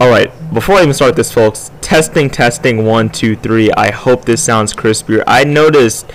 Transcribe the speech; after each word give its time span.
All 0.00 0.08
right, 0.08 0.32
before 0.54 0.76
I 0.76 0.80
even 0.80 0.94
start 0.94 1.14
this, 1.14 1.30
folks, 1.30 1.70
testing, 1.82 2.30
testing, 2.30 2.86
one, 2.86 3.10
two, 3.10 3.36
three. 3.36 3.70
I 3.72 3.90
hope 3.90 4.24
this 4.24 4.42
sounds 4.42 4.72
crispier. 4.72 5.22
I 5.26 5.44
noticed 5.44 6.10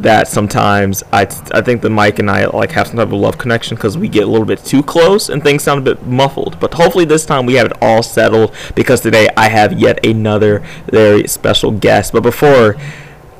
that 0.00 0.26
sometimes 0.26 1.04
I, 1.12 1.28
I 1.54 1.60
think 1.60 1.80
the 1.80 1.90
mic 1.90 2.18
and 2.18 2.28
I 2.28 2.46
like 2.46 2.72
have 2.72 2.88
some 2.88 2.96
type 2.96 3.06
of 3.06 3.12
love 3.12 3.38
connection 3.38 3.76
because 3.76 3.96
we 3.96 4.08
get 4.08 4.24
a 4.24 4.26
little 4.26 4.46
bit 4.46 4.64
too 4.64 4.82
close 4.82 5.28
and 5.28 5.44
things 5.44 5.62
sound 5.62 5.86
a 5.86 5.94
bit 5.94 6.04
muffled. 6.04 6.58
But 6.58 6.74
hopefully 6.74 7.04
this 7.04 7.24
time 7.24 7.46
we 7.46 7.54
have 7.54 7.66
it 7.66 7.78
all 7.80 8.02
settled 8.02 8.52
because 8.74 9.00
today 9.00 9.28
I 9.36 9.48
have 9.48 9.78
yet 9.78 10.04
another 10.04 10.66
very 10.90 11.28
special 11.28 11.70
guest. 11.70 12.12
But 12.12 12.24
before 12.24 12.74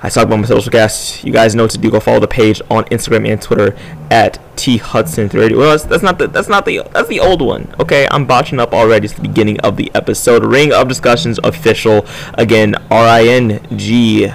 I 0.02 0.08
talk 0.08 0.24
about 0.24 0.38
my 0.38 0.46
social 0.46 0.70
guests. 0.70 1.22
You 1.22 1.32
guys 1.32 1.54
know 1.54 1.64
what 1.64 1.72
to 1.72 1.78
do. 1.78 1.90
Go 1.90 2.00
follow 2.00 2.20
the 2.20 2.28
page 2.28 2.62
on 2.70 2.84
Instagram 2.84 3.28
and 3.30 3.40
Twitter 3.40 3.76
at 4.10 4.38
T 4.56 4.78
Hudson 4.78 5.28
30. 5.28 5.54
Well, 5.54 5.70
that's, 5.70 5.84
that's 5.84 6.02
not 6.02 6.18
the 6.18 6.26
that's 6.26 6.48
not 6.48 6.64
the 6.64 6.82
that's 6.92 7.08
the 7.08 7.20
old 7.20 7.42
one. 7.42 7.74
Okay, 7.78 8.08
I'm 8.10 8.26
botching 8.26 8.58
up 8.58 8.72
already. 8.72 9.04
It's 9.04 9.14
the 9.14 9.22
beginning 9.22 9.60
of 9.60 9.76
the 9.76 9.90
episode. 9.94 10.44
Ring 10.44 10.72
of 10.72 10.88
Discussions 10.88 11.38
official. 11.44 12.06
Again, 12.34 12.74
R 12.90 13.06
I 13.06 13.24
N 13.24 13.60
G 13.76 14.26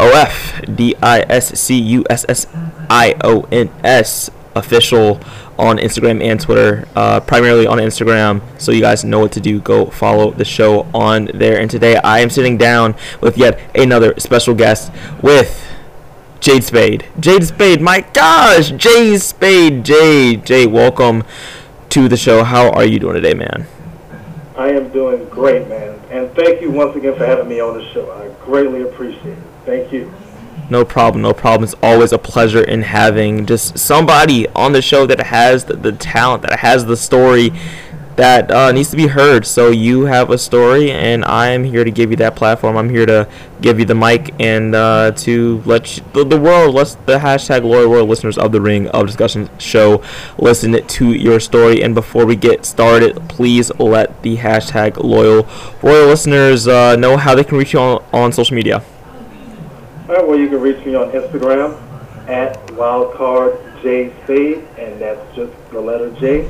O 0.00 0.12
F 0.14 0.62
D 0.74 0.96
I 1.00 1.20
S 1.28 1.58
C 1.60 1.78
U 1.80 2.04
S 2.10 2.26
S 2.28 2.48
I 2.90 3.14
O 3.22 3.46
N 3.52 3.70
S 3.84 4.30
official 4.56 5.20
on 5.58 5.78
Instagram 5.78 6.22
and 6.22 6.40
Twitter, 6.40 6.86
uh, 6.96 7.20
primarily 7.20 7.66
on 7.66 7.78
Instagram. 7.78 8.42
So 8.60 8.72
you 8.72 8.80
guys 8.80 9.04
know 9.04 9.20
what 9.20 9.32
to 9.32 9.40
do. 9.40 9.60
Go 9.60 9.86
follow 9.86 10.30
the 10.30 10.44
show 10.44 10.86
on 10.94 11.30
there. 11.34 11.58
And 11.60 11.70
today 11.70 11.96
I 11.96 12.20
am 12.20 12.30
sitting 12.30 12.56
down 12.56 12.94
with 13.20 13.38
yet 13.38 13.60
another 13.74 14.14
special 14.18 14.54
guest 14.54 14.92
with 15.22 15.64
Jade 16.40 16.64
Spade. 16.64 17.06
Jade 17.18 17.44
Spade, 17.44 17.80
my 17.80 18.00
gosh, 18.12 18.70
Jade 18.72 19.20
Spade, 19.20 19.84
Jade, 19.84 20.44
Jade, 20.44 20.70
welcome 20.70 21.24
to 21.90 22.08
the 22.08 22.16
show. 22.16 22.44
How 22.44 22.70
are 22.70 22.84
you 22.84 22.98
doing 22.98 23.14
today, 23.14 23.34
man? 23.34 23.66
I 24.56 24.70
am 24.70 24.90
doing 24.90 25.24
great, 25.28 25.68
man. 25.68 25.98
And 26.10 26.30
thank 26.34 26.60
you 26.60 26.70
once 26.70 26.94
again 26.96 27.16
for 27.16 27.26
having 27.26 27.48
me 27.48 27.60
on 27.60 27.78
the 27.78 27.92
show. 27.92 28.10
I 28.12 28.28
greatly 28.44 28.82
appreciate 28.82 29.38
it. 29.38 29.44
Thank 29.64 29.92
you. 29.92 30.12
No 30.70 30.84
problem, 30.84 31.22
no 31.22 31.34
problem. 31.34 31.64
It's 31.64 31.74
always 31.82 32.12
a 32.12 32.18
pleasure 32.18 32.62
in 32.62 32.82
having 32.82 33.44
just 33.44 33.78
somebody 33.78 34.48
on 34.50 34.72
the 34.72 34.80
show 34.80 35.06
that 35.06 35.20
has 35.20 35.64
the, 35.64 35.76
the 35.76 35.92
talent, 35.92 36.42
that 36.42 36.60
has 36.60 36.86
the 36.86 36.96
story 36.96 37.50
that 38.16 38.50
uh, 38.50 38.72
needs 38.72 38.90
to 38.90 38.96
be 38.96 39.08
heard. 39.08 39.44
So 39.44 39.70
you 39.70 40.04
have 40.04 40.30
a 40.30 40.38
story, 40.38 40.90
and 40.90 41.24
I 41.24 41.48
am 41.48 41.64
here 41.64 41.84
to 41.84 41.90
give 41.90 42.10
you 42.10 42.16
that 42.18 42.36
platform. 42.36 42.76
I'm 42.76 42.88
here 42.88 43.06
to 43.06 43.28
give 43.60 43.78
you 43.78 43.84
the 43.84 43.94
mic 43.94 44.34
and 44.40 44.74
uh, 44.74 45.10
to 45.16 45.62
let 45.66 45.96
you, 45.96 46.04
the, 46.12 46.24
the 46.24 46.40
world, 46.40 46.74
let 46.74 46.96
the 47.06 47.18
hashtag 47.18 47.62
loyal 47.64 47.90
world 47.90 48.08
listeners 48.08 48.38
of 48.38 48.52
the 48.52 48.60
Ring 48.60 48.88
of 48.88 49.06
Discussion 49.06 49.50
show 49.58 50.02
listen 50.38 50.86
to 50.86 51.12
your 51.12 51.40
story. 51.40 51.82
And 51.82 51.94
before 51.94 52.24
we 52.24 52.36
get 52.36 52.64
started, 52.64 53.16
please 53.28 53.70
let 53.78 54.22
the 54.22 54.36
hashtag 54.36 55.02
loyal 55.02 55.46
royal 55.82 56.06
listeners 56.06 56.68
uh, 56.68 56.96
know 56.96 57.16
how 57.16 57.34
they 57.34 57.44
can 57.44 57.58
reach 57.58 57.72
you 57.72 57.80
on, 57.80 58.04
on 58.12 58.32
social 58.32 58.54
media. 58.54 58.82
All 60.06 60.14
right, 60.14 60.28
well, 60.28 60.38
you 60.38 60.50
can 60.50 60.60
reach 60.60 60.84
me 60.84 60.94
on 60.94 61.10
Instagram 61.12 61.80
at 62.28 62.54
wildcardjspade, 62.66 64.78
and 64.78 65.00
that's 65.00 65.34
just 65.34 65.50
the 65.70 65.80
letter 65.80 66.10
J. 66.20 66.42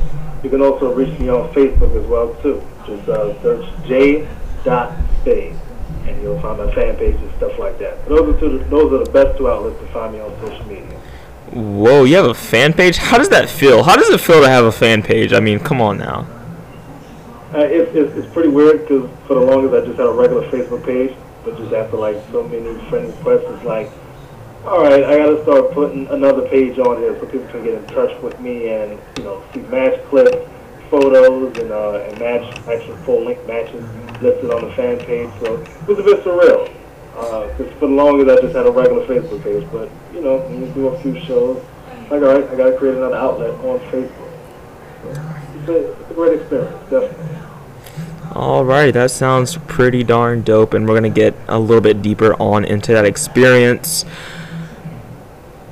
You 0.42 0.50
can 0.50 0.60
also 0.60 0.92
reach 0.92 1.16
me 1.20 1.28
on 1.28 1.48
Facebook 1.52 1.94
as 1.94 2.04
well, 2.08 2.34
too. 2.42 2.60
Just 2.84 3.08
uh, 3.08 3.40
search 3.42 3.64
j.spade, 3.86 5.56
and 6.02 6.20
you'll 6.20 6.40
find 6.40 6.58
my 6.58 6.74
fan 6.74 6.96
page 6.96 7.14
and 7.14 7.32
stuff 7.36 7.56
like 7.60 7.78
that. 7.78 8.04
Those 8.08 8.34
are, 8.34 8.40
two, 8.40 8.58
those 8.70 8.92
are 8.92 9.04
the 9.04 9.10
best 9.12 9.38
two 9.38 9.48
outlets 9.48 9.78
to 9.78 9.86
find 9.92 10.14
me 10.14 10.20
on 10.20 10.36
social 10.40 10.66
media. 10.66 10.98
Whoa, 11.52 12.02
you 12.02 12.16
have 12.16 12.26
a 12.26 12.34
fan 12.34 12.72
page? 12.72 12.96
How 12.96 13.18
does 13.18 13.28
that 13.28 13.48
feel? 13.48 13.84
How 13.84 13.94
does 13.94 14.10
it 14.10 14.20
feel 14.20 14.40
to 14.40 14.48
have 14.48 14.64
a 14.64 14.72
fan 14.72 15.00
page? 15.00 15.32
I 15.32 15.38
mean, 15.38 15.60
come 15.60 15.80
on 15.80 15.98
now. 15.98 16.26
Uh, 17.54 17.58
it, 17.58 17.94
it, 17.94 18.18
it's 18.18 18.32
pretty 18.32 18.48
weird 18.48 18.80
because 18.80 19.08
for 19.28 19.34
the 19.34 19.40
longest 19.40 19.80
I 19.80 19.86
just 19.86 19.96
had 19.96 20.08
a 20.08 20.12
regular 20.12 20.42
Facebook 20.50 20.84
page 20.84 21.14
but 21.44 21.56
just 21.58 21.72
after 21.72 21.96
like 21.96 22.16
so 22.32 22.42
many 22.48 22.74
friend 22.88 23.08
requests, 23.08 23.44
it's 23.46 23.64
like, 23.64 23.90
all 24.64 24.82
right, 24.82 25.04
I 25.04 25.18
got 25.18 25.26
to 25.26 25.42
start 25.42 25.72
putting 25.72 26.06
another 26.08 26.48
page 26.48 26.78
on 26.78 26.96
here 26.98 27.18
so 27.20 27.26
people 27.26 27.46
can 27.48 27.64
get 27.64 27.74
in 27.74 27.86
touch 27.88 28.20
with 28.22 28.38
me 28.40 28.68
and 28.70 28.98
you 29.18 29.24
know 29.24 29.44
see 29.52 29.60
match 29.60 30.02
clips, 30.08 30.48
photos, 30.90 31.56
and 31.58 31.70
uh, 31.70 32.06
and 32.08 32.18
match 32.18 32.58
actual 32.66 32.96
full 33.04 33.24
length 33.24 33.46
matches 33.46 33.84
listed 34.22 34.50
on 34.50 34.64
the 34.64 34.72
fan 34.74 34.98
page. 34.98 35.28
So 35.40 35.60
it 35.60 35.86
was 35.88 35.98
a 35.98 36.02
bit 36.02 36.24
surreal. 36.24 36.72
Because 37.12 37.72
uh, 37.72 37.78
for 37.78 37.86
the 37.86 37.94
longest 37.94 38.30
I 38.30 38.42
just 38.42 38.56
had 38.56 38.66
a 38.66 38.70
regular 38.70 39.06
Facebook 39.06 39.42
page, 39.44 39.68
but 39.70 39.90
you 40.14 40.22
know 40.22 40.38
when 40.38 40.66
you 40.66 40.72
do 40.72 40.88
a 40.88 41.00
few 41.00 41.20
shows, 41.20 41.62
like 42.10 42.22
all 42.22 42.34
right, 42.34 42.44
I 42.44 42.56
got 42.56 42.70
to 42.70 42.76
create 42.78 42.96
another 42.96 43.16
outlet 43.16 43.50
on 43.50 43.78
Facebook. 43.90 44.32
So 45.02 45.10
it's 45.60 45.68
a, 45.68 45.92
it's 45.92 46.10
a 46.10 46.14
great 46.14 46.40
experience, 46.40 46.90
definitely. 46.90 47.43
Alright, 48.34 48.94
that 48.94 49.12
sounds 49.12 49.56
pretty 49.68 50.02
darn 50.02 50.42
dope, 50.42 50.74
and 50.74 50.88
we're 50.88 50.96
gonna 50.96 51.08
get 51.08 51.36
a 51.46 51.56
little 51.56 51.80
bit 51.80 52.02
deeper 52.02 52.34
on 52.42 52.64
into 52.64 52.92
that 52.92 53.04
experience 53.04 54.04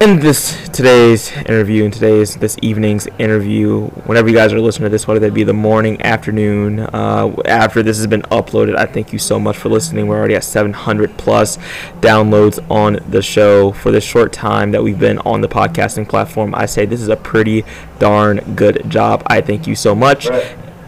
in 0.01 0.21
this 0.21 0.69
today's 0.69 1.33
interview, 1.33 1.83
in 1.83 1.91
today's 1.91 2.37
this 2.37 2.57
evening's 2.63 3.09
interview. 3.19 3.87
Whenever 4.07 4.29
you 4.29 4.35
guys 4.37 4.53
are 4.53 4.61
listening 4.61 4.87
to 4.87 4.91
this, 4.91 5.09
whether 5.09 5.19
that 5.19 5.35
be 5.35 5.43
the 5.43 5.53
morning, 5.53 6.01
afternoon, 6.03 6.81
uh, 6.81 7.35
after 7.47 7.83
this 7.83 7.97
has 7.97 8.07
been 8.07 8.23
uploaded, 8.23 8.77
I 8.77 8.87
thank 8.87 9.13
you 9.13 9.19
so 9.19 9.41
much 9.41 9.57
for 9.57 9.69
listening. 9.69 10.07
We're 10.07 10.19
already 10.19 10.37
at 10.37 10.45
700 10.45 11.19
plus 11.19 11.57
downloads 12.01 12.65
on 12.71 13.01
the 13.09 13.23
show 13.23 13.73
for 13.73 13.91
the 13.91 14.01
short 14.01 14.33
time 14.33 14.71
that 14.71 14.85
we've 14.85 15.01
been 15.01 15.19
on 15.21 15.41
the 15.41 15.49
podcasting 15.49 16.09
platform. 16.09 16.55
I 16.55 16.67
say 16.67 16.87
this 16.87 17.01
is 17.01 17.09
a 17.09 17.17
pretty 17.17 17.65
darn 17.99 18.55
good 18.55 18.89
job. 18.89 19.25
I 19.27 19.41
thank 19.41 19.67
you 19.67 19.75
so 19.75 19.97
much. 19.97 20.29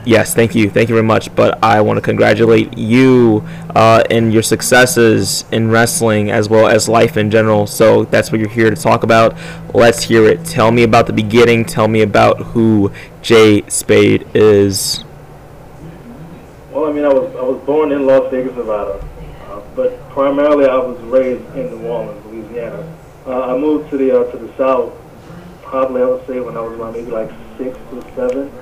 Yes, 0.04 0.34
thank 0.34 0.54
you, 0.54 0.68
thank 0.68 0.88
you 0.88 0.94
very 0.94 1.06
much. 1.06 1.34
But 1.34 1.62
I 1.62 1.80
want 1.80 1.96
to 1.96 2.02
congratulate 2.02 2.76
you 2.76 3.42
uh, 3.74 4.04
in 4.10 4.30
your 4.30 4.42
successes 4.42 5.44
in 5.50 5.70
wrestling 5.70 6.30
as 6.30 6.48
well 6.48 6.66
as 6.66 6.88
life 6.88 7.16
in 7.16 7.30
general. 7.30 7.66
So 7.66 8.04
that's 8.04 8.30
what 8.30 8.40
you're 8.40 8.50
here 8.50 8.68
to 8.68 8.76
talk 8.76 9.02
about. 9.02 9.34
Let's 9.74 10.02
hear 10.02 10.26
it. 10.26 10.44
Tell 10.44 10.70
me 10.70 10.82
about 10.82 11.06
the 11.06 11.12
beginning. 11.12 11.64
Tell 11.64 11.88
me 11.88 12.02
about 12.02 12.38
who 12.38 12.92
Jay 13.22 13.62
Spade 13.68 14.26
is. 14.34 15.04
Well, 16.70 16.86
I 16.86 16.92
mean, 16.92 17.04
I 17.04 17.08
was 17.08 17.34
I 17.36 17.42
was 17.42 17.62
born 17.64 17.92
in 17.92 18.04
Las 18.04 18.30
Vegas, 18.30 18.54
Nevada, 18.56 19.02
uh, 19.48 19.62
but 19.74 20.10
primarily 20.10 20.66
I 20.66 20.76
was 20.76 21.00
raised 21.02 21.44
in 21.56 21.70
New 21.70 21.86
Orleans, 21.86 22.26
Louisiana. 22.26 22.96
Uh, 23.26 23.54
I 23.54 23.58
moved 23.58 23.90
to 23.90 23.96
the 23.96 24.20
uh, 24.20 24.30
to 24.30 24.36
the 24.36 24.54
South 24.56 24.92
probably 25.74 26.02
I 26.02 26.06
would 26.06 26.24
say 26.28 26.38
when 26.38 26.56
I 26.56 26.60
was 26.60 26.78
around 26.78 26.92
maybe 26.92 27.10
like 27.10 27.30
six 27.58 27.76
or 27.92 28.02
seven. 28.14 28.52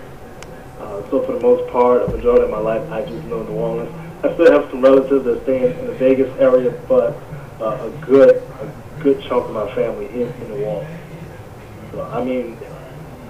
Uh, 0.83 1.01
so 1.11 1.23
for 1.23 1.33
the 1.33 1.41
most 1.41 1.71
part, 1.71 2.03
a 2.03 2.09
majority 2.09 2.43
of 2.43 2.51
my 2.51 2.59
life, 2.59 2.83
I 2.91 3.03
just 3.03 3.25
know 3.27 3.43
New 3.45 3.55
Orleans. 3.55 3.95
I 4.25 4.35
still 4.35 4.51
have 4.51 4.69
some 4.71 4.83
relatives 4.83 5.25
that 5.25 5.43
stay 5.45 5.65
in, 5.65 5.79
in 5.79 5.87
the 5.87 5.95
Vegas 5.95 6.29
area, 6.41 6.73
but 6.89 7.17
uh, 7.61 7.87
a 7.87 7.91
good 8.05 8.43
a 8.61 8.67
good 9.03 9.23
chunk 9.29 9.47
of 9.47 9.55
my 9.55 9.73
family 9.77 10.07
is 10.07 10.29
in 10.43 10.49
New 10.49 10.65
Orleans. 10.65 10.91
So 11.93 12.03
I 12.03 12.25
mean, 12.25 12.59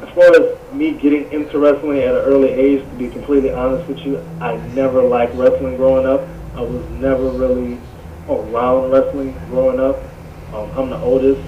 as 0.00 0.08
far 0.14 0.32
as 0.32 0.72
me 0.72 0.92
getting 0.92 1.30
into 1.30 1.58
wrestling 1.58 1.98
at 1.98 2.14
an 2.14 2.24
early 2.24 2.48
age, 2.48 2.80
to 2.88 2.96
be 2.96 3.08
completely 3.08 3.52
honest 3.52 3.86
with 3.86 3.98
you, 3.98 4.24
I 4.40 4.56
never 4.72 5.02
liked 5.02 5.34
wrestling 5.34 5.76
growing 5.76 6.06
up. 6.06 6.26
I 6.56 6.62
was 6.62 6.88
never 6.92 7.28
really 7.28 7.78
around 8.28 8.90
wrestling 8.90 9.32
growing 9.50 9.78
up. 9.78 10.00
Um, 10.54 10.70
I'm 10.72 10.88
the 10.88 11.00
oldest 11.00 11.42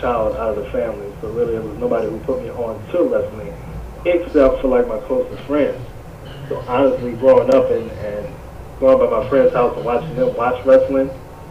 child 0.00 0.36
out 0.36 0.58
of 0.58 0.64
the 0.64 0.70
family, 0.70 1.06
so 1.20 1.30
really 1.30 1.52
there 1.52 1.62
was 1.62 1.78
nobody 1.78 2.08
who 2.10 2.18
put 2.20 2.42
me 2.42 2.50
on 2.50 2.82
to 2.90 3.02
wrestling 3.04 3.55
except 4.06 4.60
for 4.60 4.68
like 4.68 4.86
my 4.86 4.98
closest 5.00 5.42
friends. 5.42 5.80
So 6.48 6.58
honestly, 6.68 7.12
growing 7.14 7.52
up 7.54 7.70
and, 7.70 7.90
and 7.90 8.34
going 8.78 8.98
by 8.98 9.22
my 9.22 9.28
friend's 9.28 9.52
house 9.52 9.76
and 9.76 9.84
watching 9.84 10.14
them 10.14 10.34
watch 10.36 10.64
wrestling, 10.64 11.10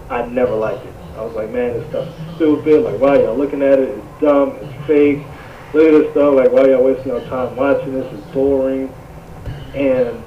I 0.10 0.26
never 0.26 0.56
liked 0.56 0.86
it. 0.86 0.94
I 1.18 1.22
was 1.22 1.36
like, 1.36 1.50
man, 1.50 1.74
this 1.74 1.88
stuff's 1.90 2.36
stupid. 2.36 2.84
Like, 2.84 3.00
why 3.00 3.20
y'all 3.20 3.38
looking 3.38 3.62
at 3.62 3.80
it? 3.80 3.90
It's 3.90 4.22
dumb. 4.22 4.58
It's 4.62 4.88
fake. 4.88 5.20
Look 5.74 5.86
at 5.86 5.92
this 5.92 6.12
stuff. 6.12 6.36
Like, 6.36 6.52
why 6.52 6.68
y'all 6.70 6.84
wasting 6.84 7.08
your 7.08 7.22
time 7.22 7.56
watching 7.56 7.94
this? 7.94 8.14
It's 8.14 8.34
boring. 8.34 8.94
And 9.74 10.22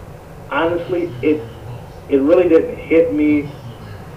honestly, 0.50 1.10
it 1.22 1.42
it 2.08 2.20
really 2.20 2.48
didn't 2.48 2.76
hit 2.76 3.12
me. 3.14 3.48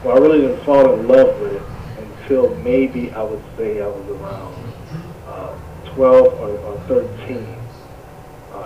Well, 0.04 0.18
I 0.18 0.20
really 0.20 0.42
didn't 0.42 0.64
fall 0.64 0.94
in 0.94 1.08
love 1.08 1.40
with 1.40 1.54
it 1.54 1.62
until 1.98 2.56
maybe 2.58 3.12
I 3.12 3.22
would 3.22 3.44
say 3.58 3.82
I 3.82 3.88
was 3.88 4.10
around 4.10 4.74
uh, 5.28 5.94
12 5.94 6.34
or, 6.40 6.58
or 6.58 6.80
13 6.88 7.61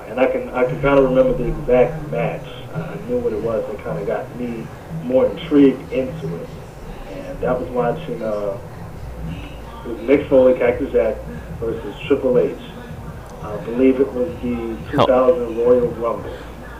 and 0.07 0.19
I 0.19 0.27
can 0.27 0.49
I 0.49 0.65
can 0.65 0.81
kind 0.81 0.99
of 0.99 1.05
remember 1.05 1.33
the 1.33 1.47
exact 1.47 2.11
match. 2.11 2.45
I 2.73 2.95
knew 3.07 3.19
what 3.19 3.31
it 3.31 3.41
was 3.41 3.65
that 3.71 3.83
kind 3.83 3.97
of 3.99 4.05
got 4.05 4.35
me 4.37 4.67
more 5.03 5.27
intrigued 5.27 5.91
into 5.91 6.35
it, 6.35 6.49
and 7.09 7.39
that 7.39 7.59
was 7.59 7.69
watching 7.69 8.21
uh, 8.21 8.57
it 9.85 9.87
was 9.87 9.99
Mick 9.99 10.27
Foley, 10.29 10.57
Cactus 10.57 10.91
Jack 10.91 11.17
versus 11.59 11.95
Triple 12.07 12.39
H. 12.39 12.57
I 13.41 13.57
believe 13.65 13.99
it 13.99 14.11
was 14.11 14.33
the 14.41 14.77
2000 14.91 15.57
Royal 15.57 15.87
Rumble. 15.89 16.37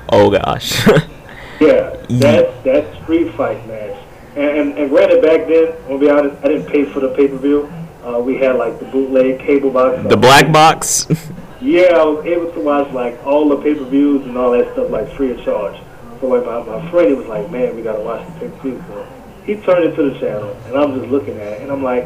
Oh 0.10 0.32
gosh. 0.32 0.86
yeah, 1.60 1.96
that 2.10 2.64
that 2.64 3.04
street 3.04 3.32
fight 3.36 3.66
match. 3.68 4.02
And, 4.36 4.58
and, 4.58 4.78
and 4.78 4.90
granted, 4.90 5.22
back 5.22 5.48
then, 5.48 5.74
I'll 5.90 5.98
be 5.98 6.10
honest, 6.10 6.44
I 6.44 6.50
didn't 6.50 6.68
pay 6.68 6.84
for 6.84 7.00
the 7.00 7.10
pay 7.10 7.28
per 7.28 7.38
view. 7.38 7.72
Uh, 8.04 8.20
we 8.20 8.38
had 8.38 8.58
like 8.58 8.80
the 8.80 8.86
bootleg 8.86 9.40
cable 9.40 9.72
box. 9.72 10.08
The 10.10 10.18
black 10.18 10.52
box. 10.52 11.08
Yeah, 11.66 11.98
I 11.98 12.04
was 12.04 12.24
able 12.28 12.52
to 12.52 12.60
watch 12.60 12.92
like 12.94 13.26
all 13.26 13.50
the 13.50 13.58
pay 13.58 13.74
per 13.74 13.86
views 13.86 14.24
and 14.28 14.38
all 14.38 14.52
that 14.52 14.72
stuff 14.74 14.92
like 14.92 15.12
free 15.14 15.32
of 15.32 15.44
charge. 15.44 15.76
So 16.22 16.28
like 16.28 16.46
my, 16.46 16.62
my 16.62 16.92
friend, 16.92 17.10
he 17.10 17.16
was 17.16 17.26
like, 17.26 17.50
man, 17.50 17.76
we 17.76 17.82
gotta 17.82 18.04
watch 18.04 18.24
the 18.40 18.50
pay 18.50 18.50
per 18.50 18.84
So 18.88 19.08
he 19.48 19.56
turned 19.56 19.84
it 19.84 19.96
to 19.96 20.12
the 20.12 20.20
channel, 20.20 20.56
and 20.68 20.78
I'm 20.78 20.94
just 21.00 21.12
looking 21.12 21.40
at 21.40 21.54
it, 21.54 21.62
and 21.64 21.72
I'm 21.72 21.82
like, 21.82 22.06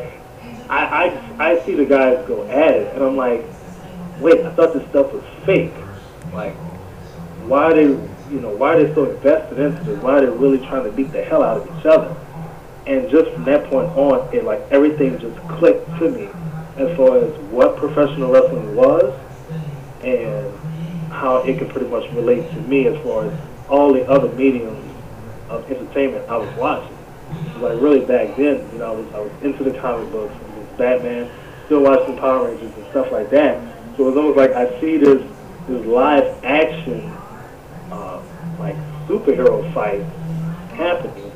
I, 0.69 1.11
I, 1.39 1.45
I 1.49 1.65
see 1.65 1.75
the 1.75 1.83
guys 1.83 2.25
go 2.25 2.47
at 2.47 2.71
it, 2.71 2.95
and 2.95 3.03
I'm 3.03 3.17
like, 3.17 3.43
wait, 4.21 4.45
I 4.45 4.51
thought 4.51 4.73
this 4.73 4.87
stuff 4.91 5.11
was 5.11 5.25
fake. 5.45 5.73
Like, 6.31 6.55
why 7.43 7.63
are 7.63 7.73
they, 7.73 7.83
you 7.83 8.39
know, 8.39 8.55
why 8.55 8.75
are 8.75 8.83
they 8.85 8.95
so 8.95 9.11
invested 9.11 9.59
into 9.59 9.83
this? 9.83 10.01
Why 10.01 10.19
are 10.19 10.21
they 10.21 10.27
really 10.27 10.59
trying 10.67 10.85
to 10.85 10.91
beat 10.93 11.11
the 11.11 11.21
hell 11.21 11.43
out 11.43 11.57
of 11.57 11.79
each 11.79 11.85
other? 11.85 12.15
And 12.87 13.09
just 13.11 13.29
from 13.31 13.43
that 13.43 13.69
point 13.69 13.89
on, 13.97 14.33
it 14.33 14.45
like 14.45 14.61
everything 14.71 15.19
just 15.19 15.37
clicked 15.49 15.85
to 15.99 16.09
me 16.11 16.29
as 16.77 16.95
far 16.95 17.17
as 17.17 17.37
what 17.51 17.75
professional 17.75 18.31
wrestling 18.31 18.73
was 18.73 19.13
and 20.03 20.53
how 21.11 21.37
it 21.37 21.57
could 21.57 21.69
pretty 21.69 21.87
much 21.87 22.09
relate 22.11 22.49
to 22.51 22.61
me 22.61 22.87
as 22.87 23.01
far 23.03 23.25
as 23.25 23.39
all 23.69 23.93
the 23.93 24.07
other 24.07 24.29
mediums 24.33 24.85
of 25.49 25.69
entertainment 25.69 26.27
I 26.29 26.37
was 26.37 26.55
watching. 26.57 26.95
Like 27.61 27.81
really 27.81 28.05
back 28.05 28.35
then, 28.37 28.67
you 28.71 28.79
know, 28.79 28.93
I 28.93 28.95
was, 28.95 29.13
I 29.13 29.19
was 29.19 29.31
into 29.43 29.63
the 29.63 29.77
comic 29.79 30.11
books, 30.11 30.33
and 30.33 30.77
Batman, 30.77 31.29
still 31.65 31.81
watching 31.81 32.17
Power 32.17 32.47
Rangers 32.47 32.73
and 32.73 32.85
stuff 32.87 33.11
like 33.11 33.29
that. 33.31 33.61
So 33.97 34.03
it 34.03 34.07
was 34.07 34.17
almost 34.17 34.37
like 34.37 34.51
I 34.51 34.79
see 34.79 34.97
this 34.97 35.21
this 35.67 35.85
live 35.85 36.43
action 36.43 37.01
uh, 37.91 38.21
like 38.57 38.75
superhero 39.07 39.71
fight 39.73 40.01
happening 40.75 41.31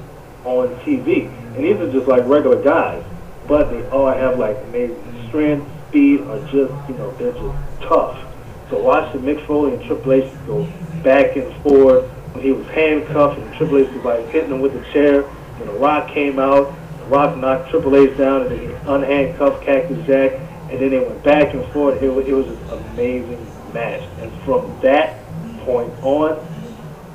on 0.46 0.70
TV, 0.78 1.28
and 1.56 1.64
these 1.64 1.76
are 1.78 1.92
just 1.92 2.08
like 2.08 2.26
regular 2.26 2.62
guys, 2.62 3.04
but 3.48 3.70
they 3.70 3.88
all 3.90 4.12
have 4.12 4.40
like 4.40 4.58
amazing 4.70 5.28
strength, 5.28 5.70
speed, 5.90 6.22
or 6.22 6.40
just 6.46 6.74
you 6.90 6.96
know 6.96 7.12
they're 7.18 7.34
just 7.34 7.82
tough. 7.82 8.33
So 8.74 8.82
watching 8.82 9.22
Mick 9.22 9.46
Foley 9.46 9.76
and 9.76 9.86
Triple 9.86 10.14
H 10.14 10.34
go 10.48 10.68
back 11.04 11.36
and 11.36 11.54
forth 11.62 12.10
when 12.34 12.44
he 12.44 12.54
was 12.54 12.66
handcuffed 12.70 13.38
and 13.40 13.54
Triple 13.54 13.78
H 13.78 13.90
was 13.92 14.04
like 14.04 14.28
hitting 14.30 14.50
him 14.50 14.62
with 14.62 14.76
a 14.76 14.92
chair. 14.92 15.22
When 15.22 15.68
The 15.68 15.76
Rock 15.76 16.08
came 16.08 16.40
out, 16.40 16.74
The 16.98 17.06
Rock 17.06 17.38
knocked 17.38 17.70
Triple 17.70 17.96
H 17.96 18.18
down 18.18 18.42
and 18.42 18.50
then 18.50 18.60
he 18.62 18.66
unhandcuffed 18.66 19.64
Cactus 19.64 20.04
Jack, 20.08 20.32
and 20.72 20.80
then 20.82 20.90
they 20.90 20.98
went 20.98 21.22
back 21.24 21.54
and 21.54 21.64
forth. 21.72 22.02
It 22.02 22.10
was, 22.10 22.26
it 22.26 22.34
was 22.34 22.48
an 22.48 22.70
amazing 22.90 23.46
match. 23.76 24.02
And 24.18 24.32
from 24.42 24.76
that 24.82 25.24
point 25.60 25.94
on, 26.02 26.44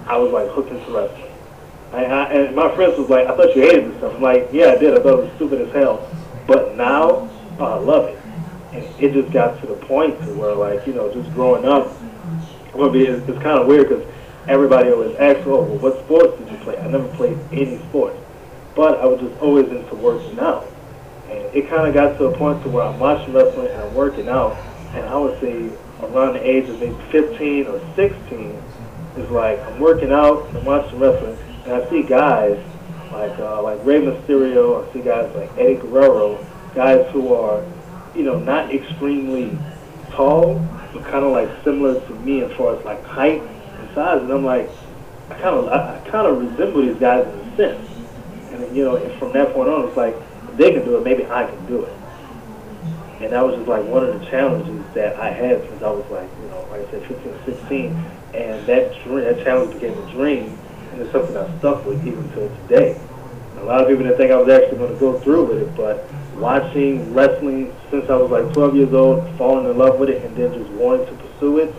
I 0.07 0.17
was 0.17 0.31
like 0.31 0.49
hooked 0.51 0.71
into 0.71 0.93
wrestling. 0.93 1.25
I, 1.93 2.05
I, 2.05 2.33
and 2.35 2.55
my 2.55 2.73
friends 2.77 2.97
was 2.97 3.11
like, 3.11 3.27
I 3.27 3.37
thought 3.37 3.57
you 3.57 3.63
hated 3.63 3.91
this 3.91 3.97
stuff. 3.99 4.15
I'm 4.15 4.23
like, 4.23 4.49
yeah, 4.53 4.67
I 4.67 4.77
did. 4.79 4.95
I 4.95 5.03
thought 5.03 5.19
it 5.19 5.25
was 5.25 5.33
stupid 5.35 5.61
as 5.63 5.73
hell. 5.75 6.09
But 6.47 6.77
now, 6.77 7.29
oh, 7.59 7.65
I 7.65 7.79
love 7.79 8.05
it. 8.11 8.28
It 8.73 9.12
just 9.12 9.32
got 9.32 9.61
to 9.61 9.67
the 9.67 9.75
point 9.75 10.19
to 10.20 10.35
where, 10.35 10.55
like, 10.55 10.87
you 10.87 10.93
know, 10.93 11.12
just 11.12 11.32
growing 11.35 11.65
up, 11.65 11.93
well, 12.75 12.94
it's, 12.94 13.29
it's 13.29 13.43
kind 13.43 13.59
of 13.59 13.67
weird 13.67 13.88
because 13.88 14.06
everybody 14.47 14.91
always 14.91 15.17
asks, 15.17 15.43
oh, 15.47 15.62
well, 15.62 15.79
what 15.79 15.99
sports 16.05 16.38
did 16.38 16.50
you 16.50 16.59
play? 16.59 16.76
I 16.79 16.88
never 16.88 17.09
played 17.17 17.38
any 17.50 17.79
sports. 17.88 18.19
But 18.75 19.00
I 19.00 19.06
was 19.06 19.20
just 19.20 19.41
always 19.41 19.69
into 19.69 19.94
working 19.94 20.38
out. 20.38 20.67
And 21.29 21.38
it 21.55 21.69
kind 21.69 21.88
of 21.88 21.94
got 21.94 22.19
to 22.19 22.26
a 22.26 22.37
point 22.37 22.62
to 22.62 22.69
where 22.69 22.85
I'm 22.85 22.99
watching 22.99 23.32
wrestling 23.32 23.69
and 23.69 23.82
I'm 23.82 23.94
working 23.94 24.29
out. 24.29 24.56
And 24.94 25.05
I 25.06 25.17
would 25.17 25.41
say 25.41 25.71
around 26.03 26.35
the 26.35 26.49
age 26.49 26.69
of 26.69 26.79
maybe 26.81 26.97
15 27.11 27.67
or 27.67 27.81
16 27.97 28.62
is 29.17 29.31
like 29.31 29.59
I'm 29.61 29.81
working 29.81 30.12
out 30.12 30.47
and 30.47 30.59
I'm 30.59 30.64
watching 30.64 30.99
wrestling 30.99 31.37
and 31.64 31.73
I 31.73 31.91
see 31.91 32.03
guys 32.03 32.59
like 33.12 33.38
uh, 33.38 33.62
like 33.62 33.85
Rey 33.85 34.00
Mysterio, 34.00 34.87
I 34.87 34.93
see 34.93 35.00
guys 35.00 35.35
like 35.35 35.50
Eddie 35.59 35.76
Guerrero, 35.76 36.44
guys 36.75 37.11
who 37.12 37.35
are, 37.35 37.64
you 38.15 38.23
know, 38.23 38.39
not 38.39 38.75
extremely 38.75 39.57
tall, 40.11 40.55
but 40.93 41.05
kind 41.05 41.25
of 41.25 41.33
like 41.33 41.49
similar 41.65 42.01
to 42.01 42.15
me 42.21 42.43
as 42.43 42.53
far 42.57 42.77
as 42.77 42.85
like 42.85 43.03
height 43.05 43.43
and 43.43 43.95
size. 43.95 44.23
And 44.23 44.31
I'm 44.31 44.45
like, 44.45 44.69
I 45.31 45.35
kind 45.35 45.57
of 45.57 45.69
I, 45.69 45.97
I 45.97 46.09
kind 46.09 46.27
of 46.27 46.39
resemble 46.39 46.83
these 46.83 46.97
guys 46.97 47.27
in 47.27 47.41
a 47.41 47.57
sense. 47.57 47.89
And 48.53 48.77
you 48.77 48.85
know, 48.85 48.97
and 48.97 49.19
from 49.19 49.33
that 49.33 49.53
point 49.53 49.69
on, 49.69 49.87
it's 49.87 49.97
like 49.97 50.15
if 50.15 50.57
they 50.57 50.73
can 50.73 50.85
do 50.85 50.97
it, 50.97 51.05
maybe 51.05 51.27
I 51.27 51.47
can 51.47 51.67
do 51.67 51.85
it. 51.85 51.93
And 53.21 53.33
that 53.33 53.45
was 53.45 53.57
just 53.57 53.69
like 53.69 53.85
one 53.85 54.05
of 54.05 54.19
the 54.19 54.25
challenges 54.27 54.85
that 54.95 55.17
I 55.17 55.31
had 55.31 55.61
since 55.63 55.83
I 55.83 55.91
was 55.91 56.09
like, 56.11 56.31
you 56.41 56.49
know, 56.51 56.67
like 56.71 56.87
I 56.87 56.91
said, 56.91 57.07
15 57.07 57.35
16. 57.45 58.05
And 58.35 58.67
that 58.67 59.03
dream, 59.03 59.25
that 59.25 59.43
challenge 59.43 59.75
became 59.75 59.99
a 59.99 60.11
dream, 60.13 60.59
and 60.93 61.03
it's 61.03 61.11
something 61.11 61.37
I 61.37 61.59
stuck 61.59 61.85
with 61.85 62.07
even 62.07 62.31
till 62.31 62.49
today. 62.63 63.01
A 63.59 63.65
lot 63.65 63.81
of 63.81 63.89
people 63.89 64.05
didn't 64.05 64.19
think 64.19 64.31
I 64.31 64.37
was 64.37 64.49
actually 64.49 64.79
going 64.79 64.93
to 64.93 65.01
go 65.01 65.19
through 65.19 65.47
with 65.47 65.63
it, 65.63 65.75
but 65.75 66.09
watching 66.38 67.12
wrestling 67.14 67.75
since 67.90 68.08
I 68.11 68.17
was 68.17 68.31
like 68.31 68.52
12 68.52 68.76
years 68.76 68.93
old, 68.93 69.29
falling 69.37 69.70
in 69.70 69.76
love 69.76 69.99
with 69.99 70.11
it, 70.11 70.25
and 70.25 70.37
then 70.37 70.52
just 70.55 70.70
wanting 70.70 71.06
to 71.06 71.12
pursue 71.12 71.58
it, 71.58 71.75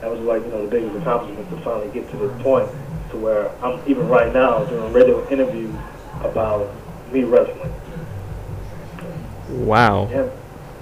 that 0.00 0.10
was 0.10 0.20
like, 0.20 0.42
you 0.42 0.48
know, 0.48 0.64
the 0.64 0.70
biggest 0.70 0.96
accomplishment 0.96 1.48
to 1.50 1.56
finally 1.62 1.90
get 1.90 2.10
to 2.10 2.16
this 2.16 2.42
point 2.42 2.68
to 3.10 3.16
where 3.16 3.50
I'm 3.64 3.80
even 3.88 4.08
right 4.08 4.32
now 4.32 4.64
doing 4.64 4.92
radio 4.92 5.26
interviews 5.28 5.74
about 6.20 6.70
me 7.12 7.24
wrestling. 7.24 7.72
Wow. 9.48 10.08
Yeah. 10.10 10.28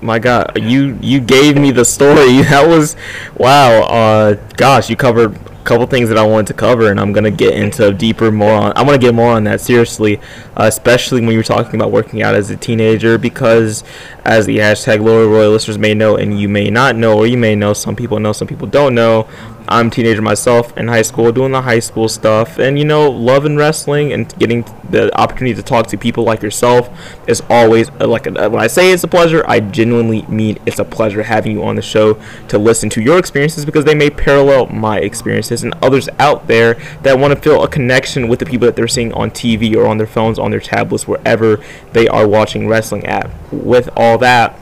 My 0.01 0.19
God, 0.19 0.61
you 0.61 0.99
you 1.01 1.21
gave 1.21 1.57
me 1.57 1.71
the 1.71 1.85
story. 1.85 2.43
That 2.43 2.67
was 2.67 2.97
wow. 3.37 3.83
Uh, 3.83 4.35
gosh, 4.57 4.91
you 4.91 4.97
covered 4.97 5.39
couple 5.63 5.87
things 5.87 6.09
that 6.09 6.19
I 6.19 6.27
wanted 6.27 6.49
to 6.49 6.55
cover, 6.55 6.91
and 6.91 6.99
I'm 6.99 7.13
gonna 7.13 7.31
get 7.31 7.55
into 7.55 7.93
deeper 7.93 8.31
more 8.31 8.53
on. 8.53 8.73
I 8.77 8.83
want 8.83 9.01
to 9.01 9.07
get 9.07 9.15
more 9.15 9.33
on 9.33 9.45
that 9.45 9.61
seriously, 9.61 10.19
uh, 10.57 10.65
especially 10.65 11.21
when 11.21 11.31
you're 11.31 11.43
talking 11.43 11.75
about 11.75 11.91
working 11.91 12.23
out 12.23 12.35
as 12.35 12.51
a 12.51 12.57
teenager, 12.57 13.19
because 13.19 13.85
as 14.25 14.47
the 14.47 14.59
hashtag 14.59 15.03
loyal 15.03 15.29
royal 15.29 15.51
listeners 15.51 15.79
may 15.79 15.95
know, 15.95 16.17
and 16.17 16.39
you 16.39 16.49
may 16.49 16.71
not 16.71 16.97
know, 16.97 17.17
or 17.17 17.27
you 17.27 17.37
may 17.39 17.55
know, 17.55 17.73
some 17.73 17.97
people 17.97 18.19
know, 18.19 18.33
some 18.33 18.49
people 18.49 18.67
don't 18.67 18.95
know. 18.95 19.29
I'm 19.73 19.87
a 19.87 19.91
teenager 19.91 20.21
myself 20.21 20.77
in 20.77 20.87
high 20.87 21.03
school, 21.03 21.33
doing 21.33 21.53
the 21.53 21.63
high 21.63 21.79
school 21.79 22.07
stuff, 22.07 22.59
and 22.59 22.79
you 22.79 22.85
know, 22.85 23.11
loving 23.11 23.57
wrestling 23.57 24.13
and 24.13 24.29
getting 24.39 24.65
the 24.91 25.11
opportunity 25.19 25.55
to 25.55 25.63
talk 25.63 25.87
to 25.89 25.97
people 25.97 26.25
like 26.25 26.43
yourself 26.43 26.91
is 27.27 27.43
always 27.49 27.89
uh, 28.01 28.07
like 28.07 28.27
a, 28.27 28.51
when 28.51 28.63
I 28.63 28.67
say 28.67 28.93
it's 28.93 29.03
a 29.03 29.09
pleasure, 29.09 29.43
I 29.49 29.61
genuinely 29.61 30.23
mean 30.23 30.59
it's 30.67 30.79
a 30.79 30.85
pleasure 30.85 31.23
having 31.23 31.53
you 31.53 31.65
on 31.65 31.77
the 31.77 31.83
show 31.83 32.21
to 32.49 32.59
listen 32.59 32.91
to 32.91 33.01
your 33.01 33.19
experiences 33.19 33.65
because 33.65 33.87
they 33.87 33.95
may 33.95 34.11
parallel 34.11 34.67
my 34.67 34.99
experiences 34.99 35.65
and 35.65 35.73
others 35.83 36.09
out 36.19 36.47
there 36.49 36.75
that 37.03 37.19
want 37.19 37.35
to 37.35 37.41
feel 37.41 37.65
a 37.65 37.69
connection 37.69 38.29
with 38.29 38.41
the 38.41 38.47
people 38.47 38.67
that 38.67 38.77
they're 38.77 38.87
seeing 38.87 39.13
on 39.15 39.31
TV 39.31 39.75
or 39.75 39.87
on 39.87 39.97
their 39.97 40.07
phones, 40.07 40.39
on 40.39 40.51
their 40.51 40.61
tablets, 40.61 41.09
wherever 41.09 41.65
they 41.93 42.07
are 42.09 42.29
watching 42.29 42.69
wrestling 42.69 43.07
at. 43.07 43.31
With 43.51 43.89
all 43.97 44.19
that 44.19 44.59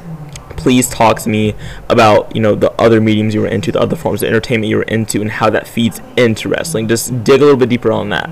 please 0.60 0.88
talk 0.88 1.18
to 1.20 1.28
me 1.28 1.54
about 1.88 2.34
you 2.36 2.42
know 2.42 2.54
the 2.54 2.70
other 2.72 3.00
mediums 3.00 3.34
you 3.34 3.40
were 3.40 3.48
into, 3.48 3.72
the 3.72 3.80
other 3.80 3.96
forms 3.96 4.22
of 4.22 4.28
entertainment 4.28 4.68
you 4.68 4.76
were 4.76 4.82
into, 4.84 5.20
and 5.20 5.30
how 5.30 5.50
that 5.50 5.66
feeds 5.66 6.00
into 6.16 6.48
wrestling. 6.48 6.86
Just 6.86 7.24
dig 7.24 7.40
a 7.40 7.44
little 7.44 7.58
bit 7.58 7.70
deeper 7.70 7.90
on 7.90 8.10
that, 8.10 8.28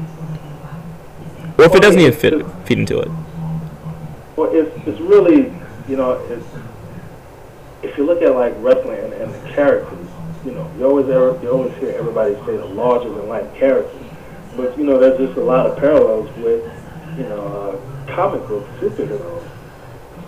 or 1.57 1.65
if 1.65 1.75
it 1.75 1.83
doesn't 1.83 2.01
even 2.01 2.13
fit 2.13 2.47
feed 2.67 2.79
into 2.79 3.01
it. 3.01 3.09
Well, 4.37 4.51
it's, 4.53 4.71
it's 4.87 5.01
really, 5.01 5.53
you 5.89 5.97
know, 5.97 6.13
it's, 6.31 6.47
if 7.83 7.99
you 7.99 8.05
look 8.05 8.23
at 8.23 8.35
like 8.35 8.55
wrestling 8.59 9.01
and, 9.01 9.13
and 9.15 9.35
the 9.35 9.51
characters, 9.51 10.07
you 10.45 10.53
know, 10.53 10.71
you 10.79 10.85
always 10.85 11.07
you 11.07 11.51
always 11.51 11.75
hear 11.79 11.91
everybody 11.91 12.35
say 12.47 12.57
the 12.57 12.65
larger 12.67 13.09
than 13.09 13.27
life 13.29 13.53
characters, 13.55 14.07
but 14.57 14.79
you 14.79 14.85
know, 14.85 14.99
there's 14.99 15.19
just 15.19 15.37
a 15.39 15.43
lot 15.43 15.67
of 15.67 15.77
parallels 15.79 16.31
with, 16.37 16.63
you 17.17 17.25
know, 17.25 17.41
uh, 17.41 18.15
comic 18.15 18.47
book 18.47 18.65
superheroes, 18.81 19.49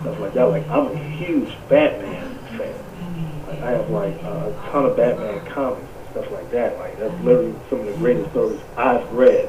stuff 0.01 0.19
like 0.21 0.35
that. 0.35 0.45
Like 0.45 0.69
I'm 0.69 0.87
a 0.87 0.97
huge 1.17 1.57
Batman 1.69 2.39
fan. 2.57 3.47
Like, 3.47 3.63
I 3.63 3.71
have 3.73 3.91
like 3.91 4.15
uh, 4.25 4.51
a 4.51 4.71
ton 4.71 4.87
of 4.87 4.97
Batman 4.97 5.45
comics 5.47 5.89
and 5.99 6.11
stuff 6.11 6.31
like 6.33 6.51
that. 6.51 6.79
Like 6.79 6.99
that's 6.99 7.15
literally 7.23 7.55
some 7.69 7.81
of 7.81 7.87
the 7.87 7.93
greatest 7.93 8.31
stories 8.31 8.61
I've 8.77 9.11
read 9.13 9.49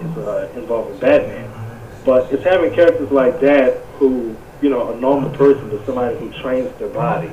is 0.00 0.16
uh, 0.18 0.50
involving 0.54 0.98
Batman. 0.98 1.50
But 2.04 2.32
it's 2.32 2.42
having 2.42 2.74
characters 2.74 3.10
like 3.10 3.40
that 3.40 3.78
who, 3.98 4.36
you 4.60 4.70
know, 4.70 4.92
a 4.92 5.00
normal 5.00 5.30
person 5.30 5.70
to 5.70 5.84
somebody 5.86 6.18
who 6.18 6.32
trains 6.42 6.72
their 6.78 6.88
body, 6.88 7.30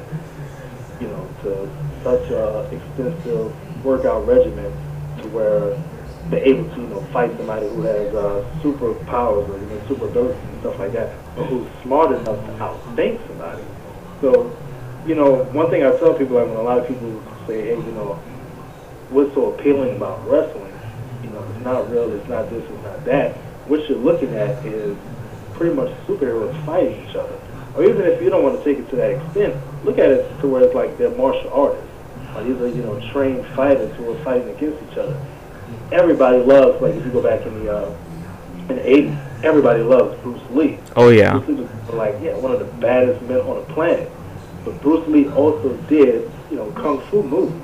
you 1.02 1.08
know, 1.08 1.28
to 1.44 1.70
such 2.04 2.30
a 2.30 2.70
extensive 2.72 3.84
workout 3.84 4.28
regimen 4.28 4.72
to 5.22 5.28
where 5.30 5.76
they're 6.30 6.46
able 6.46 6.70
to, 6.76 6.82
you 6.82 6.88
know, 6.88 7.02
fight 7.12 7.36
somebody 7.38 7.68
who 7.68 7.82
has 7.82 8.14
uh, 8.14 8.46
superpowers 8.62 9.50
or 9.50 9.58
you 9.58 9.66
know, 9.66 9.82
super 9.88 10.06
abilities 10.06 10.42
and 10.44 10.60
stuff 10.62 10.78
like 10.78 10.92
that, 10.92 11.16
who's 11.46 11.68
smart 11.84 12.12
enough 12.12 12.46
to 12.46 12.52
outthink 12.64 13.26
somebody. 13.28 13.64
So, 14.22 14.56
you 15.06 15.16
know, 15.16 15.44
one 15.52 15.70
thing 15.70 15.84
I 15.84 15.92
tell 15.98 16.14
people, 16.14 16.38
like 16.38 16.48
when 16.48 16.58
a 16.58 16.62
lot 16.62 16.78
of 16.80 16.88
people 16.88 17.22
say, 17.48 17.62
hey, 17.62 17.76
you 17.76 17.92
know, 17.94 18.16
what's 19.10 19.34
so 19.34 19.54
appealing 19.54 19.96
about 19.96 20.28
wrestling? 20.28 20.74
You 21.24 21.30
know, 21.30 21.44
it's 21.44 21.64
not 21.64 21.90
real, 21.90 22.12
it's 22.12 22.28
not 22.28 22.50
this, 22.50 22.64
it's 22.64 22.84
not 22.84 23.06
that 23.06 23.36
what 23.70 23.88
you're 23.88 24.00
looking 24.00 24.34
at 24.34 24.66
is 24.66 24.98
pretty 25.54 25.76
much 25.76 25.90
superheroes 26.08 26.54
fighting 26.66 27.08
each 27.08 27.16
other. 27.16 27.40
Or 27.76 27.84
even 27.84 28.02
if 28.02 28.22
you 28.22 28.30
don't 28.30 28.44
want 28.44 28.58
to 28.58 28.66
take 28.66 28.84
it 28.84 28.90
to 28.90 28.96
that 28.96 29.12
extent, 29.12 29.56
look 29.86 30.00
at 30.00 30.10
it 30.10 30.42
to 30.42 30.48
where 30.48 30.64
it's 30.64 30.74
like 30.74 30.98
they're 30.98 31.12
martial 31.12 31.54
artists. 31.54 31.86
Or 32.36 32.44
these 32.44 32.60
are, 32.60 32.68
you 32.68 32.82
know, 32.82 33.00
trained 33.12 33.46
fighters 33.56 33.96
who 33.96 34.12
are 34.12 34.24
fighting 34.24 34.50
against 34.50 34.82
each 34.92 34.98
other. 34.98 35.16
Everybody 35.92 36.40
loves, 36.40 36.82
like 36.82 36.96
if 36.96 37.06
you 37.06 37.12
go 37.12 37.22
back 37.22 37.46
in 37.46 37.64
the 37.64 37.78
uh, 37.78 37.96
in 38.70 38.76
the 38.76 38.82
80s, 38.82 39.29
everybody 39.44 39.82
loves 39.84 40.20
Bruce 40.22 40.42
Lee. 40.52 40.80
Oh 40.96 41.10
yeah. 41.10 41.38
Bruce 41.40 41.48
Lee 41.48 41.56
was 41.66 41.94
like, 41.94 42.16
yeah, 42.22 42.36
one 42.38 42.52
of 42.52 42.60
the 42.60 42.72
baddest 42.80 43.22
men 43.24 43.40
on 43.40 43.60
the 43.60 43.74
planet. 43.74 44.12
But 44.66 44.82
Bruce 44.82 45.08
Lee 45.08 45.30
also 45.30 45.76
did, 45.88 46.30
you 46.52 46.58
know, 46.58 46.72
kung 46.72 47.02
fu 47.10 47.24
movies. 47.24 47.62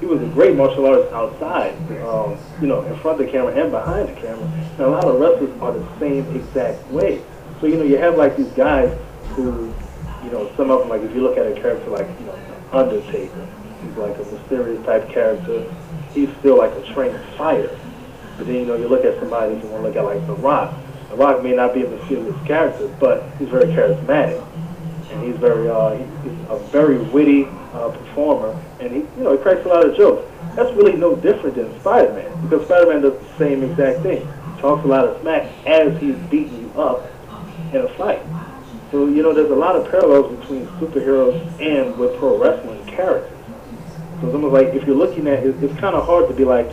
he 0.00 0.06
was 0.06 0.20
a 0.20 0.26
great 0.26 0.56
martial 0.56 0.86
artist 0.86 1.12
outside, 1.12 1.74
um, 2.02 2.36
you 2.60 2.66
know, 2.66 2.82
in 2.82 2.96
front 2.98 3.20
of 3.20 3.26
the 3.26 3.32
camera 3.32 3.54
and 3.54 3.70
behind 3.70 4.08
the 4.08 4.20
camera. 4.20 4.44
And 4.72 4.80
a 4.80 4.88
lot 4.88 5.04
of 5.04 5.20
wrestlers 5.20 5.60
are 5.62 5.72
the 5.72 5.98
same 5.98 6.36
exact 6.36 6.86
way. 6.90 7.22
So 7.60 7.66
you 7.66 7.76
know, 7.76 7.84
you 7.84 7.96
have 7.96 8.16
like 8.16 8.36
these 8.36 8.52
guys 8.52 8.96
who, 9.30 9.72
you 10.24 10.30
know, 10.30 10.50
some 10.56 10.70
of 10.70 10.80
them 10.80 10.88
like 10.88 11.02
if 11.02 11.14
you 11.14 11.22
look 11.22 11.38
at 11.38 11.46
a 11.46 11.54
character 11.54 11.90
like 11.90 12.08
you 12.20 12.26
know 12.26 12.38
Undertaker, 12.72 13.46
he's 13.82 13.96
like 13.96 14.16
a 14.16 14.24
mysterious 14.24 14.84
type 14.84 15.08
character. 15.08 15.72
He's 16.12 16.28
still 16.38 16.58
like 16.58 16.72
a 16.72 16.92
trained 16.92 17.18
fighter. 17.36 17.78
But 18.36 18.46
then 18.46 18.56
you 18.56 18.66
know 18.66 18.74
you 18.76 18.88
look 18.88 19.04
at 19.04 19.18
somebody, 19.20 19.54
you 19.54 19.60
want 19.68 19.84
to 19.84 19.88
look 19.88 19.96
at 19.96 20.04
like 20.04 20.26
The 20.26 20.34
Rock. 20.34 20.74
The 21.10 21.16
Rock 21.16 21.42
may 21.42 21.52
not 21.52 21.74
be 21.74 21.84
a 21.84 21.88
mysterious 21.88 22.36
character, 22.46 22.88
but 22.98 23.24
he's 23.38 23.48
very 23.48 23.66
charismatic, 23.66 24.44
and 25.10 25.24
he's 25.24 25.36
very 25.36 25.68
uh, 25.68 25.96
he's 26.22 26.32
a 26.48 26.58
very 26.70 26.98
witty 26.98 27.44
uh, 27.72 27.90
performer, 27.90 28.60
and 28.80 28.90
he 28.90 28.98
you 28.98 29.24
know 29.24 29.36
he 29.36 29.38
cracks 29.42 29.64
a 29.64 29.68
lot 29.68 29.86
of 29.86 29.96
jokes. 29.96 30.28
That's 30.56 30.72
really 30.74 30.96
no 30.96 31.16
different 31.16 31.56
than 31.56 31.78
Spider-Man 31.80 32.42
because 32.42 32.64
Spider-Man 32.66 33.02
does 33.02 33.18
the 33.18 33.38
same 33.38 33.62
exact 33.62 34.00
thing. 34.00 34.26
Talks 34.58 34.84
a 34.84 34.88
lot 34.88 35.06
of 35.06 35.20
smack 35.20 35.50
as 35.66 36.00
he's 36.00 36.16
beating 36.30 36.60
you 36.62 36.80
up 36.80 37.10
in 37.72 37.80
a 37.80 37.88
fight. 37.96 38.22
So 38.90 39.06
you 39.06 39.22
know 39.22 39.34
there's 39.34 39.50
a 39.50 39.56
lot 39.56 39.76
of 39.76 39.90
parallels 39.90 40.36
between 40.38 40.66
superheroes 40.78 41.40
and 41.60 41.96
with 41.98 42.16
pro 42.18 42.38
wrestling 42.38 42.84
characters. 42.86 43.30
So 44.20 44.26
it's 44.28 44.34
almost 44.34 44.52
like 44.52 44.68
if 44.68 44.86
you're 44.86 44.96
looking 44.96 45.26
at 45.26 45.44
it, 45.44 45.62
it's 45.62 45.78
kind 45.80 45.96
of 45.96 46.06
hard 46.06 46.28
to 46.28 46.34
be 46.34 46.44
like, 46.44 46.70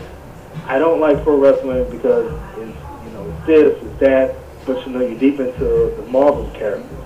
I 0.65 0.77
don't 0.77 0.99
like 0.99 1.23
pro 1.23 1.37
wrestling 1.37 1.89
because 1.89 2.31
it's 2.57 2.77
you 3.05 3.11
know 3.13 3.35
it's 3.37 3.47
this, 3.47 3.90
that, 4.01 4.35
but 4.65 4.85
you 4.85 4.91
know 4.91 4.99
you're 4.99 5.17
deep 5.17 5.39
into 5.39 5.93
the 5.95 6.05
Marvel 6.09 6.49
characters. 6.53 7.05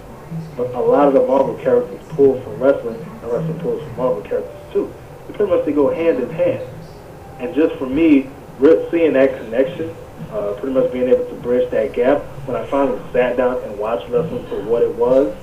But 0.58 0.74
a 0.74 0.80
lot 0.80 1.08
of 1.08 1.14
the 1.14 1.22
Marvel 1.22 1.56
characters 1.56 2.00
pull 2.10 2.42
from 2.42 2.60
wrestling, 2.60 3.00
and 3.00 3.24
wrestling 3.32 3.60
pulls 3.60 3.84
from 3.84 3.96
Marvel 3.96 4.22
characters 4.24 4.74
too. 4.74 4.92
Pretty 5.34 5.52
much 5.52 5.66
they 5.66 5.74
go 5.74 5.94
hand 5.94 6.20
in 6.20 6.30
hand. 6.30 6.68
And 7.40 7.54
just 7.54 7.76
for 7.76 7.88
me, 7.88 8.30
seeing 8.90 9.14
that 9.14 9.38
connection, 9.38 9.94
uh, 10.32 10.54
pretty 10.58 10.74
much 10.74 10.92
being 10.92 11.10
able 11.10 11.26
to 11.26 11.36
bridge 11.36 11.70
that 11.72 11.94
gap, 11.94 12.22
when 12.48 12.56
I 12.56 12.66
finally 12.68 13.02
sat 13.12 13.36
down 13.36 13.62
and 13.64 13.78
watched 13.78 14.10
wrestling 14.10 14.46
for 14.48 14.62
what 14.64 14.82
it 14.82 14.96
was, 14.96 15.36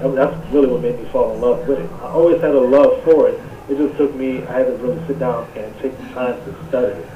that's 0.00 0.52
really 0.52 0.68
what 0.68 0.80
made 0.80 0.98
me 0.98 1.04
fall 1.10 1.34
in 1.34 1.40
love 1.40 1.68
with 1.68 1.78
it. 1.78 1.90
I 2.00 2.08
always 2.08 2.40
had 2.40 2.54
a 2.54 2.60
love 2.60 3.02
for 3.04 3.28
it. 3.28 3.40
It 3.68 3.76
just 3.76 3.96
took 3.96 4.14
me, 4.14 4.42
I 4.44 4.58
had 4.58 4.66
to 4.66 4.76
really 4.76 5.06
sit 5.06 5.18
down 5.18 5.46
and 5.56 5.74
take 5.80 5.96
the 5.96 6.04
time 6.14 6.36
to 6.44 6.68
study 6.68 6.92
it 6.98 7.08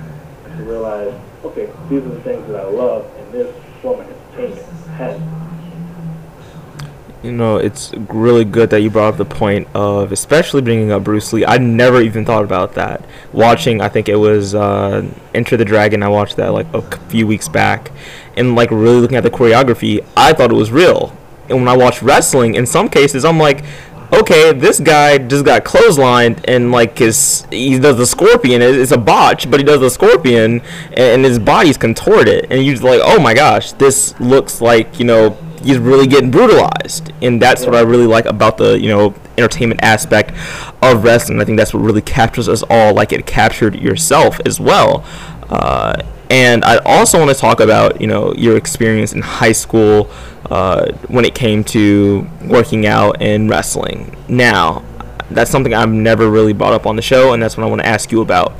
to 0.56 0.64
realize, 0.64 1.14
okay, 1.44 1.70
these 1.88 2.02
are 2.02 2.08
the 2.08 2.20
things 2.22 2.46
that 2.48 2.60
I 2.60 2.68
love, 2.68 3.10
and 3.18 3.32
this 3.32 3.54
you 7.22 7.32
know, 7.32 7.56
it's 7.56 7.92
really 7.94 8.44
good 8.44 8.70
that 8.70 8.80
you 8.80 8.90
brought 8.90 9.14
up 9.14 9.18
the 9.18 9.24
point 9.24 9.66
of, 9.74 10.12
especially 10.12 10.62
bringing 10.62 10.92
up 10.92 11.02
Bruce 11.02 11.32
Lee. 11.32 11.44
I 11.44 11.58
never 11.58 12.00
even 12.00 12.24
thought 12.24 12.44
about 12.44 12.74
that. 12.74 13.04
Watching, 13.32 13.80
I 13.80 13.88
think 13.88 14.08
it 14.08 14.16
was 14.16 14.54
uh, 14.54 15.06
Enter 15.34 15.56
the 15.56 15.64
Dragon. 15.64 16.02
I 16.02 16.08
watched 16.08 16.36
that 16.36 16.52
like 16.52 16.72
a 16.72 16.82
few 17.08 17.26
weeks 17.26 17.48
back, 17.48 17.90
and 18.36 18.54
like 18.54 18.70
really 18.70 19.00
looking 19.00 19.16
at 19.16 19.24
the 19.24 19.30
choreography, 19.30 20.04
I 20.16 20.32
thought 20.32 20.50
it 20.52 20.54
was 20.54 20.70
real. 20.70 21.16
And 21.48 21.58
when 21.58 21.68
I 21.68 21.76
watch 21.76 22.02
wrestling, 22.02 22.54
in 22.54 22.66
some 22.66 22.88
cases, 22.88 23.24
I'm 23.24 23.38
like, 23.38 23.64
okay, 24.12 24.52
this 24.52 24.80
guy 24.80 25.18
just 25.18 25.44
got 25.44 25.64
clotheslined 25.64 26.44
and 26.46 26.72
like 26.72 26.98
his 26.98 27.46
he 27.50 27.78
does 27.78 27.96
the 27.96 28.06
scorpion. 28.06 28.62
It's 28.62 28.92
a 28.92 28.98
botch, 28.98 29.50
but 29.50 29.60
he 29.60 29.64
does 29.64 29.80
the 29.80 29.90
scorpion 29.90 30.62
and 30.96 31.24
his 31.24 31.38
body's 31.38 31.76
contorted, 31.76 32.46
and 32.50 32.64
you're 32.64 32.76
like, 32.76 33.00
oh 33.02 33.20
my 33.20 33.34
gosh, 33.34 33.72
this 33.72 34.18
looks 34.20 34.60
like 34.60 34.98
you 34.98 35.04
know 35.04 35.36
he's 35.62 35.78
really 35.78 36.06
getting 36.06 36.30
brutalized, 36.30 37.12
and 37.22 37.40
that's 37.40 37.64
what 37.64 37.74
I 37.74 37.80
really 37.80 38.06
like 38.06 38.26
about 38.26 38.58
the 38.58 38.78
you 38.78 38.88
know 38.88 39.14
entertainment 39.36 39.80
aspect 39.82 40.32
of 40.82 41.04
wrestling. 41.04 41.40
I 41.40 41.44
think 41.44 41.58
that's 41.58 41.74
what 41.74 41.80
really 41.80 42.02
captures 42.02 42.48
us 42.48 42.62
all, 42.68 42.94
like 42.94 43.12
it 43.12 43.26
captured 43.26 43.76
yourself 43.76 44.40
as 44.44 44.60
well. 44.60 45.04
Uh, 45.48 46.02
and 46.30 46.64
I 46.64 46.78
also 46.78 47.18
want 47.18 47.30
to 47.30 47.36
talk 47.36 47.60
about 47.60 48.00
you 48.00 48.06
know 48.06 48.34
your 48.34 48.56
experience 48.56 49.12
in 49.12 49.22
high 49.22 49.52
school 49.52 50.10
uh, 50.50 50.92
when 51.08 51.24
it 51.24 51.34
came 51.34 51.64
to 51.64 52.26
working 52.44 52.86
out 52.86 53.20
and 53.20 53.48
wrestling. 53.48 54.16
Now, 54.28 54.84
that's 55.30 55.50
something 55.50 55.74
I've 55.74 55.90
never 55.90 56.28
really 56.28 56.52
brought 56.52 56.72
up 56.72 56.86
on 56.86 56.96
the 56.96 57.02
show, 57.02 57.32
and 57.32 57.42
that's 57.42 57.56
what 57.56 57.64
I 57.64 57.66
want 57.66 57.82
to 57.82 57.86
ask 57.86 58.12
you 58.12 58.20
about 58.20 58.52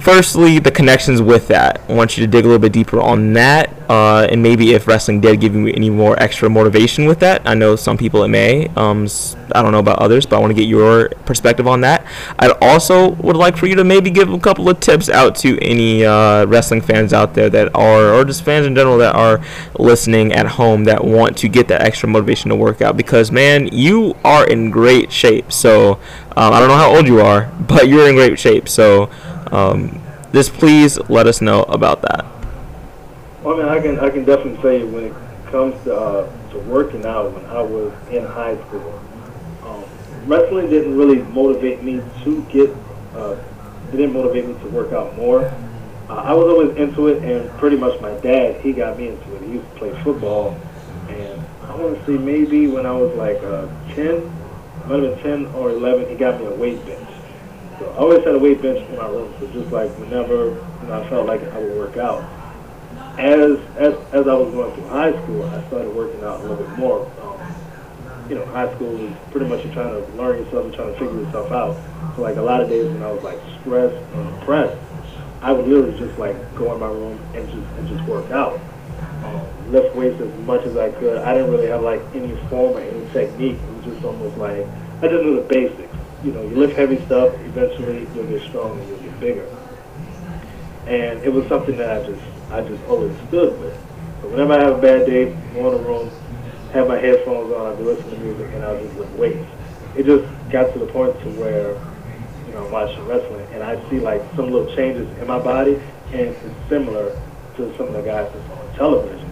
firstly, 0.00 0.58
the 0.58 0.70
connections 0.70 1.22
with 1.22 1.48
that. 1.48 1.80
I 1.88 1.94
want 1.94 2.16
you 2.16 2.24
to 2.24 2.30
dig 2.30 2.44
a 2.44 2.48
little 2.48 2.60
bit 2.60 2.72
deeper 2.72 3.00
on 3.00 3.32
that, 3.34 3.72
uh, 3.88 4.26
and 4.30 4.42
maybe 4.42 4.72
if 4.72 4.86
wrestling 4.86 5.20
did 5.20 5.40
give 5.40 5.54
you 5.54 5.68
any 5.68 5.90
more 5.90 6.20
extra 6.20 6.48
motivation 6.48 7.06
with 7.06 7.20
that. 7.20 7.42
I 7.44 7.54
know 7.54 7.76
some 7.76 7.96
people 7.96 8.22
it 8.24 8.28
may. 8.28 8.68
Um, 8.76 9.06
I 9.52 9.62
don't 9.62 9.72
know 9.72 9.78
about 9.78 9.98
others, 9.98 10.26
but 10.26 10.36
I 10.36 10.38
want 10.38 10.50
to 10.50 10.54
get 10.54 10.68
your 10.68 11.08
perspective 11.26 11.66
on 11.66 11.80
that. 11.82 12.06
I 12.38 12.50
also 12.60 13.10
would 13.10 13.36
like 13.36 13.56
for 13.56 13.66
you 13.66 13.74
to 13.76 13.84
maybe 13.84 14.10
give 14.10 14.32
a 14.32 14.38
couple 14.38 14.68
of 14.68 14.80
tips 14.80 15.08
out 15.08 15.34
to 15.36 15.58
any 15.60 16.04
uh, 16.04 16.46
wrestling 16.46 16.80
fans 16.80 17.12
out 17.12 17.34
there 17.34 17.50
that 17.50 17.74
are, 17.74 18.14
or 18.14 18.24
just 18.24 18.44
fans 18.44 18.66
in 18.66 18.74
general 18.74 18.98
that 18.98 19.14
are 19.14 19.40
listening 19.78 20.32
at 20.32 20.46
home 20.46 20.84
that 20.84 21.04
want 21.04 21.36
to 21.38 21.48
get 21.48 21.68
that 21.68 21.82
extra 21.82 22.08
motivation 22.08 22.48
to 22.50 22.56
work 22.56 22.80
out. 22.80 22.96
Because 22.96 23.30
man, 23.30 23.68
you 23.72 24.16
are 24.24 24.46
in 24.46 24.70
great 24.70 25.12
shape. 25.12 25.52
So 25.52 25.98
um, 26.36 26.52
I 26.52 26.60
don't 26.60 26.68
know 26.68 26.76
how 26.76 26.94
old 26.94 27.06
you 27.06 27.20
are, 27.20 27.52
but 27.60 27.88
you're 27.88 28.08
in 28.08 28.14
great 28.14 28.38
shape. 28.38 28.68
So 28.68 29.10
um, 29.52 30.00
just 30.32 30.52
please 30.54 30.98
let 31.08 31.26
us 31.26 31.40
know 31.40 31.62
about 31.64 32.02
that. 32.02 32.24
Well, 33.42 33.60
I 33.60 33.62
mean, 33.62 33.68
I 33.68 33.80
can 33.80 33.98
I 34.00 34.10
can 34.10 34.24
definitely 34.24 34.60
say 34.62 34.84
when 34.84 35.04
it 35.04 35.14
comes 35.50 35.74
to 35.84 35.96
uh, 35.96 36.50
to 36.50 36.58
working 36.60 37.04
out 37.04 37.32
when 37.32 37.44
I 37.46 37.62
was 37.62 37.92
in 38.10 38.24
high 38.24 38.56
school, 38.66 39.00
um, 39.64 39.84
wrestling 40.26 40.68
didn't 40.70 40.96
really 40.96 41.22
motivate 41.22 41.82
me 41.82 42.02
to 42.24 42.42
get. 42.50 42.70
Uh, 43.14 43.36
it 43.88 43.96
didn't 43.96 44.12
motivate 44.12 44.46
me 44.46 44.54
to 44.62 44.68
work 44.68 44.92
out 44.92 45.16
more. 45.16 45.44
Uh, 46.08 46.14
I 46.14 46.32
was 46.32 46.46
always 46.48 46.76
into 46.76 47.08
it, 47.08 47.22
and 47.22 47.50
pretty 47.58 47.76
much 47.76 48.00
my 48.00 48.12
dad 48.20 48.60
he 48.60 48.72
got 48.72 48.98
me 48.98 49.08
into 49.08 49.36
it. 49.36 49.42
He 49.42 49.52
used 49.54 49.68
to 49.72 49.78
play 49.78 50.02
football, 50.02 50.56
and 51.08 51.44
I 51.62 51.76
want 51.76 51.98
to 51.98 52.06
say 52.06 52.18
maybe 52.18 52.66
when 52.66 52.84
I 52.86 52.92
was 52.92 53.14
like 53.16 53.38
uh, 53.42 53.66
10, 53.94 54.26
might 54.86 55.02
have 55.02 55.22
been 55.22 55.44
10 55.44 55.54
or 55.54 55.70
11, 55.70 56.08
he 56.08 56.16
got 56.16 56.40
me 56.40 56.46
a 56.46 56.50
weight 56.50 56.84
bench. 56.84 57.09
So 57.80 57.88
I 57.92 57.96
always 57.96 58.22
had 58.28 58.34
a 58.34 58.38
weight 58.38 58.60
bench 58.60 58.76
in 58.76 58.96
my 58.98 59.08
room, 59.08 59.32
so 59.40 59.46
just 59.56 59.72
like 59.72 59.88
whenever 59.96 60.52
you 60.52 60.84
know, 60.84 61.00
I 61.00 61.08
felt 61.08 61.24
like 61.24 61.40
I 61.40 61.56
would 61.56 61.78
work 61.80 61.96
out. 61.96 62.20
As 63.16 63.56
as 63.80 63.96
as 64.12 64.28
I 64.28 64.36
was 64.36 64.52
going 64.52 64.68
through 64.76 64.88
high 64.92 65.16
school, 65.24 65.48
I 65.48 65.64
started 65.72 65.88
working 65.96 66.20
out 66.22 66.40
a 66.40 66.42
little 66.44 66.60
bit 66.60 66.76
more. 66.76 67.08
Um, 67.24 67.40
you 68.28 68.36
know, 68.36 68.44
high 68.52 68.68
school 68.76 68.92
is 69.00 69.16
pretty 69.32 69.48
much 69.48 69.64
you're 69.64 69.72
trying 69.72 69.96
to 69.96 70.04
learn 70.20 70.44
yourself 70.44 70.68
and 70.68 70.74
trying 70.74 70.92
to 70.92 70.98
figure 71.00 71.24
yourself 71.24 71.50
out. 71.52 71.80
So 72.16 72.22
like 72.22 72.36
a 72.36 72.44
lot 72.44 72.60
of 72.60 72.68
days 72.68 72.84
when 72.84 73.00
I 73.02 73.10
was 73.10 73.24
like 73.24 73.40
stressed 73.64 73.96
and 73.96 74.40
depressed, 74.40 74.76
I 75.40 75.52
would 75.52 75.64
literally 75.66 75.96
just 75.96 76.18
like 76.20 76.36
go 76.60 76.74
in 76.74 76.80
my 76.84 76.92
room 76.92 77.16
and 77.32 77.48
just 77.48 77.64
and 77.80 77.88
just 77.88 78.04
work 78.04 78.30
out. 78.30 78.60
Um, 79.24 79.72
lift 79.72 79.96
weights 79.96 80.20
as 80.20 80.28
much 80.44 80.68
as 80.68 80.76
I 80.76 80.92
could. 81.00 81.16
I 81.24 81.32
didn't 81.32 81.48
really 81.48 81.72
have 81.72 81.80
like 81.80 82.04
any 82.12 82.36
form 82.52 82.76
or 82.76 82.84
any 82.84 83.08
technique. 83.16 83.56
It 83.56 83.72
was 83.72 83.84
just 83.88 84.04
almost 84.04 84.36
like 84.36 84.68
I 85.00 85.08
just 85.08 85.24
knew 85.24 85.40
the 85.40 85.48
basics 85.48 85.99
you 86.24 86.32
know, 86.32 86.42
you 86.42 86.56
lift 86.56 86.76
heavy 86.76 87.04
stuff, 87.06 87.34
eventually 87.46 88.06
you'll 88.14 88.26
get 88.26 88.42
strong 88.48 88.78
and 88.78 88.88
you'll 88.88 88.98
get 88.98 89.20
bigger. 89.20 89.56
And 90.86 91.20
it 91.22 91.32
was 91.32 91.46
something 91.48 91.76
that 91.76 91.90
I 91.90 92.06
just, 92.06 92.22
I 92.50 92.60
just 92.62 92.82
always 92.84 93.16
stood 93.28 93.58
with. 93.60 93.76
So 94.22 94.28
whenever 94.28 94.52
I 94.54 94.60
have 94.60 94.78
a 94.78 94.82
bad 94.82 95.06
day, 95.06 95.36
go 95.54 95.72
in 95.72 95.82
the 95.82 95.88
room, 95.88 96.10
have 96.72 96.88
my 96.88 96.98
headphones 96.98 97.52
on, 97.52 97.66
I'll 97.66 97.76
be 97.76 97.84
listening 97.84 98.10
to 98.10 98.18
music, 98.18 98.48
and 98.54 98.64
I'll 98.64 98.78
just 98.78 98.96
lift 98.96 99.12
weights. 99.12 99.46
It 99.96 100.06
just 100.06 100.24
got 100.50 100.72
to 100.72 100.78
the 100.78 100.86
point 100.86 101.18
to 101.22 101.28
where, 101.40 101.74
you 102.46 102.52
know, 102.52 102.66
I'm 102.66 102.72
watching 102.72 103.04
wrestling, 103.06 103.46
and 103.52 103.62
I 103.62 103.76
see 103.88 103.98
like 103.98 104.22
some 104.36 104.50
little 104.50 104.74
changes 104.76 105.08
in 105.18 105.26
my 105.26 105.38
body, 105.38 105.80
and 106.12 106.28
it's 106.30 106.68
similar 106.68 107.16
to 107.56 107.76
some 107.76 107.88
of 107.88 107.92
the 107.94 108.02
guys 108.02 108.30
that's 108.32 108.50
on 108.50 108.76
television. 108.76 109.28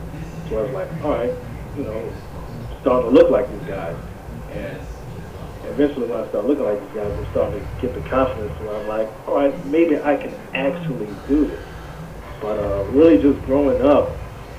So 0.48 0.58
I 0.58 0.62
was 0.62 0.72
like, 0.72 1.04
all 1.04 1.12
right, 1.12 1.34
you 1.76 1.84
know, 1.84 2.12
starting 2.80 3.10
to 3.10 3.14
look 3.14 3.30
like 3.30 3.50
these 3.50 3.68
guys. 3.68 3.96
And 4.52 4.80
eventually 5.70 6.06
when 6.06 6.20
I 6.20 6.28
start 6.28 6.46
looking 6.46 6.64
like 6.64 6.80
these 6.80 6.94
guys, 6.94 7.12
I'm 7.12 7.30
starting 7.30 7.60
to 7.60 7.80
get 7.80 7.94
the 7.94 8.08
confidence 8.08 8.52
where 8.60 8.76
I'm 8.76 8.88
like, 8.88 9.28
all 9.28 9.36
right, 9.36 9.66
maybe 9.66 10.00
I 10.00 10.16
can 10.16 10.34
actually 10.54 11.08
do 11.26 11.46
this. 11.46 11.64
But 12.40 12.58
uh, 12.58 12.84
really 12.90 13.20
just 13.20 13.44
growing 13.46 13.82
up, 13.82 14.10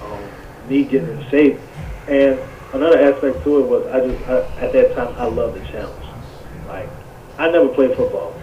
um, 0.03 0.23
me 0.67 0.83
getting 0.83 1.09
in 1.09 1.29
shape, 1.29 1.59
and 2.07 2.39
another 2.73 2.99
aspect 2.99 3.43
to 3.43 3.59
it 3.59 3.67
was 3.67 3.87
I 3.87 4.05
just, 4.05 4.27
I, 4.27 4.65
at 4.65 4.73
that 4.73 4.95
time, 4.95 5.15
I 5.17 5.25
loved 5.25 5.59
the 5.59 5.65
challenge. 5.67 6.05
Like, 6.67 6.89
I 7.37 7.49
never 7.49 7.69
played 7.69 7.95
football. 7.95 8.33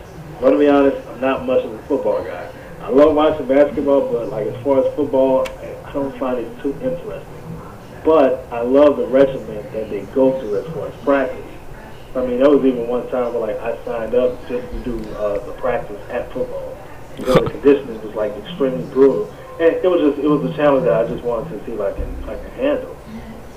But 0.40 0.50
to 0.50 0.58
be 0.58 0.68
honest, 0.68 1.06
I'm 1.08 1.20
not 1.20 1.46
much 1.46 1.64
of 1.64 1.73
a 1.73 1.78
football 1.85 2.23
guy. 2.25 2.50
I 2.80 2.90
love 2.90 3.14
watching 3.14 3.46
basketball, 3.46 4.12
but 4.12 4.28
like 4.28 4.46
as 4.46 4.62
far 4.62 4.85
as 4.85 4.94
football, 4.94 5.46
I 5.85 5.92
don't 5.92 6.16
find 6.18 6.38
it 6.38 6.62
too 6.62 6.73
interesting. 6.82 7.23
But 8.04 8.46
I 8.52 8.61
love 8.61 8.96
the 8.96 9.06
regimen 9.06 9.64
that 9.73 9.90
they 9.90 10.02
go 10.14 10.38
through 10.38 10.61
as 10.61 10.66
far 10.73 10.88
as 10.88 10.94
practice. 11.04 11.45
I 12.16 12.25
mean, 12.25 12.38
there 12.38 12.49
was 12.49 12.64
even 12.64 12.88
one 12.88 13.06
time 13.11 13.35
where 13.35 13.52
like 13.52 13.61
I 13.61 13.76
signed 13.85 14.14
up 14.14 14.40
just 14.49 14.66
to 14.73 14.80
do 14.85 15.14
uh, 15.16 15.44
the 15.44 15.52
practice 15.52 16.00
at 16.11 16.32
football 16.32 16.76
because 17.16 17.35
the 17.35 17.50
conditioning 17.50 18.02
was 18.02 18.14
like 18.14 18.32
extremely 18.37 18.85
brutal, 18.92 19.30
and 19.61 19.75
it 19.75 19.85
was 19.85 20.00
just 20.00 20.18
it 20.18 20.28
was 20.28 20.50
a 20.50 20.54
challenge 20.56 20.85
that 20.85 20.94
I 20.94 21.06
just 21.08 21.23
wanted 21.23 21.50
to 21.50 21.66
see 21.66 21.73
if 21.73 21.80
I 21.80 21.92
can 21.92 22.25
I 22.25 22.37
can 22.37 22.50
handle. 22.52 22.96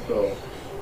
So, 0.07 0.35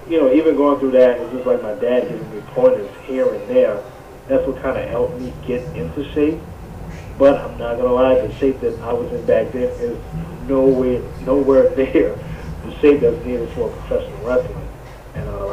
you 0.10 0.19
know, 0.19 0.34
even 0.34 0.55
going 0.55 0.79
through 0.79 0.91
that, 0.91 1.19
it's 1.19 1.34
just 1.34 1.46
like 1.46 1.62
my 1.62 1.75
dad 1.75 2.10
giving 2.10 2.36
me 2.36 2.41
pointers 2.48 2.89
here 3.03 3.31
and 3.31 3.48
there. 3.48 3.84
That's 4.27 4.46
what 4.48 4.62
kind 4.62 4.77
of 4.77 4.89
helped 4.89 5.19
me 5.19 5.31
get 5.46 5.62
into 5.75 6.10
shape. 6.13 6.39
But 7.19 7.38
I'm 7.39 7.57
not 7.57 7.77
gonna 7.77 7.93
lie, 7.93 8.15
the 8.15 8.34
shape 8.36 8.60
that 8.62 8.79
I 8.81 8.93
was 8.93 9.12
in 9.12 9.25
back 9.25 9.51
then 9.51 9.69
is 9.79 9.98
nowhere, 10.48 11.01
nowhere 11.22 11.75
near 11.77 12.17
the 12.65 12.79
shape 12.79 13.01
that's 13.01 13.24
needed 13.25 13.50
for 13.50 13.69
professional 13.69 14.25
wrestling. 14.25 14.66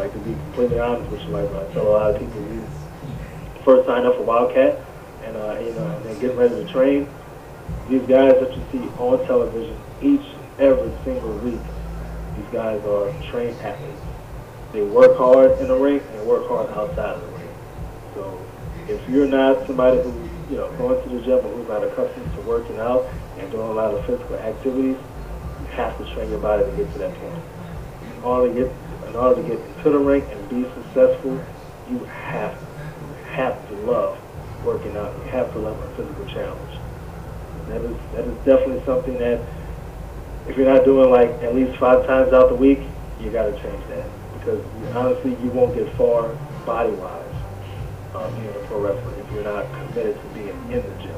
Like 0.04 0.12
to 0.12 0.18
be 0.18 0.34
completely 0.34 0.80
honest 0.80 1.11
with 1.11 1.23
you, 1.23 1.28
like 1.28 1.49
I 1.49 1.73
tell 1.73 1.88
a 1.88 1.96
lot 1.96 2.11
of 2.11 2.20
people, 2.20 2.42
who 2.42 2.62
first 3.64 3.87
sign 3.87 4.04
up 4.04 4.16
for 4.16 4.23
Wildcat, 4.23 4.78
and 5.23 5.34
uh, 5.34 5.58
you 5.61 5.73
know, 5.73 5.87
and 5.96 6.04
they're 6.04 6.20
getting 6.20 6.37
ready 6.37 6.62
to 6.62 6.70
train. 6.70 7.08
These 7.88 8.02
guys 8.02 8.34
that 8.34 8.54
you 8.54 8.62
see 8.70 8.87
on 8.99 9.25
television 9.25 9.75
each 10.02 10.26
every 10.58 10.92
single 11.04 11.32
week, 11.38 11.58
these 12.37 12.46
guys 12.52 12.84
are 12.84 13.14
trained 13.30 13.58
athletes. 13.62 14.02
They 14.75 14.82
work 14.82 15.16
hard 15.16 15.58
in 15.58 15.68
the 15.68 15.75
ring 15.75 16.02
and 16.12 16.26
work 16.26 16.49
hard 16.49 16.68
outside 16.73 17.16
of 17.16 17.23
the 17.23 17.38
ring. 17.38 17.54
So 18.12 18.46
if 18.88 19.08
you're 19.08 19.26
not 19.26 19.66
somebody 19.66 20.02
who 20.02 20.12
you 20.50 20.58
know 20.58 20.70
going 20.76 21.02
to 21.02 21.08
the 21.16 21.23
gym 21.23 21.38
or 21.38 21.49
who's 21.49 21.66
not 21.66 21.82
accustomed 21.82 22.30
to 22.34 22.42
working 22.42 22.76
out 22.76 23.06
and 23.38 23.50
doing 23.50 23.70
a 23.70 23.73
lot 23.73 23.94
of 23.94 24.04
physical 24.04 24.37
activities, 24.37 24.99
you 25.61 25.66
have 25.68 25.96
to 25.96 26.04
train 26.12 26.28
your 26.28 26.40
body 26.40 26.62
to 26.62 26.76
get 26.76 26.92
to 26.92 26.99
that 26.99 27.14
point. 27.14 27.42
All 28.23 28.46
to 28.46 28.52
get 28.52 28.70
in 29.08 29.16
order 29.16 29.42
to 29.42 29.49
get 29.49 29.58
into 29.58 29.90
the 29.90 29.99
ring 29.99 30.23
and 30.30 30.49
be 30.49 30.64
successful, 30.75 31.38
you 31.90 31.99
have 32.04 32.56
you 33.00 33.14
have 33.32 33.68
to 33.68 33.75
love 33.75 34.18
working 34.64 34.96
out. 34.96 35.12
You 35.25 35.30
have 35.30 35.52
to 35.52 35.58
love 35.58 35.78
a 35.78 35.96
physical 35.96 36.26
challenge. 36.26 36.73
That 37.68 37.82
is 37.82 37.96
that 38.12 38.25
is 38.25 38.37
definitely 38.44 38.82
something 38.84 39.18
that 39.18 39.40
if 40.49 40.56
you're 40.56 40.73
not 40.73 40.84
doing 40.84 41.11
like 41.11 41.30
at 41.42 41.54
least 41.54 41.78
five 41.78 42.06
times 42.06 42.32
out 42.32 42.49
the 42.49 42.56
week, 42.56 42.80
you 43.20 43.30
got 43.30 43.46
to 43.46 43.52
change 43.62 43.82
that 43.88 44.06
because 44.38 44.61
honestly, 44.94 45.30
you 45.42 45.50
won't 45.50 45.75
get 45.75 45.88
far 45.96 46.34
body 46.66 46.92
wise 46.92 47.25
um, 48.14 48.34
being 48.34 48.49
a 48.49 48.66
pro 48.68 48.80
wrestler 48.80 49.14
if 49.20 49.32
you're 49.32 49.44
not 49.44 49.66
committed 49.73 50.16
to 50.20 50.28
being 50.34 50.56
in 50.70 50.82
the 50.82 51.02
gym. 51.02 51.13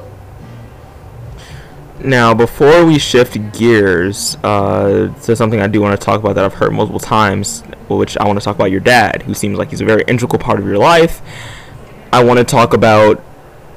Now, 2.03 2.33
before 2.33 2.85
we 2.85 2.99
shift 2.99 3.37
gears 3.57 4.37
uh, 4.43 5.13
to 5.23 5.35
something 5.35 5.59
I 5.59 5.67
do 5.67 5.81
want 5.81 5.99
to 5.99 6.05
talk 6.05 6.19
about 6.19 6.35
that 6.35 6.45
I've 6.45 6.53
heard 6.53 6.71
multiple 6.71 6.99
times, 6.99 7.61
which 7.89 8.17
I 8.17 8.27
want 8.27 8.39
to 8.39 8.45
talk 8.45 8.55
about 8.55 8.69
your 8.71 8.81
dad, 8.81 9.23
who 9.23 9.33
seems 9.33 9.57
like 9.57 9.71
he's 9.71 9.81
a 9.81 9.85
very 9.85 10.03
integral 10.07 10.39
part 10.39 10.59
of 10.59 10.67
your 10.67 10.77
life. 10.77 11.21
I 12.13 12.23
want 12.23 12.37
to 12.37 12.43
talk 12.43 12.73
about 12.73 13.23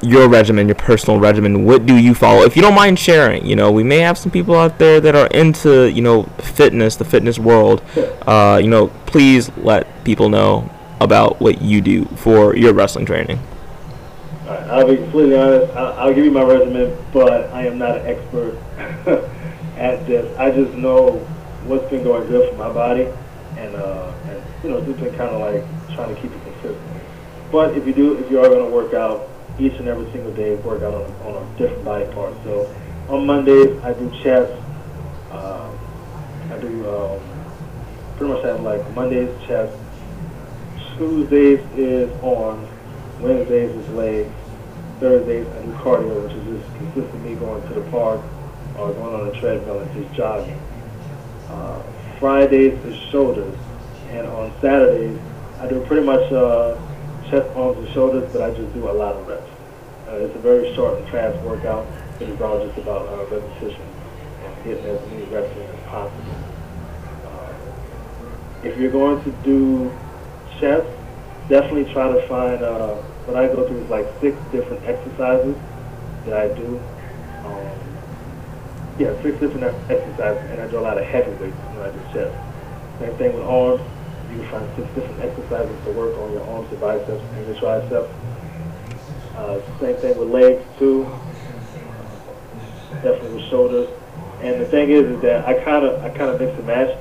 your 0.03 0.29
regimen, 0.29 0.69
your 0.69 0.75
personal 0.75 1.19
regimen. 1.19 1.65
What 1.65 1.87
do 1.87 1.97
you 1.97 2.15
follow? 2.15 2.43
If 2.43 2.57
you 2.57 2.63
don't 2.63 2.75
mind 2.75 2.99
sharing, 2.99 3.47
you 3.47 3.57
know, 3.57 3.71
we 3.71 3.85
may 3.85 3.99
have 3.99 4.19
some 4.19 4.31
people 4.31 4.55
out 4.55 4.79
there 4.79 5.01
that 5.01 5.15
are 5.15 5.27
into, 5.29 5.91
you 5.91 6.03
know, 6.03 6.25
fitness, 6.39 6.97
the 6.97 7.05
fitness 7.05 7.39
world. 7.39 7.83
Uh, 8.27 8.61
you 8.63 8.69
know, 8.69 8.89
please 9.07 9.51
let 9.59 9.87
people 10.05 10.29
know 10.29 10.71
about 11.01 11.41
what 11.41 11.63
you 11.63 11.81
do 11.81 12.05
for 12.17 12.55
your 12.55 12.73
wrestling 12.75 13.07
training. 13.07 13.39
I'll 14.51 14.87
be 14.87 14.97
completely 14.97 15.37
honest. 15.37 15.73
I'll, 15.75 15.93
I'll 15.95 16.15
give 16.15 16.25
you 16.25 16.31
my 16.31 16.43
regimen, 16.43 16.97
but 17.13 17.51
I 17.53 17.67
am 17.67 17.79
not 17.79 17.99
an 17.99 18.07
expert 18.07 18.57
at 19.77 20.07
this. 20.07 20.37
I 20.39 20.51
just 20.51 20.75
know 20.75 21.19
what's 21.67 21.89
been 21.91 22.03
going 22.03 22.29
good 22.29 22.51
for 22.51 22.57
my 22.57 22.73
body, 22.73 23.09
and 23.57 23.75
uh, 23.77 24.13
and 24.25 24.43
you 24.65 24.71
know, 24.71 24.81
just 24.85 24.99
been 24.99 25.15
kind 25.17 25.31
of 25.31 25.41
like 25.41 25.95
trying 25.95 26.15
to 26.15 26.21
keep 26.21 26.33
it 26.33 26.43
consistent. 26.45 26.79
But 27.53 27.77
if 27.77 27.87
you 27.87 27.93
do, 27.93 28.19
if 28.19 28.31
you 28.31 28.41
are 28.41 28.49
going 28.49 28.65
to 28.65 28.71
work 28.71 28.95
out 28.95 29.29
each 29.59 29.75
and 29.75 29.89
every 29.89 30.11
single 30.13 30.33
day, 30.33 30.57
work 30.57 30.83
out 30.83 30.95
on, 30.95 31.05
on 31.23 31.43
a 31.43 31.59
different 31.59 31.85
body 31.85 32.07
part. 32.13 32.35
So 32.45 32.75
on 33.09 33.27
Mondays, 33.27 33.79
I 33.85 33.93
do 33.93 34.11
chest. 34.23 34.53
Um, 35.31 35.79
I 36.51 36.59
do 36.61 36.89
um, 36.89 37.21
pretty 38.17 38.35
much 38.35 38.45
have 38.45 38.61
like 38.63 38.89
Mondays 38.95 39.31
chest. 39.47 39.77
Tuesdays 40.97 41.61
is 41.77 42.11
arms. 42.23 42.69
Wednesdays 43.21 43.71
is 43.71 43.89
legs. 43.91 44.33
Thursdays 45.01 45.47
I 45.47 45.63
do 45.63 45.73
cardio, 45.73 46.23
which 46.23 46.37
is 46.37 46.63
just 46.63 46.77
consistently 46.77 47.35
going 47.35 47.67
to 47.69 47.75
the 47.75 47.91
park 47.91 48.21
or 48.79 48.93
going 48.93 49.15
on 49.15 49.29
a 49.35 49.41
treadmill 49.41 49.81
and 49.81 49.93
just 49.95 50.15
jogging. 50.15 50.61
Uh, 51.49 51.83
Fridays 52.19 52.79
is 52.85 52.97
shoulders, 53.11 53.57
and 54.11 54.27
on 54.27 54.53
Saturdays 54.61 55.19
I 55.59 55.69
do 55.69 55.81
pretty 55.87 56.05
much 56.05 56.31
uh, 56.33 56.77
chest, 57.31 57.49
arms, 57.57 57.79
and 57.79 57.89
shoulders, 57.95 58.31
but 58.33 58.43
I 58.43 58.51
just 58.55 58.73
do 58.75 58.89
a 58.89 58.93
lot 58.93 59.15
of 59.15 59.27
reps. 59.27 59.51
Uh, 60.09 60.17
it's 60.17 60.35
a 60.35 60.39
very 60.39 60.75
short 60.75 60.99
and 61.01 61.09
fast 61.11 61.39
workout. 61.45 61.87
It 62.21 62.29
is 62.29 62.41
all 62.41 62.65
just 62.67 62.79
about 62.79 63.09
uh, 63.09 63.25
repetition 63.35 63.83
and 64.45 64.65
getting 64.65 64.85
as 64.85 65.01
many 65.09 65.25
reps 65.27 65.51
in 65.57 65.63
as 65.63 65.87
possible. 65.87 66.35
Uh, 67.25 67.53
if 68.65 68.79
you're 68.79 68.91
going 68.91 69.23
to 69.25 69.31
do 69.45 69.91
chest, 70.59 70.87
definitely 71.49 71.91
try 71.93 72.13
to 72.13 72.27
find, 72.29 72.63
uh, 72.63 73.01
what 73.27 73.37
I 73.37 73.47
go 73.47 73.67
through 73.67 73.85
is 73.85 73.91
like 73.91 74.07
six 74.21 74.37
different 74.53 74.85
exercises 74.85 75.57
that 76.25 76.35
I 76.35 76.49
do. 76.49 76.81
Um, 77.45 77.69
yeah, 78.99 79.15
six 79.23 79.39
different 79.41 79.65
exercises, 79.89 80.51
and 80.51 80.61
I 80.61 80.67
do 80.69 80.79
a 80.79 80.85
lot 80.85 80.99
of 80.99 81.05
heavy 81.05 81.33
weights 81.43 81.57
when 81.73 81.83
I 81.87 81.91
do 81.91 82.01
chest. 82.13 82.35
Same 83.01 83.17
thing 83.17 83.33
with 83.35 83.45
arms. 83.45 83.81
You 84.31 84.41
can 84.41 84.51
find 84.51 84.69
six 84.77 84.87
different 84.95 85.21
exercises 85.23 85.77
to 85.85 85.91
work 85.93 86.17
on 86.19 86.33
your 86.33 86.45
arms, 86.49 86.71
your 86.71 86.81
biceps, 86.81 87.23
and 87.23 87.47
your 87.47 87.57
triceps. 87.59 88.11
Uh, 89.37 89.61
same 89.81 89.97
thing 89.97 90.19
with 90.19 90.29
legs 90.29 90.63
too. 90.79 91.09
Definitely 93.03 93.41
with 93.41 93.49
shoulders. 93.49 93.89
And 94.43 94.61
the 94.61 94.67
thing 94.67 94.91
is, 94.91 95.05
is 95.05 95.21
that 95.23 95.47
I 95.47 95.55
kind 95.65 95.85
of, 95.85 96.03
I 96.05 96.09
kind 96.11 96.31
of 96.31 96.41
mix 96.41 96.53
and 96.57 96.67
match. 96.67 96.97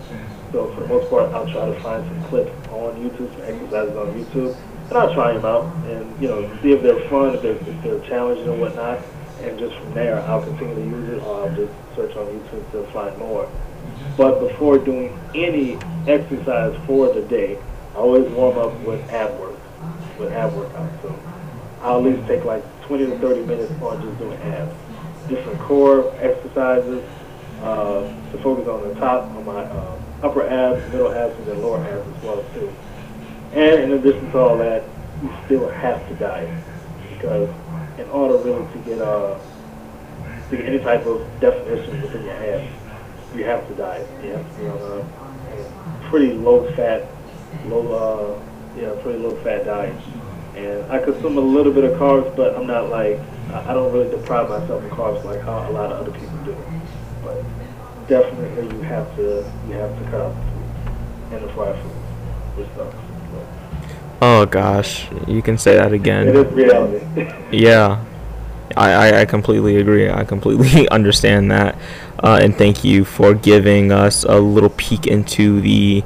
So 0.52 0.74
for 0.74 0.82
the 0.82 0.88
most 0.88 1.10
part, 1.10 1.32
I'll 1.34 1.52
try 1.52 1.66
to 1.66 1.80
find 1.82 2.04
some 2.08 2.30
clips 2.30 2.52
on 2.72 2.96
YouTube, 2.96 3.32
some 3.36 3.44
exercises 3.44 3.96
on 3.96 4.08
YouTube, 4.16 4.56
and 4.90 4.98
I'll 4.98 5.14
try 5.14 5.34
them 5.34 5.46
out 5.46 5.66
and 5.86 6.22
you 6.22 6.28
know 6.28 6.50
see 6.62 6.72
if 6.72 6.82
they're 6.82 7.08
fun, 7.10 7.36
if 7.36 7.42
they're, 7.42 7.56
if 7.56 7.84
they're 7.84 8.00
challenging 8.02 8.48
or 8.48 8.58
whatnot. 8.58 9.00
And 9.42 9.58
just 9.58 9.76
from 9.78 9.94
there, 9.94 10.20
I'll 10.24 10.44
continue 10.44 10.76
to 10.76 10.82
use 10.82 11.10
it, 11.14 11.24
or 11.24 11.48
I'll 11.48 11.56
just 11.56 11.72
search 11.96 12.14
on 12.18 12.26
YouTube 12.28 12.72
to 12.74 12.84
find 12.92 13.18
more. 13.18 13.50
But 14.18 14.40
before 14.40 14.78
doing 14.78 15.18
any 15.34 15.78
exercise 16.08 16.78
for 16.86 17.14
the 17.14 17.22
day, 17.22 17.58
I 17.94 17.98
always 18.00 18.30
warm 18.32 18.58
up 18.58 18.78
with 18.82 19.00
ab 19.12 19.40
work, 19.40 19.58
with 20.20 20.34
ab 20.34 20.54
workout. 20.54 20.92
So 21.02 21.18
I'll 21.82 22.00
at 22.00 22.04
least 22.04 22.28
take 22.28 22.44
like 22.44 22.64
20 22.82 23.06
to 23.06 23.20
30 23.20 23.46
minutes 23.46 23.72
on 23.82 24.02
just 24.02 24.20
doing 24.20 24.38
abs. 24.42 24.76
Different 25.30 25.60
core 25.60 26.14
exercises 26.20 27.02
uh, 27.62 28.02
to 28.32 28.40
focus 28.44 28.68
on 28.68 28.90
the 28.90 29.00
top, 29.00 29.24
on 29.24 29.46
my 29.46 29.64
uh, 29.64 30.02
upper 30.22 30.46
abs, 30.50 30.86
middle 30.92 31.14
abs, 31.14 31.34
and 31.38 31.48
then 31.48 31.62
lower 31.62 31.78
abs 31.78 32.18
as 32.18 32.24
well 32.24 32.44
too. 32.54 32.74
And 33.54 33.84
in 33.84 33.92
addition 33.94 34.32
to 34.32 34.38
all 34.38 34.58
that, 34.58 34.84
you 35.22 35.30
still 35.46 35.70
have 35.70 36.08
to 36.08 36.16
diet 36.16 36.64
because 37.12 37.50
in 37.98 38.10
order 38.10 38.38
really 38.38 38.66
to 38.72 38.78
get 38.80 39.02
uh, 39.02 39.38
to 40.50 40.58
get 40.58 40.66
any 40.66 40.80
type 40.80 41.06
of 41.06 41.28
definition 41.40 42.02
within 42.02 42.24
your 42.24 42.36
head, 42.36 42.72
you 43.36 43.44
have 43.44 43.68
to 43.68 43.76
diet. 43.76 44.08
You 44.24 44.32
have 44.32 44.56
to 44.56 44.62
be 44.62 44.68
on 44.68 44.78
a 44.78 46.10
pretty 46.10 46.34
low 46.34 46.72
fat, 46.74 47.08
low 47.66 47.92
uh, 47.92 48.80
yeah, 48.80 49.02
pretty 49.02 49.20
low 49.20 49.36
fat 49.44 49.66
diet. 49.66 49.96
And 50.56 50.92
I 50.92 51.04
consume 51.04 51.38
a 51.38 51.42
little 51.42 51.74
bit 51.74 51.84
of 51.84 51.98
carbs, 52.00 52.36
but 52.36 52.56
I'm 52.56 52.68
not 52.68 52.90
like 52.90 53.20
I 53.52 53.74
don't 53.74 53.92
really 53.92 54.10
deprive 54.10 54.50
myself 54.50 54.84
of 54.84 54.92
carbs 54.92 55.24
like 55.24 55.42
how 55.42 55.70
a 55.70 55.72
lot 55.72 55.92
of 55.92 56.08
other 56.08 56.12
people 56.12 56.38
do. 56.46 56.56
But 57.24 57.44
definitely 58.08 58.76
you 58.76 58.84
have 58.84 59.16
to 59.16 59.52
you 59.68 59.74
have 59.74 59.98
to 59.98 60.06
cut 60.06 60.22
out 60.22 60.36
the 60.36 60.42
food 60.52 61.34
and 61.34 61.44
the 61.44 61.54
fried 61.54 61.76
foods, 61.76 62.58
which 62.58 62.68
sucks. 62.76 63.09
Oh 64.22 64.46
gosh, 64.46 65.08
you 65.28 65.42
can 65.42 65.58
say 65.58 65.76
that 65.76 65.94
again. 65.94 66.28
It 66.28 66.36
is 66.36 66.54
reality. 66.54 67.34
Yeah, 67.52 68.04
I, 68.76 68.92
I, 68.92 69.22
I 69.22 69.26
completely 69.26 69.78
agree. 69.78 70.10
I 70.10 70.24
completely 70.24 70.88
understand 70.92 71.52
that, 71.52 71.76
uh, 72.22 72.40
and 72.42 72.56
thank 72.56 72.84
you 72.84 73.06
for 73.06 73.34
giving 73.34 73.92
us 73.92 74.24
a 74.24 74.38
little 74.40 74.70
peek 74.70 75.08
into 75.08 75.62
the 75.62 76.04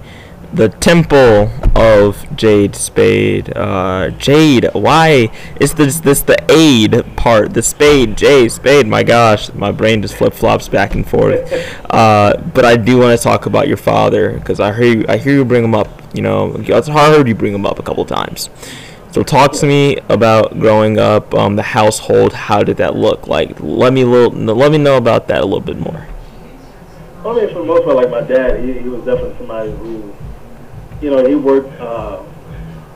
the 0.54 0.70
temple 0.70 1.50
of 1.76 2.26
Jade 2.36 2.76
Spade. 2.76 3.52
Uh, 3.56 4.12
Jade, 4.12 4.70
why 4.74 5.30
is 5.60 5.74
this 5.74 6.00
this 6.00 6.22
the 6.22 6.38
aid 6.50 7.04
part? 7.16 7.54
The 7.54 7.64
spade, 7.64 8.18
Jade 8.18 8.52
Spade. 8.52 8.88
My 8.88 9.04
gosh, 9.04 9.52
my 9.54 9.72
brain 9.72 10.02
just 10.02 10.16
flip 10.16 10.34
flops 10.34 10.68
back 10.68 10.96
and 10.96 11.08
forth. 11.08 11.52
Uh, 11.94 12.36
but 12.56 12.66
I 12.66 12.76
do 12.76 12.98
want 12.98 13.16
to 13.16 13.24
talk 13.24 13.46
about 13.46 13.68
your 13.68 13.78
father 13.78 14.32
because 14.32 14.60
I 14.60 14.74
hear 14.74 14.98
you, 14.98 15.06
I 15.08 15.18
hear 15.18 15.36
you 15.36 15.46
bring 15.46 15.64
him 15.64 15.76
up. 15.76 15.88
You 16.16 16.24
know, 16.24 16.56
I 16.56 16.82
heard 17.12 17.28
you 17.28 17.36
bring 17.36 17.54
him 17.54 17.68
up 17.68 17.78
a 17.78 17.84
couple 17.84 18.04
times. 18.04 18.50
So 19.12 19.22
talk 19.22 19.52
to 19.54 19.68
me 19.68 19.98
about 20.10 20.60
growing 20.60 20.98
up, 20.98 21.36
um, 21.36 21.56
the 21.56 21.62
household. 21.62 22.34
How 22.34 22.64
did 22.64 22.78
that 22.78 22.96
look 22.96 23.28
like? 23.28 23.60
Let 23.60 23.94
me 23.94 24.04
little, 24.04 24.32
let 24.32 24.72
me 24.72 24.80
know 24.80 24.98
about 24.98 25.28
that 25.28 25.42
a 25.42 25.46
little 25.46 25.62
bit 25.62 25.78
more. 25.78 26.08
I 27.24 27.34
mean, 27.36 27.48
for 27.50 27.60
the 27.60 27.66
most 27.66 27.84
part, 27.84 27.96
like 27.96 28.10
my 28.10 28.22
dad, 28.22 28.66
he, 28.66 28.74
he 28.74 28.90
was 28.90 29.06
definitely 29.06 29.38
somebody 29.38 29.72
who, 29.72 30.16
you 31.04 31.10
know, 31.10 31.28
he 31.28 31.36
worked, 31.36 31.70
uh, 31.82 32.24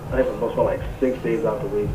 I 0.08 0.15
think 0.15 0.28
for 0.28 0.34
the 0.34 0.39
most 0.39 0.56
part, 0.56 0.80
like 0.80 0.82
six 1.02 1.22
days 1.24 1.43
out 1.43 1.62
the 1.62 1.67
week. 1.67 1.89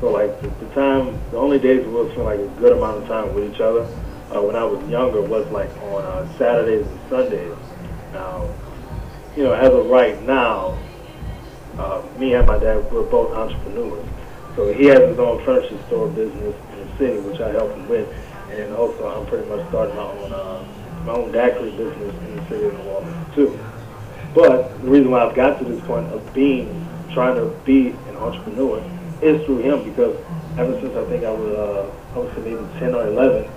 So 0.00 0.12
like 0.12 0.40
the, 0.40 0.48
the 0.64 0.72
time, 0.72 1.18
the 1.32 1.36
only 1.36 1.58
days 1.58 1.84
we 1.84 1.92
would 1.92 2.12
spend 2.12 2.26
like 2.26 2.38
a 2.38 2.46
good 2.60 2.76
amount 2.76 3.02
of 3.02 3.08
time 3.08 3.34
with 3.34 3.52
each 3.52 3.60
other 3.60 3.82
uh, 4.30 4.40
when 4.40 4.54
I 4.54 4.62
was 4.62 4.88
younger 4.88 5.20
was 5.20 5.50
like 5.50 5.70
on 5.82 6.04
uh, 6.04 6.38
Saturdays 6.38 6.86
and 6.86 7.00
Sundays. 7.10 7.56
Now, 8.12 8.48
you 9.36 9.42
know, 9.42 9.52
as 9.52 9.72
of 9.72 9.86
right 9.86 10.22
now, 10.22 10.78
uh, 11.76 12.02
me 12.18 12.34
and 12.34 12.46
my 12.46 12.58
dad, 12.58 12.90
we're 12.92 13.02
both 13.02 13.34
entrepreneurs. 13.34 14.06
So 14.54 14.72
he 14.72 14.86
has 14.86 15.00
his 15.00 15.18
own 15.18 15.44
furniture 15.44 15.78
store 15.88 16.08
business, 16.08 16.54
and 16.70 16.88
his 16.88 16.98
city, 16.98 17.18
which 17.18 17.40
I 17.40 17.50
helped 17.50 17.76
him 17.76 17.88
with, 17.88 18.08
and 18.50 18.74
also 18.74 19.08
I'm 19.08 19.26
pretty 19.26 19.48
much 19.48 19.68
starting 19.68 19.96
my 19.96 20.02
own 20.02 20.32
uh, 20.32 20.64
my 21.04 21.12
own 21.12 21.32
daiquiri 21.32 21.70
business 21.72 22.14
in 22.14 22.36
the 22.36 22.48
city 22.48 22.64
of 22.66 22.74
New 22.74 22.90
Orleans 22.90 23.34
too. 23.34 23.58
But 24.38 24.80
the 24.82 24.88
reason 24.88 25.10
why 25.10 25.26
I've 25.26 25.34
got 25.34 25.58
to 25.58 25.64
this 25.64 25.84
point 25.84 26.06
of 26.12 26.32
being 26.32 26.86
trying 27.12 27.34
to 27.34 27.46
be 27.64 27.88
an 27.88 28.16
entrepreneur 28.18 28.78
is 29.20 29.44
through 29.44 29.58
him 29.58 29.82
because 29.82 30.16
ever 30.56 30.80
since 30.80 30.94
I 30.94 31.04
think 31.06 31.24
I 31.24 31.32
was 31.32 31.58
uh, 31.58 31.92
I 32.14 32.18
was 32.18 32.36
maybe 32.36 32.78
10 32.78 32.94
or 32.94 33.08
11, 33.08 33.50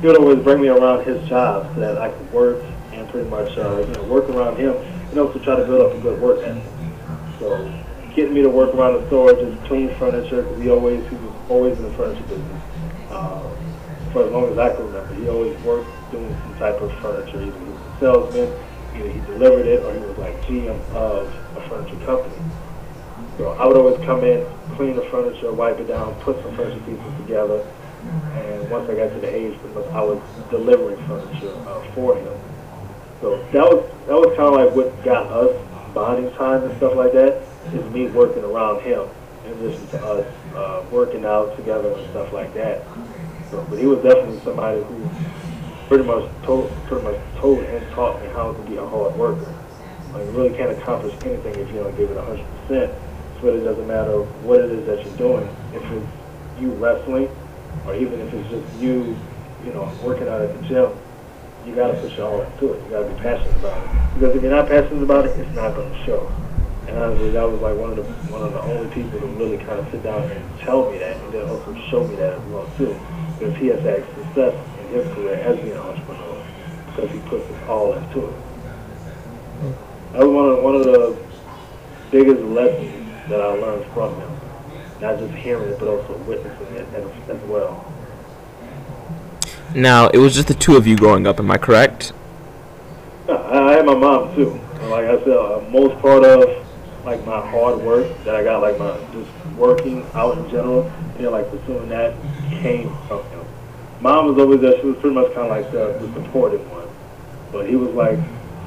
he 0.00 0.06
would 0.06 0.16
always 0.16 0.38
bring 0.38 0.60
me 0.60 0.68
around 0.68 1.04
his 1.04 1.28
job 1.28 1.66
so 1.74 1.80
that 1.80 1.98
I 1.98 2.10
could 2.10 2.32
work 2.32 2.62
and 2.92 3.08
pretty 3.08 3.28
much 3.28 3.58
uh, 3.58 3.80
you 3.80 3.92
know 3.94 4.04
work 4.04 4.28
around 4.28 4.56
him 4.58 4.76
and 4.76 5.18
also 5.18 5.40
try 5.40 5.56
to 5.56 5.64
build 5.64 5.90
up 5.90 5.98
a 5.98 6.00
good 6.00 6.22
work 6.22 6.38
ethic. 6.44 6.62
So 7.40 7.74
getting 8.14 8.34
me 8.34 8.42
to 8.42 8.48
work 8.48 8.72
around 8.76 8.94
the 8.94 9.08
store, 9.08 9.32
just 9.32 9.60
clean 9.64 9.92
furniture. 9.96 10.44
Cause 10.44 10.62
he 10.62 10.70
always 10.70 11.04
he 11.08 11.16
was 11.16 11.34
always 11.48 11.76
in 11.78 11.82
the 11.82 11.90
furniture 11.94 12.22
business 12.28 12.62
uh, 13.10 13.42
for 14.12 14.22
as 14.22 14.30
long 14.30 14.52
as 14.52 14.56
I 14.56 14.72
can 14.72 14.86
remember. 14.86 15.14
He 15.14 15.28
always 15.28 15.58
worked 15.64 15.90
doing 16.12 16.32
some 16.42 16.58
type 16.60 16.80
of 16.80 16.92
furniture. 17.00 17.42
Either 17.42 17.58
he 17.58 17.70
was 17.72 17.80
a 17.80 17.98
salesman, 17.98 18.67
either 18.98 19.10
he 19.10 19.20
delivered 19.20 19.66
it, 19.66 19.82
or 19.82 19.94
he 19.94 20.00
was 20.00 20.18
like 20.18 20.40
GM 20.42 20.78
of 20.90 21.32
a 21.56 21.68
furniture 21.68 22.04
company. 22.04 22.34
So 23.36 23.50
I 23.50 23.66
would 23.66 23.76
always 23.76 24.04
come 24.04 24.24
in, 24.24 24.44
clean 24.76 24.96
the 24.96 25.02
furniture, 25.02 25.52
wipe 25.52 25.78
it 25.78 25.86
down, 25.86 26.14
put 26.22 26.42
some 26.42 26.56
furniture 26.56 26.80
pieces 26.80 27.16
together, 27.18 27.64
and 28.34 28.70
once 28.70 28.88
I 28.90 28.94
got 28.94 29.12
to 29.12 29.20
the 29.20 29.34
age, 29.34 29.58
I 29.92 30.02
was 30.02 30.20
delivering 30.50 30.96
furniture 31.06 31.54
uh, 31.66 31.82
for 31.94 32.16
him. 32.16 32.38
So 33.20 33.38
that 33.52 33.64
was 33.64 33.90
that 34.06 34.14
was 34.14 34.36
kind 34.36 34.48
of 34.48 34.54
like 34.54 34.74
what 34.74 35.04
got 35.04 35.26
us 35.26 35.56
bonding 35.94 36.32
time 36.34 36.62
and 36.64 36.76
stuff 36.78 36.94
like 36.94 37.12
that. 37.12 37.42
Is 37.72 37.84
me 37.92 38.06
working 38.06 38.44
around 38.44 38.82
him 38.82 39.08
in 39.44 39.52
addition 39.52 39.86
to 39.88 40.04
us 40.04 40.26
uh, 40.54 40.84
working 40.90 41.24
out 41.24 41.56
together 41.56 41.92
and 41.92 42.10
stuff 42.10 42.32
like 42.32 42.54
that. 42.54 42.82
So, 43.50 43.66
but 43.68 43.78
he 43.78 43.86
was 43.86 44.02
definitely 44.02 44.40
somebody 44.40 44.82
who 44.82 45.10
pretty 45.88 46.04
much 46.04 46.30
told 46.44 46.70
pretty 46.86 47.02
much 47.02 47.16
told 47.36 47.64
and 47.64 47.92
taught 47.92 48.22
me 48.22 48.28
how 48.28 48.52
to 48.52 48.62
be 48.70 48.76
a 48.76 48.86
hard 48.86 49.16
worker. 49.16 49.52
Like 50.12 50.24
you 50.24 50.30
really 50.30 50.56
can't 50.56 50.70
accomplish 50.70 51.14
anything 51.24 51.54
if 51.56 51.68
you 51.72 51.82
don't 51.82 51.96
give 51.96 52.10
it 52.10 52.16
hundred 52.16 52.46
percent. 52.68 52.92
So 53.40 53.48
it 53.48 53.64
doesn't 53.64 53.86
matter 53.86 54.22
what 54.44 54.60
it 54.60 54.70
is 54.70 54.86
that 54.86 55.04
you're 55.04 55.16
doing. 55.16 55.48
If 55.74 55.82
it's 55.82 56.06
you 56.60 56.72
wrestling, 56.74 57.28
or 57.86 57.94
even 57.94 58.20
if 58.20 58.32
it's 58.34 58.50
just 58.50 58.80
you, 58.80 59.16
you 59.64 59.72
know, 59.72 59.90
working 60.02 60.28
out 60.28 60.42
at 60.42 60.54
the 60.60 60.68
gym, 60.68 60.90
you 61.64 61.74
got 61.74 61.88
to 61.88 62.00
put 62.00 62.12
your 62.12 62.26
all 62.26 62.42
into 62.42 62.72
it. 62.74 62.84
You 62.84 62.90
got 62.90 63.08
to 63.08 63.14
be 63.14 63.20
passionate 63.20 63.56
about 63.56 63.78
it. 63.78 64.14
Because 64.14 64.36
if 64.36 64.42
you're 64.42 64.50
not 64.50 64.68
passionate 64.68 65.02
about 65.02 65.26
it, 65.26 65.38
it's 65.38 65.54
not 65.54 65.74
to 65.74 66.04
show. 66.04 66.30
And 66.88 66.98
honestly, 66.98 67.30
that 67.30 67.48
was 67.48 67.60
like 67.60 67.76
one 67.76 67.90
of 67.90 67.96
the 67.96 68.02
one 68.32 68.42
of 68.42 68.52
the 68.52 68.60
only 68.60 68.92
people 68.92 69.20
to 69.20 69.26
really 69.26 69.58
kind 69.58 69.78
of 69.78 69.88
sit 69.90 70.02
down 70.02 70.22
and 70.30 70.60
tell 70.60 70.90
me 70.90 70.98
that, 70.98 71.16
and 71.16 71.32
then 71.32 71.48
also 71.48 71.74
show 71.88 72.06
me 72.06 72.16
that 72.16 72.34
as 72.34 72.44
well 72.48 72.68
too. 72.76 72.98
Because 73.38 73.56
he 73.56 73.68
has 73.68 73.80
had 73.82 74.04
success 74.16 74.54
his 74.90 75.06
career 75.14 75.34
as 75.34 75.56
being 75.58 75.72
an 75.72 75.78
entrepreneur 75.78 76.46
because 76.86 77.10
he 77.10 77.18
puts 77.28 77.46
his 77.46 77.68
all 77.68 77.92
into 77.94 78.26
it. 78.26 78.34
That 80.12 80.26
was 80.26 80.28
one 80.28 80.48
of 80.48 80.62
one 80.62 80.74
of 80.76 80.84
the 80.84 81.18
biggest 82.10 82.40
lessons 82.42 83.28
that 83.28 83.40
I 83.40 83.46
learned 83.46 83.84
from 83.92 84.14
him. 84.20 84.30
Not 85.00 85.18
just 85.18 85.32
hearing 85.34 85.70
it, 85.70 85.78
but 85.78 85.88
also 85.88 86.16
witnessing 86.18 86.74
it 86.74 86.86
as, 86.94 87.04
as 87.28 87.42
well. 87.48 87.92
Now, 89.74 90.08
it 90.08 90.18
was 90.18 90.34
just 90.34 90.48
the 90.48 90.54
two 90.54 90.76
of 90.76 90.86
you 90.86 90.96
growing 90.96 91.26
up, 91.26 91.38
am 91.38 91.50
I 91.50 91.58
correct? 91.58 92.12
Yeah, 93.28 93.34
I 93.34 93.68
I 93.68 93.72
had 93.72 93.86
my 93.86 93.94
mom 93.94 94.34
too. 94.34 94.58
Like 94.88 95.06
I 95.06 95.18
said, 95.24 95.36
uh, 95.36 95.62
most 95.70 96.00
part 96.00 96.24
of 96.24 96.66
like 97.04 97.24
my 97.26 97.40
hard 97.40 97.80
work 97.80 98.06
that 98.24 98.34
I 98.34 98.42
got, 98.42 98.62
like 98.62 98.78
my 98.78 98.98
just 99.12 99.30
working 99.56 100.06
out 100.14 100.38
in 100.38 100.50
general, 100.50 100.90
you 101.16 101.24
know, 101.24 101.30
like 101.30 101.50
pursuing 101.50 101.88
that 101.90 102.14
came 102.50 102.96
from 103.06 103.22
him. 103.30 103.37
Mom 104.00 104.26
was 104.26 104.38
always 104.38 104.60
there. 104.60 104.78
She 104.80 104.86
was 104.86 104.96
pretty 104.98 105.14
much 105.14 105.34
kind 105.34 105.46
of 105.46 105.50
like 105.50 105.72
the, 105.72 105.98
the 105.98 106.22
supportive 106.22 106.70
one, 106.70 106.88
but 107.50 107.68
he 107.68 107.74
was 107.74 107.90
like, 107.90 108.18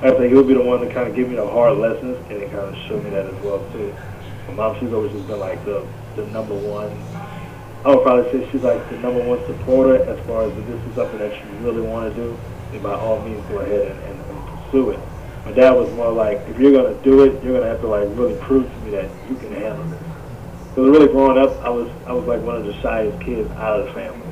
I 0.04 0.12
think 0.12 0.30
he 0.30 0.34
would 0.34 0.48
be 0.48 0.56
the 0.56 0.62
one 0.62 0.82
to 0.82 0.94
kind 0.94 1.08
of 1.08 1.16
give 1.16 1.30
me 1.30 1.36
the 1.36 1.48
hard 1.48 1.78
lessons 1.78 2.18
and 2.30 2.42
then 2.42 2.50
kind 2.50 2.68
of 2.68 2.76
show 2.88 3.00
me 3.00 3.12
that 3.12 3.28
as 3.28 3.44
well 3.44 3.60
too. 3.72 3.96
My 4.48 4.54
mom, 4.54 4.80
she's 4.80 4.92
always 4.92 5.12
just 5.12 5.28
been 5.28 5.40
like 5.40 5.64
the 5.64 5.88
the 6.16 6.26
number 6.28 6.56
one. 6.56 6.92
I 7.86 7.96
would 7.96 8.04
probably 8.04 8.32
say 8.32 8.52
she's 8.52 8.64
like 8.64 8.90
the 8.90 8.98
number 8.98 9.24
one 9.24 9.40
supporter 9.46 10.04
as 10.04 10.20
far 10.28 10.44
as 10.44 10.58
if 10.58 10.68
this 10.68 10.82
is 10.90 10.96
something 10.96 11.20
that 11.20 11.34
you 11.34 11.52
really 11.60 11.82
want 11.82 12.14
to 12.14 12.22
do, 12.22 12.38
then 12.72 12.82
by 12.82 12.94
all 12.94 13.22
means 13.22 13.44
go 13.48 13.60
ahead 13.60 13.92
and, 13.92 14.00
and, 14.04 14.20
and 14.20 14.66
pursue 14.66 14.92
it. 14.92 15.00
My 15.46 15.52
dad 15.54 15.72
was 15.72 15.92
more 15.94 16.12
like, 16.12 16.38
if 16.50 16.60
you're 16.60 16.72
gonna 16.72 17.02
do 17.04 17.24
it, 17.24 17.44
you're 17.44 17.54
gonna 17.54 17.72
have 17.72 17.82
to 17.82 17.88
like 17.88 18.10
really 18.18 18.36
prove 18.42 18.70
to 18.70 18.80
me 18.80 18.92
that 18.92 19.10
you 19.30 19.36
can 19.38 19.54
handle 19.54 19.84
this. 19.86 20.04
So 20.76 20.88
really 20.88 21.08
growing 21.08 21.38
up, 21.38 21.60
I 21.62 21.70
was 21.70 21.90
I 22.06 22.14
was 22.14 22.26
like 22.26 22.42
one 22.42 22.58
of 22.58 22.66
the 22.66 22.74
shyest 22.82 23.20
kids 23.22 23.50
out 23.52 23.80
of 23.80 23.88
the 23.88 23.94
family. 23.94 24.31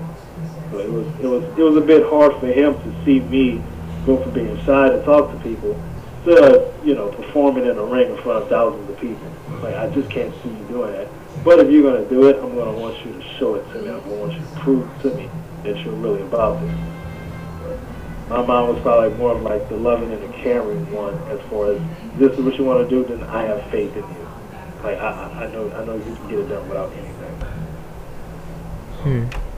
It 0.74 0.92
was 0.92 1.08
it 1.20 1.28
was 1.28 1.44
it 1.58 1.64
was 1.64 1.76
a 1.78 1.82
bit 1.82 2.08
hard 2.08 2.40
for 2.40 2.48
him 2.48 2.74
to 2.76 3.06
see 3.06 3.20
me 3.22 3.62
go 4.06 4.22
from 4.22 4.34
being 4.34 4.56
shy 4.66 4.90
to 4.90 5.04
talk 5.04 5.32
to 5.32 5.40
people 5.40 5.82
to 6.26 6.72
you 6.84 6.96
know 6.96 7.10
performing 7.10 7.66
in 7.66 7.78
a 7.78 7.84
ring 7.84 8.12
in 8.12 8.22
front 8.22 8.44
of 8.44 8.50
thousands 8.50 8.90
of 8.90 9.00
people. 9.00 9.32
Like 9.64 9.76
I 9.76 9.90
just 9.90 10.10
can't 10.10 10.34
see 10.44 10.50
you 10.50 10.66
doing 10.68 10.92
that. 10.94 11.08
But 11.44 11.60
if 11.60 11.72
you're 11.72 11.84
gonna 11.84 12.08
do 12.08 12.28
it, 12.28 12.38
I'm 12.38 12.56
gonna 12.56 12.78
want 12.78 13.04
you 13.06 13.14
to 13.14 13.24
show 13.40 13.56
it 13.56 13.66
to 13.74 13.82
me. 13.82 13.90
I'm 13.90 14.00
gonna 14.02 14.16
want 14.16 14.34
you 14.34 14.40
to 14.40 14.60
prove 14.60 15.02
to 15.02 15.14
me 15.16 15.30
that 15.64 15.78
you're 15.80 15.94
really 15.94 16.22
about 16.22 16.62
this. 16.62 16.78
My 18.30 18.46
mom 18.46 18.70
was 18.76 18.82
probably 18.84 19.18
more 19.18 19.36
of 19.36 19.42
like 19.42 19.68
the 19.70 19.76
loving 19.76 20.12
and 20.12 20.22
the 20.22 20.38
caring 20.38 20.92
one 20.92 21.16
as 21.30 21.40
far 21.50 21.72
as 21.72 21.82
this 22.18 22.38
is 22.38 22.46
what 22.46 22.56
you 22.58 22.64
want 22.64 22.88
to 22.88 22.90
do, 22.90 23.04
then 23.04 23.24
I 23.28 23.44
have 23.44 23.64
faith 23.72 23.96
in 23.96 24.04
you. 24.04 24.30
Like 24.84 25.00
I, 25.00 25.46
I 25.46 25.52
know 25.52 25.72
I 25.72 25.84
know 25.84 25.96
you 25.96 26.04
can 26.04 26.30
get 26.30 26.40
it 26.40 26.48
done 26.48 26.68
without 26.70 26.92
anything. 26.94 27.36
Hmm. 29.02 29.49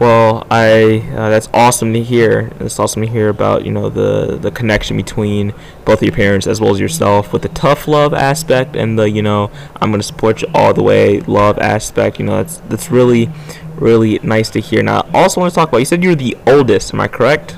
Well, 0.00 0.46
I 0.50 1.08
uh, 1.12 1.28
that's 1.30 1.48
awesome 1.54 1.92
to 1.92 2.02
hear. 2.02 2.52
It's 2.58 2.78
awesome 2.78 3.02
to 3.02 3.08
hear 3.08 3.28
about 3.28 3.64
you 3.64 3.70
know 3.70 3.88
the 3.88 4.36
the 4.36 4.50
connection 4.50 4.96
between 4.96 5.54
both 5.84 5.98
of 5.98 6.02
your 6.02 6.12
parents 6.12 6.46
as 6.46 6.60
well 6.60 6.72
as 6.72 6.80
yourself 6.80 7.32
with 7.32 7.42
the 7.42 7.48
tough 7.50 7.86
love 7.86 8.12
aspect 8.12 8.74
and 8.76 8.98
the 8.98 9.08
you 9.08 9.22
know 9.22 9.50
I'm 9.80 9.90
gonna 9.92 10.02
support 10.02 10.42
you 10.42 10.48
all 10.52 10.74
the 10.74 10.82
way 10.82 11.20
love 11.20 11.58
aspect. 11.58 12.18
You 12.18 12.24
know 12.24 12.36
that's 12.38 12.58
that's 12.68 12.90
really 12.90 13.30
really 13.76 14.18
nice 14.22 14.50
to 14.50 14.60
hear. 14.60 14.82
Now, 14.82 15.06
I 15.12 15.22
also 15.22 15.40
want 15.40 15.52
to 15.52 15.54
talk 15.54 15.68
about. 15.68 15.78
You 15.78 15.84
said 15.84 16.02
you're 16.02 16.14
the 16.14 16.36
oldest. 16.46 16.92
Am 16.92 17.00
I 17.00 17.08
correct? 17.08 17.56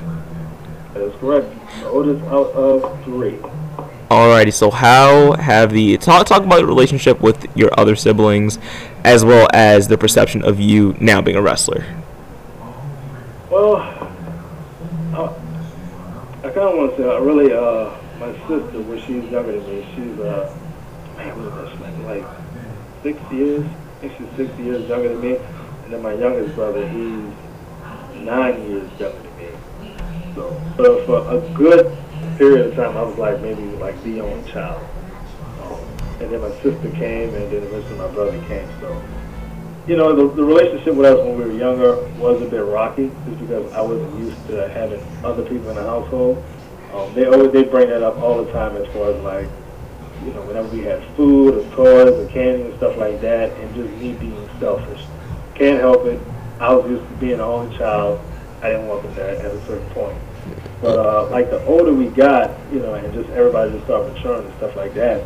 That 0.95 1.03
is 1.03 1.15
correct. 1.21 1.55
The 1.81 1.89
oldest 1.89 2.25
out 2.25 2.53
of 2.53 3.05
three. 3.05 3.39
Alrighty. 4.11 4.53
So 4.53 4.71
how 4.71 5.33
have 5.33 5.73
the 5.73 5.97
talk 5.99 6.27
talk 6.27 6.45
about 6.45 6.59
your 6.59 6.69
relationship 6.69 7.21
with 7.21 7.47
your 7.57 7.71
other 7.79 7.97
siblings, 7.97 8.59
as 9.05 9.25
well 9.25 9.49
as 9.53 9.89
the 9.89 9.99
perception 9.99 10.45
of 10.45 10.61
you 10.61 10.97
now 11.01 11.21
being 11.21 11.37
a 11.37 11.43
wrestler? 11.43 11.85
Well, 13.57 13.77
I, 15.15 15.33
I 16.45 16.51
kind 16.51 16.69
of 16.69 16.77
want 16.77 16.95
to 16.95 17.03
say, 17.03 17.09
uh, 17.09 17.21
really, 17.21 17.55
uh, 17.55 17.89
my 18.21 18.31
sister, 18.47 18.83
when 18.85 19.01
she's 19.01 19.25
younger 19.33 19.59
than 19.59 19.67
me, 19.67 19.81
she's, 19.95 20.21
uh, 20.21 20.55
man, 21.17 21.33
what 21.43 21.65
is 21.65 21.79
that, 21.79 22.05
like, 22.05 22.23
like 22.23 22.37
six 23.03 23.33
years? 23.33 23.65
I 23.65 24.01
think 24.01 24.13
she's 24.19 24.37
six 24.37 24.59
years 24.59 24.87
younger 24.87 25.09
than 25.09 25.23
me. 25.23 25.37
And 25.85 25.91
then 25.91 26.03
my 26.03 26.13
youngest 26.13 26.55
brother, 26.55 26.87
he's 26.87 27.33
nine 28.27 28.61
years 28.69 28.91
younger 29.01 29.23
than 29.25 29.37
me. 29.39 29.49
So, 30.35 30.53
so 30.77 31.07
for 31.07 31.25
a 31.35 31.41
good 31.55 31.97
period 32.37 32.67
of 32.67 32.77
time, 32.77 32.95
I 32.95 33.05
was 33.05 33.17
like 33.17 33.41
maybe 33.41 33.65
like 33.79 33.97
the 34.03 34.21
only 34.21 34.53
child. 34.53 34.87
Um, 35.63 35.81
and 36.21 36.31
then 36.31 36.43
my 36.43 36.53
sister 36.61 36.91
came, 36.91 37.35
and 37.35 37.51
then 37.51 37.63
eventually 37.63 37.97
my 37.97 38.09
brother 38.09 38.39
came. 38.49 38.69
So, 38.83 39.03
you 39.87 39.97
know, 39.97 40.15
the, 40.15 40.35
the 40.35 40.43
relationship 40.43 40.95
with 40.95 41.07
us 41.07 41.19
when 41.25 41.39
we 41.39 41.45
were 41.45 41.53
younger 41.53 41.97
was 42.19 42.43
a 42.43 42.47
bit 42.47 42.65
rocky, 42.65 43.11
just 43.27 43.41
because 43.41 43.73
I 43.73 43.81
wasn't 43.81 44.19
used 44.19 44.47
to 44.49 44.69
having 44.69 45.01
other 45.25 45.43
people 45.43 45.71
in 45.71 45.77
the 45.77 45.83
household. 45.83 46.45
Um, 46.93 47.13
they 47.15 47.27
always 47.27 47.53
they 47.53 47.63
bring 47.63 47.89
that 47.91 48.03
up 48.03 48.17
all 48.19 48.43
the 48.43 48.51
time 48.53 48.77
as 48.77 48.87
far 48.93 49.11
as 49.11 49.23
like, 49.23 49.49
you 50.25 50.33
know, 50.33 50.43
whenever 50.43 50.69
we 50.69 50.83
had 50.83 51.03
food 51.15 51.55
or 51.55 51.77
toys 51.77 52.13
or 52.13 52.33
candy 52.33 52.65
and 52.65 52.77
stuff 52.79 52.97
like 52.97 53.21
that, 53.21 53.53
and 53.53 53.75
just 53.75 53.91
me 54.01 54.15
being 54.15 54.49
selfish. 54.59 55.05
Can't 55.55 55.81
help 55.81 56.05
it. 56.07 56.21
I 56.59 56.73
was 56.75 56.91
used 56.91 57.09
to 57.09 57.15
being 57.17 57.35
an 57.35 57.41
only 57.41 57.77
child. 57.77 58.21
I 58.63 58.71
didn't 58.71 58.89
want 58.89 59.15
there 59.15 59.37
at 59.37 59.45
a 59.45 59.67
certain 59.67 59.89
point. 59.91 60.19
But 60.81 60.99
uh, 60.99 61.31
like 61.31 61.51
the 61.51 61.65
older 61.67 61.93
we 61.93 62.07
got, 62.09 62.51
you 62.73 62.81
know, 62.81 62.95
and 62.95 63.13
just 63.15 63.29
everybody 63.31 63.73
just 63.73 63.85
started 63.85 64.13
maturing 64.15 64.47
and 64.47 64.57
stuff 64.57 64.75
like 64.75 64.95
that, 64.95 65.25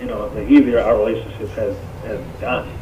you 0.00 0.06
know, 0.06 0.28
the 0.30 0.48
easier 0.50 0.80
our 0.80 0.96
relationship 0.96 1.48
has 1.50 1.76
has 2.04 2.40
gotten. 2.40 2.72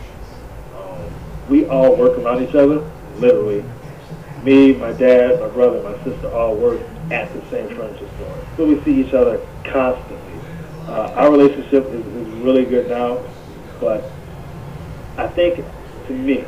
We 1.50 1.66
all 1.66 1.96
work 1.96 2.16
around 2.18 2.42
each 2.42 2.54
other, 2.54 2.88
literally. 3.18 3.64
Me, 4.44 4.72
my 4.72 4.92
dad, 4.92 5.40
my 5.40 5.48
brother, 5.48 5.82
my 5.82 6.02
sister 6.04 6.32
all 6.32 6.54
work 6.54 6.80
at 7.10 7.30
the 7.32 7.42
same 7.50 7.68
furniture 7.76 8.08
store. 8.16 8.46
So 8.56 8.66
we 8.66 8.80
see 8.84 9.02
each 9.02 9.12
other 9.12 9.44
constantly. 9.64 10.40
Uh, 10.86 11.12
our 11.16 11.30
relationship 11.30 11.84
is, 11.86 12.06
is 12.06 12.28
really 12.38 12.64
good 12.64 12.88
now, 12.88 13.22
but 13.80 14.10
I 15.18 15.26
think 15.28 15.64
to 16.06 16.12
me, 16.12 16.42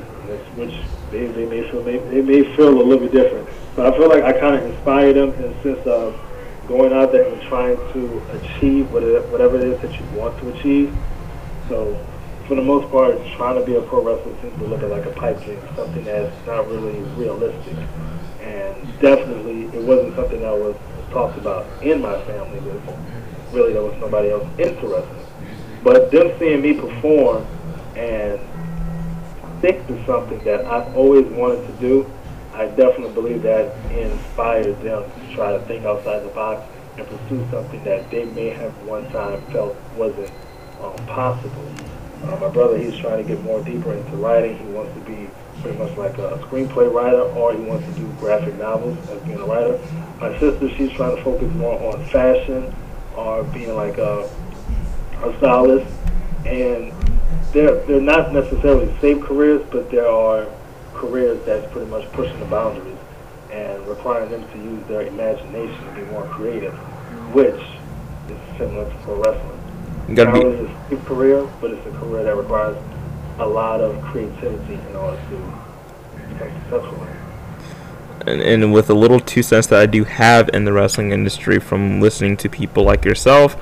which 0.57 0.75
they, 1.11 1.27
they 1.27 1.47
may 1.47 1.69
feel 1.71 1.83
may, 1.83 1.99
they 1.99 2.23
may 2.23 2.57
feel 2.57 2.69
a 2.69 2.81
little 2.83 2.99
bit 2.99 3.13
different, 3.13 3.49
but 3.77 3.93
I 3.93 3.97
feel 3.97 4.09
like 4.09 4.23
I 4.23 4.33
kind 4.39 4.55
of 4.55 4.65
inspire 4.65 5.13
them 5.13 5.33
in 5.35 5.43
the 5.43 5.63
sense 5.63 5.87
of 5.87 6.19
going 6.69 6.93
out 6.93 7.13
there 7.13 7.27
and 7.27 7.43
trying 7.43 7.77
to 7.93 8.23
achieve 8.33 8.91
whatever 8.91 9.57
it 9.57 9.65
is 9.65 9.81
that 9.83 9.93
you 9.93 10.07
want 10.19 10.39
to 10.41 10.49
achieve. 10.55 10.97
So 11.69 11.95
for 12.47 12.55
the 12.55 12.63
most 12.63 12.91
part, 12.91 13.17
trying 13.37 13.59
to 13.59 13.65
be 13.65 13.77
a 13.77 13.83
pro 13.83 14.03
wrestler 14.03 14.35
seems 14.43 14.59
to 14.59 14.67
look 14.67 14.83
at 14.83 14.91
like 14.91 15.07
a 15.07 15.13
pipe 15.13 15.43
dream, 15.45 15.61
something 15.77 16.05
that's 16.05 16.47
not 16.47 16.69
really 16.69 16.99
realistic. 17.17 17.77
And 18.41 19.01
definitely, 19.01 19.65
it 19.77 19.83
wasn't 19.83 20.17
something 20.17 20.41
that 20.41 20.53
was 20.53 20.77
talked 21.11 21.39
about 21.39 21.67
in 21.83 22.01
my 22.01 22.21
family. 22.25 22.59
Really, 23.53 23.73
there 23.73 23.83
was 23.83 23.99
nobody 24.01 24.31
else 24.31 24.47
into 24.59 24.87
wrestling. 24.89 25.27
But 25.83 26.11
them 26.11 26.33
seeing 26.39 26.63
me 26.63 26.75
perform 26.75 27.47
and 27.97 28.41
stick 29.59 29.87
to 29.87 30.05
something 30.07 30.43
that 30.45 30.65
I've 30.65 30.97
always 30.97 31.27
wanted 31.27 31.67
to 31.67 31.73
do, 31.81 32.11
I 32.53 32.67
definitely 32.67 33.13
believe 33.15 33.43
that 33.43 33.75
inspired 33.93 34.81
them 34.83 35.05
to 35.05 35.35
try 35.35 35.53
to 35.53 35.61
think 35.67 35.85
outside 35.85 36.21
the 36.21 36.29
box 36.29 36.67
and 36.99 37.07
pursue 37.07 37.47
something 37.51 37.83
that 37.85 38.11
they 38.11 38.25
may 38.27 38.51
have 38.51 38.77
one 38.87 39.11
time 39.11 39.41
felt 39.53 39.77
wasn't 39.97 40.31
um, 40.81 40.95
possible. 41.07 41.92
Uh, 42.23 42.37
my 42.41 42.49
brother, 42.49 42.79
he's 42.79 42.97
trying 42.97 43.23
to 43.23 43.29
get 43.29 43.43
more 43.43 43.63
deeper 43.65 43.93
into 43.93 44.17
writing. 44.17 44.57
He 44.57 44.65
wants 44.73 44.95
to 44.95 45.01
be 45.01 45.29
pretty 45.61 45.79
much 45.79 45.97
like 45.97 46.19
a 46.19 46.39
screenplay 46.45 46.93
writer, 46.93 47.23
or 47.23 47.53
he 47.53 47.61
wants 47.61 47.87
to 47.87 47.93
do 48.01 48.07
graphic 48.19 48.55
novels 48.57 48.97
as 49.11 49.21
being 49.23 49.39
a 49.39 49.45
writer. 49.45 49.79
My 50.21 50.39
sister, 50.39 50.69
she's 50.77 50.91
trying 50.93 51.17
to 51.17 51.23
focus 51.23 51.53
more 51.55 51.79
on 51.93 52.05
fashion 52.07 52.75
or 53.17 53.45
being 53.45 53.75
like 53.75 53.99
a, 53.99 54.29
a 55.23 55.37
stylist. 55.39 55.91
And 56.47 56.93
they're, 57.53 57.77
they're 57.87 58.01
not 58.01 58.33
necessarily 58.33 58.93
safe 59.01 59.23
careers, 59.23 59.63
but 59.71 59.91
there 59.91 60.09
are 60.09 60.47
careers 60.95 61.45
that's 61.45 61.71
pretty 61.73 61.91
much 61.91 62.11
pushing 62.13 62.39
the 62.39 62.47
boundaries 62.47 62.99
and 63.51 63.87
requiring 63.87 64.31
them 64.31 64.49
to 64.53 64.59
use 64.59 64.87
their 64.87 65.03
imagination 65.03 65.85
to 65.85 65.93
be 65.95 66.03
more 66.11 66.25
creative, 66.25 66.73
which 67.35 67.61
is 68.31 68.59
similar 68.59 68.89
to 68.89 68.97
pro 69.03 69.23
wrestling. 69.23 69.62
Gotta 70.15 70.33
be, 70.33 70.95
a 70.95 70.99
career, 71.01 71.49
but 71.61 71.71
it's 71.71 71.87
a 71.87 71.91
career 71.93 72.25
that 72.25 72.37
requires 72.37 72.77
a 73.39 73.47
lot 73.47 73.81
of 73.81 74.01
creativity 74.03 74.75
in 74.75 74.97
order 74.97 75.17
to 75.17 75.37
become 76.29 76.63
successful. 76.63 77.07
and, 78.27 78.41
and 78.41 78.73
with 78.73 78.91
a 78.91 78.95
little 78.95 79.21
two 79.21 79.43
cents 79.43 79.67
that 79.69 79.81
I 79.81 79.87
do 79.87 80.05
have 80.05 80.51
in 80.51 80.65
the 80.65 80.73
wrestling 80.73 81.13
industry 81.13 81.59
from 81.59 82.01
listening 82.01 82.37
to 82.39 82.49
people 82.49 82.85
like 82.85 83.05
yourself, 83.05 83.57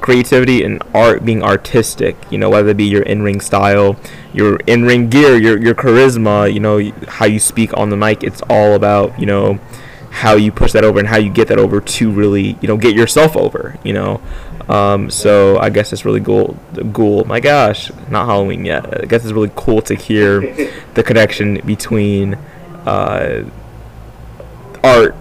creativity 0.00 0.62
and 0.62 0.82
art 0.94 1.24
being 1.24 1.42
artistic, 1.42 2.16
you 2.30 2.38
know, 2.38 2.48
whether 2.48 2.68
it 2.70 2.76
be 2.76 2.84
your 2.86 3.02
in-ring 3.02 3.40
style, 3.40 3.96
your 4.32 4.56
in-ring 4.66 5.08
gear, 5.10 5.36
your 5.36 5.58
your 5.62 5.74
charisma, 5.74 6.52
you 6.52 6.60
know, 6.60 6.78
how 7.08 7.26
you 7.26 7.38
speak 7.38 7.76
on 7.76 7.90
the 7.90 7.96
mic, 7.96 8.22
it's 8.22 8.40
all 8.48 8.74
about, 8.74 9.18
you 9.18 9.26
know, 9.26 9.58
how 10.10 10.34
you 10.34 10.50
push 10.50 10.72
that 10.72 10.84
over 10.84 10.98
and 10.98 11.08
how 11.08 11.18
you 11.18 11.30
get 11.30 11.48
that 11.48 11.58
over 11.58 11.80
to 11.80 12.10
really, 12.10 12.56
you 12.62 12.68
know, 12.68 12.76
get 12.76 12.94
yourself 12.94 13.36
over, 13.36 13.78
you 13.84 13.92
know. 13.92 14.20
Um, 14.68 15.10
so 15.10 15.58
I 15.58 15.70
guess 15.70 15.92
it's 15.92 16.04
really 16.04 16.20
cool. 16.20 16.56
Cool. 16.92 17.24
My 17.24 17.40
gosh, 17.40 17.90
not 18.10 18.26
Halloween 18.26 18.64
yet. 18.64 19.02
I 19.02 19.06
guess 19.06 19.24
it's 19.24 19.32
really 19.32 19.52
cool 19.54 19.80
to 19.82 19.94
hear 19.94 20.40
the 20.94 21.02
connection 21.02 21.60
between 21.64 22.34
uh, 22.84 23.44
art 24.82 25.14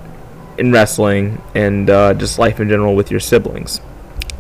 and 0.58 0.72
wrestling 0.74 1.42
and 1.54 1.90
uh, 1.90 2.14
just 2.14 2.40
life 2.40 2.60
in 2.60 2.70
general 2.70 2.96
with 2.96 3.12
your 3.12 3.20
siblings. 3.20 3.82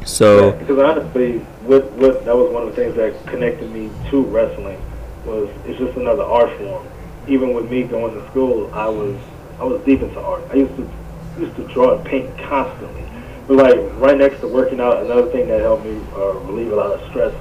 So 0.05 0.53
because 0.53 0.79
honestly, 0.79 1.39
what, 1.65 1.91
what 1.93 2.25
that 2.25 2.35
was 2.35 2.51
one 2.51 2.67
of 2.67 2.75
the 2.75 2.75
things 2.75 2.95
that 2.95 3.25
connected 3.25 3.71
me 3.71 3.89
to 4.11 4.23
wrestling 4.23 4.81
was 5.25 5.49
it's 5.65 5.79
just 5.79 5.97
another 5.97 6.23
art 6.23 6.55
form. 6.57 6.87
Even 7.27 7.53
with 7.53 7.69
me 7.71 7.83
going 7.83 8.13
to 8.13 8.27
school, 8.29 8.71
I 8.73 8.87
was 8.87 9.19
I 9.59 9.63
was 9.63 9.83
deep 9.83 10.01
into 10.01 10.19
art. 10.19 10.43
I 10.51 10.55
used 10.55 10.75
to 10.75 10.89
used 11.39 11.55
to 11.55 11.67
draw 11.73 11.97
and 11.97 12.05
paint 12.05 12.37
constantly. 12.37 13.04
But 13.47 13.57
like 13.57 13.99
right 13.99 14.17
next 14.17 14.39
to 14.39 14.47
working 14.47 14.79
out, 14.79 15.03
another 15.03 15.31
thing 15.31 15.47
that 15.47 15.61
helped 15.61 15.85
me 15.85 16.01
uh, 16.15 16.33
relieve 16.39 16.71
a 16.71 16.75
lot 16.75 16.91
of 16.91 17.09
stress 17.09 17.33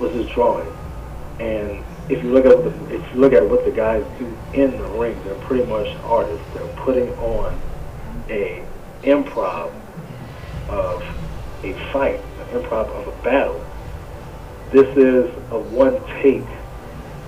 was 0.00 0.12
just 0.12 0.34
drawing. 0.34 0.68
And 1.38 1.84
if 2.08 2.24
you 2.24 2.32
look 2.32 2.44
at 2.44 2.56
the, 2.64 2.94
if 2.94 3.14
you 3.14 3.20
look 3.20 3.32
at 3.32 3.48
what 3.48 3.64
the 3.64 3.70
guys 3.70 4.04
do 4.18 4.26
in 4.54 4.72
the 4.72 4.88
ring, 4.98 5.16
they're 5.24 5.34
pretty 5.36 5.64
much 5.64 5.88
artists. 6.04 6.44
They're 6.54 6.66
putting 6.78 7.10
on 7.18 7.60
a 8.28 8.64
improv 9.02 9.72
of 10.68 11.02
a 11.62 11.72
fight, 11.92 12.20
an 12.40 12.60
improv 12.60 12.88
of 12.88 13.06
a 13.06 13.22
battle. 13.22 13.64
This 14.72 14.88
is 14.96 15.30
a 15.50 15.58
one 15.58 16.00
take 16.20 16.44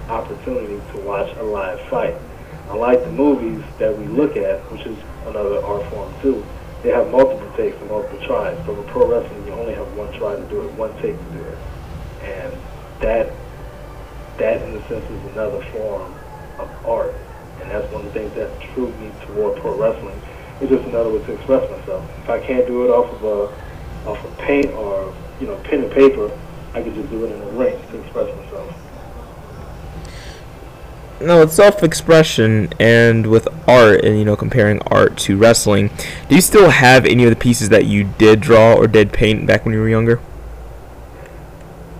opportunity 0.08 0.80
to 0.92 1.00
watch 1.00 1.34
a 1.36 1.42
live 1.42 1.80
fight. 1.88 2.16
Unlike 2.70 3.02
the 3.02 3.12
movies 3.12 3.62
that 3.78 3.96
we 3.96 4.04
look 4.06 4.36
at, 4.36 4.60
which 4.72 4.82
is 4.82 4.98
another 5.26 5.64
art 5.64 5.88
form 5.90 6.12
too, 6.20 6.44
they 6.82 6.90
have 6.90 7.10
multiple 7.10 7.50
takes 7.56 7.76
and 7.78 7.90
multiple 7.90 8.18
tries. 8.26 8.56
So 8.64 8.72
with 8.72 8.86
pro 8.88 9.06
wrestling, 9.06 9.46
you 9.46 9.52
only 9.52 9.74
have 9.74 9.92
one 9.96 10.12
try 10.18 10.36
to 10.36 10.44
do 10.48 10.62
it, 10.62 10.72
one 10.74 10.92
take 11.02 11.16
to 11.16 11.30
do 11.32 11.44
it, 11.44 11.58
and 12.22 12.52
that 13.00 13.32
that 14.38 14.62
in 14.62 14.74
a 14.74 14.88
sense 14.88 15.04
is 15.04 15.32
another 15.32 15.62
form 15.72 16.14
of 16.58 16.70
art, 16.86 17.14
and 17.60 17.70
that's 17.70 17.90
one 17.92 18.06
of 18.06 18.12
the 18.12 18.18
things 18.18 18.32
that 18.34 18.48
drew 18.74 18.88
me 18.96 19.12
toward 19.26 19.60
pro 19.60 19.76
wrestling. 19.76 20.18
It's 20.60 20.70
just 20.70 20.84
another 20.86 21.10
way 21.10 21.24
to 21.24 21.32
express 21.32 21.68
myself. 21.70 22.04
If 22.22 22.30
I 22.30 22.40
can't 22.40 22.66
do 22.66 22.84
it 22.84 22.90
off 22.90 23.12
of 23.12 23.24
a 23.24 24.08
off 24.08 24.24
of 24.24 24.38
paint 24.38 24.72
or 24.72 25.14
you 25.40 25.46
know 25.46 25.56
pen 25.64 25.84
and 25.84 25.92
paper, 25.92 26.30
I 26.72 26.82
can 26.82 26.94
just 26.94 27.10
do 27.10 27.24
it 27.26 27.32
in 27.32 27.40
the 27.40 27.52
ring 27.52 27.76
to 27.90 28.00
express 28.00 28.34
myself. 28.36 28.79
No, 31.20 31.42
it's 31.42 31.54
self-expression, 31.54 32.72
and 32.80 33.26
with 33.26 33.46
art, 33.68 34.04
and 34.04 34.18
you 34.18 34.24
know, 34.24 34.36
comparing 34.36 34.80
art 34.82 35.16
to 35.18 35.36
wrestling. 35.36 35.90
Do 36.28 36.34
you 36.34 36.40
still 36.40 36.70
have 36.70 37.04
any 37.04 37.24
of 37.24 37.30
the 37.30 37.36
pieces 37.36 37.68
that 37.68 37.84
you 37.86 38.04
did 38.04 38.40
draw 38.40 38.74
or 38.74 38.86
did 38.86 39.12
paint 39.12 39.46
back 39.46 39.64
when 39.64 39.74
you 39.74 39.80
were 39.80 39.88
younger? 39.88 40.20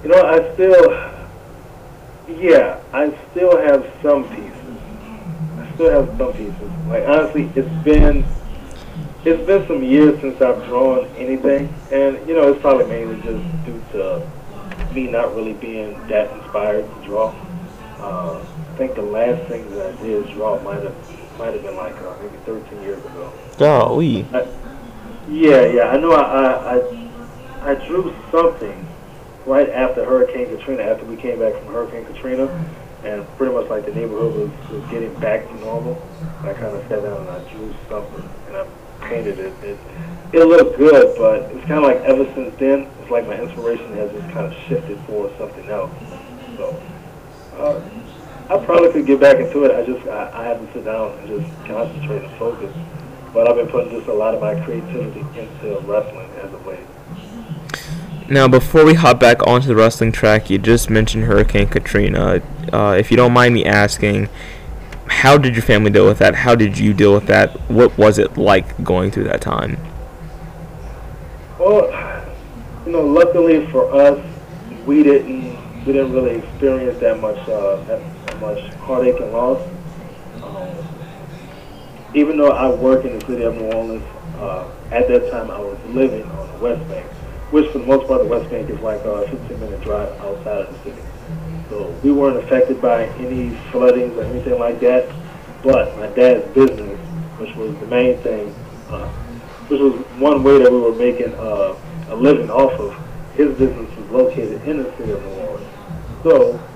You 0.02 0.08
know, 0.08 0.22
I 0.22 0.54
still, 0.54 2.40
yeah, 2.40 2.80
I 2.92 3.14
still 3.30 3.58
have 3.58 3.86
some 4.02 4.24
pieces. 4.28 4.78
I 5.58 5.74
still 5.74 5.90
have 6.06 6.18
some 6.18 6.32
pieces. 6.32 6.70
Like 6.88 7.06
honestly, 7.06 7.50
it's 7.54 7.84
been, 7.84 8.24
it's 9.24 9.46
been 9.46 9.66
some 9.66 9.82
years 9.82 10.18
since 10.20 10.40
I've 10.40 10.64
drawn 10.64 11.06
anything, 11.16 11.72
and 11.92 12.26
you 12.26 12.34
know, 12.34 12.52
it's 12.52 12.60
probably 12.62 12.86
mainly 12.86 13.16
just 13.16 13.64
due 13.66 13.82
to 13.92 14.26
me 14.94 15.08
not 15.08 15.34
really 15.36 15.52
being 15.52 15.92
that 16.08 16.30
inspired 16.32 16.84
to 16.94 17.04
draw. 17.04 17.34
Uh, 17.98 18.42
think 18.80 18.94
the 18.94 19.02
last 19.02 19.46
thing 19.46 19.68
that 19.72 19.94
I 19.94 20.02
did 20.02 20.26
draw 20.30 20.58
might 20.62 20.82
have, 20.82 21.38
might 21.38 21.52
have 21.52 21.62
been 21.62 21.76
like 21.76 21.94
uh, 21.96 22.16
maybe 22.22 22.38
13 22.46 22.80
years 22.80 23.04
ago. 23.04 23.30
Golly. 23.58 24.24
I, 24.32 24.46
yeah, 25.28 25.66
yeah, 25.66 25.90
I 25.90 25.98
know. 25.98 26.12
I, 26.12 26.22
I, 26.22 26.76
I, 26.78 27.72
I 27.72 27.74
drew 27.86 28.14
something 28.30 28.88
right 29.44 29.68
after 29.68 30.02
Hurricane 30.02 30.56
Katrina, 30.56 30.82
after 30.82 31.04
we 31.04 31.16
came 31.16 31.40
back 31.40 31.52
from 31.56 31.66
Hurricane 31.66 32.06
Katrina, 32.06 32.46
and 33.04 33.26
pretty 33.36 33.52
much 33.52 33.68
like 33.68 33.84
the 33.84 33.92
neighborhood 33.92 34.34
was, 34.34 34.70
was 34.70 34.90
getting 34.90 35.12
back 35.20 35.46
to 35.46 35.54
normal. 35.56 36.00
I 36.40 36.54
kind 36.54 36.74
of 36.74 36.80
sat 36.88 37.02
down 37.02 37.20
and 37.20 37.28
I 37.28 37.52
drew 37.52 37.74
something, 37.86 38.26
and 38.48 38.56
I 38.56 38.66
painted 39.02 39.40
it. 39.40 39.52
It, 39.62 39.78
it 40.32 40.44
looked 40.46 40.78
good, 40.78 41.18
but 41.18 41.42
it's 41.52 41.66
kind 41.66 41.72
of 41.72 41.82
like 41.82 41.98
ever 41.98 42.24
since 42.32 42.58
then, 42.58 42.88
it's 43.02 43.10
like 43.10 43.26
my 43.26 43.38
inspiration 43.38 43.92
has 43.96 44.10
just 44.10 44.30
kind 44.30 44.46
of 44.46 44.54
shifted 44.68 44.98
for 45.00 45.30
something 45.36 45.68
else. 45.68 45.92
So, 46.56 46.82
uh, 47.58 47.82
I 48.50 48.58
probably 48.64 48.90
could 48.90 49.06
get 49.06 49.20
back 49.20 49.38
into 49.38 49.62
it. 49.62 49.70
I 49.70 49.86
just 49.86 50.04
I, 50.08 50.28
I 50.34 50.44
have 50.46 50.58
to 50.58 50.72
sit 50.72 50.84
down 50.84 51.16
and 51.18 51.28
just 51.28 51.66
concentrate 51.66 52.24
and 52.24 52.32
focus. 52.36 52.74
But 53.32 53.48
I've 53.48 53.54
been 53.54 53.68
putting 53.68 53.92
just 53.92 54.08
a 54.08 54.12
lot 54.12 54.34
of 54.34 54.40
my 54.40 54.60
creativity 54.64 55.20
into 55.38 55.78
wrestling 55.82 56.28
as 56.42 56.52
a 56.52 56.58
way. 56.58 56.84
Now, 58.28 58.48
before 58.48 58.84
we 58.84 58.94
hop 58.94 59.20
back 59.20 59.46
onto 59.46 59.68
the 59.68 59.76
wrestling 59.76 60.10
track, 60.10 60.50
you 60.50 60.58
just 60.58 60.90
mentioned 60.90 61.24
Hurricane 61.24 61.68
Katrina. 61.68 62.42
Uh, 62.72 62.96
if 62.98 63.12
you 63.12 63.16
don't 63.16 63.32
mind 63.32 63.54
me 63.54 63.64
asking, 63.64 64.28
how 65.06 65.38
did 65.38 65.54
your 65.54 65.62
family 65.62 65.92
deal 65.92 66.06
with 66.06 66.18
that? 66.18 66.34
How 66.34 66.56
did 66.56 66.76
you 66.76 66.92
deal 66.92 67.14
with 67.14 67.26
that? 67.26 67.52
What 67.70 67.96
was 67.96 68.18
it 68.18 68.36
like 68.36 68.82
going 68.82 69.12
through 69.12 69.24
that 69.24 69.40
time? 69.40 69.78
Well, 71.56 71.86
you 72.84 72.90
know, 72.90 73.02
luckily 73.02 73.66
for 73.68 73.92
us, 73.94 74.24
we 74.86 75.04
didn't 75.04 75.50
we 75.86 75.92
didn't 75.92 76.12
really 76.12 76.36
experience 76.36 76.98
that 77.00 77.20
much 77.20 77.38
uh, 77.48 77.76
that 77.84 78.00
much 78.40 78.72
heartache 78.74 79.20
and 79.20 79.32
loss. 79.32 79.60
Um, 80.42 80.68
even 82.14 82.36
though 82.38 82.50
I 82.50 82.74
work 82.74 83.04
in 83.04 83.18
the 83.18 83.26
city 83.26 83.42
of 83.42 83.54
New 83.56 83.70
Orleans, 83.72 84.04
uh, 84.38 84.70
at 84.90 85.06
that 85.08 85.30
time 85.30 85.50
I 85.50 85.60
was 85.60 85.78
living 85.88 86.24
on 86.24 86.52
the 86.52 86.58
West 86.58 86.88
Bank, 86.88 87.06
which 87.52 87.70
for 87.70 87.78
the 87.78 87.86
most 87.86 88.08
part 88.08 88.22
the 88.22 88.28
West 88.28 88.50
Bank 88.50 88.68
is 88.70 88.80
like 88.80 89.00
a 89.04 89.28
15 89.28 89.60
minute 89.60 89.80
drive 89.82 90.08
outside 90.20 90.66
of 90.66 90.72
the 90.72 90.90
city. 90.90 91.02
So 91.68 91.88
we 92.02 92.10
weren't 92.10 92.36
affected 92.38 92.82
by 92.82 93.04
any 93.18 93.50
floodings 93.70 94.16
or 94.16 94.24
anything 94.24 94.58
like 94.58 94.80
that. 94.80 95.08
But 95.62 95.96
my 95.98 96.06
dad's 96.08 96.46
business, 96.54 96.98
which 97.38 97.54
was 97.54 97.78
the 97.78 97.86
main 97.86 98.18
thing, 98.18 98.54
uh, 98.88 99.08
which 99.68 99.80
was 99.80 99.94
one 100.18 100.42
way 100.42 100.58
that 100.58 100.72
we 100.72 100.80
were 100.80 100.94
making 100.94 101.32
uh, 101.34 101.76
a 102.08 102.16
living 102.16 102.50
off 102.50 102.72
of, 102.80 102.96
his 103.34 103.56
business 103.56 103.96
was 103.96 104.10
located 104.10 104.66
in 104.66 104.82
the 104.82 104.96
city 104.96 105.12
of 105.12 105.22
New 105.22 105.30
Orleans. 105.30 105.68
So 106.24 106.69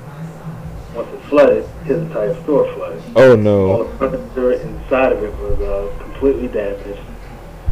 flooded, 1.35 1.67
his 1.85 1.99
entire 1.99 2.33
store 2.45 2.73
flooded. 2.75 3.03
Oh 3.17 3.35
no! 3.35 3.73
All 3.73 3.85
the 3.85 3.99
furniture 3.99 4.53
inside 4.53 5.15
of 5.15 5.25
it 5.25 5.35
was 5.41 5.61
uh, 5.61 5.93
completely 6.01 6.47
damaged. 6.47 7.01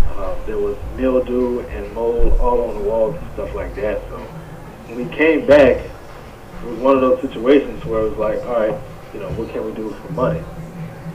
Uh, 0.09 0.35
there 0.47 0.59
was 0.59 0.77
mildew 0.97 1.61
and 1.61 1.93
mold 1.93 2.41
all 2.41 2.69
on 2.69 2.83
the 2.83 2.89
walls 2.89 3.15
and 3.15 3.33
stuff 3.35 3.55
like 3.55 3.73
that. 3.77 4.01
So 4.09 4.19
when 4.19 5.07
we 5.07 5.17
came 5.17 5.47
back, 5.47 5.77
it 5.77 6.67
was 6.67 6.79
one 6.81 6.97
of 6.97 7.03
those 7.03 7.21
situations 7.21 7.85
where 7.85 8.01
it 8.01 8.11
was 8.11 8.19
like, 8.19 8.45
all 8.47 8.67
right, 8.67 8.81
you 9.15 9.21
know, 9.21 9.31
what 9.35 9.49
can 9.51 9.65
we 9.65 9.73
do 9.75 9.91
for 9.91 10.13
money? 10.13 10.41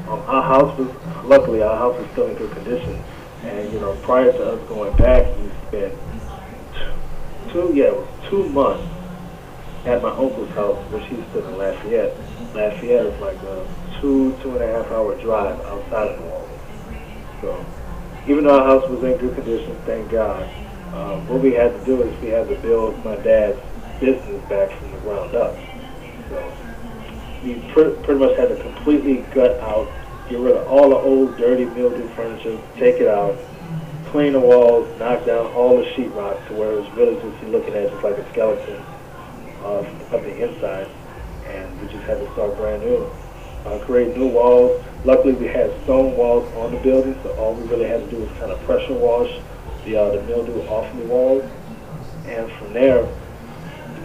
Um, 0.08 0.22
our 0.28 0.42
house 0.42 0.78
was, 0.80 0.90
luckily, 1.26 1.62
our 1.62 1.76
house 1.76 2.00
was 2.00 2.10
still 2.12 2.28
in 2.28 2.36
good 2.36 2.52
condition. 2.54 3.04
And, 3.44 3.74
you 3.74 3.82
know, 3.82 3.94
prior 4.04 4.32
to 4.32 4.54
us 4.54 4.70
going 4.70 4.96
back, 4.96 5.28
we 5.38 5.50
spent 5.68 5.94
two, 7.52 7.74
yeah, 7.74 7.88
it 7.88 7.96
was 7.96 8.08
two 8.30 8.48
months 8.50 8.97
at 9.86 10.02
my 10.02 10.10
uncle's 10.10 10.50
house, 10.50 10.78
which 10.92 11.04
he's 11.06 11.24
still 11.30 11.48
in 11.48 11.58
Lafayette. 11.58 12.16
Lafayette 12.54 13.06
is 13.06 13.22
like 13.22 13.38
a 13.44 13.68
two, 14.02 14.38
two 14.42 14.58
and 14.58 14.64
a 14.64 14.68
half 14.68 14.92
hour 14.92 15.16
drive 15.22 15.60
outside 15.66 16.12
of 16.12 16.20
New 16.20 16.26
Orleans. 16.26 16.62
So, 17.42 17.66
even 18.28 18.44
though 18.44 18.60
our 18.60 18.66
house 18.66 18.90
was 18.90 19.04
in 19.04 19.18
good 19.18 19.36
condition, 19.36 19.76
thank 19.86 20.12
God, 20.12 20.44
um, 20.94 21.28
what 21.28 21.42
we 21.42 21.54
had 21.54 21.72
to 21.72 21.86
do 21.86 22.02
is 22.02 22.22
we 22.22 22.30
had 22.30 22.50
to 22.50 22.56
build 22.56 23.04
my 23.06 23.16
dad's 23.18 23.60
business 24.00 24.42
back 24.50 24.72
from 24.78 24.92
the 24.92 24.98
ground 25.00 25.36
up. 25.36 25.56
So, 26.30 26.54
we 27.44 27.56
pr- 27.72 28.02
pretty 28.04 28.20
much 28.20 28.38
had 28.38 28.50
to 28.50 28.62
completely 28.62 29.18
gut 29.34 29.60
out, 29.62 29.90
get 30.30 30.40
rid 30.40 30.58
of 30.58 30.68
all 30.68 30.90
the 30.90 30.96
old, 30.96 31.38
dirty, 31.38 31.66
mildew 31.66 32.08
furniture, 32.10 32.60
take 32.76 32.96
it 32.96 33.08
out, 33.08 33.38
clean 34.08 34.34
the 34.34 34.40
walls, 34.40 34.88
knock 35.00 35.26
down 35.26 35.46
all 35.54 35.78
the 35.78 35.84
sheetrock 35.92 36.46
to 36.48 36.54
where 36.54 36.72
it 36.72 36.82
was 36.82 36.92
really 36.94 37.16
just 37.16 37.44
looking 37.46 37.74
at 37.74 37.90
just 37.90 38.04
like 38.04 38.18
a 38.18 38.30
skeleton 38.32 38.84
of, 39.64 39.86
of 40.14 40.24
the 40.24 40.50
inside. 40.50 40.88
And 41.46 41.82
we 41.82 41.88
just 41.88 42.04
had 42.04 42.20
to 42.20 42.32
start 42.34 42.56
brand 42.58 42.84
new. 42.84 43.10
Uh, 43.66 43.80
create 43.86 44.16
new 44.16 44.28
walls. 44.28 44.84
Luckily, 45.04 45.34
we 45.34 45.48
had 45.48 45.72
stone 45.84 46.16
walls 46.16 46.52
on 46.56 46.72
the 46.74 46.80
building, 46.80 47.18
so 47.24 47.34
all 47.36 47.54
we 47.54 47.68
really 47.68 47.88
had 47.88 48.02
to 48.02 48.10
do 48.10 48.18
was 48.18 48.30
kind 48.38 48.52
of 48.52 48.60
pressure 48.62 48.94
wash 48.94 49.30
the, 49.86 49.98
uh, 49.98 50.12
the 50.12 50.24
mildew 50.24 50.62
off 50.68 50.94
the 50.98 51.04
walls. 51.06 51.44
And 52.26 52.52
from 52.54 52.74
there, 52.74 53.08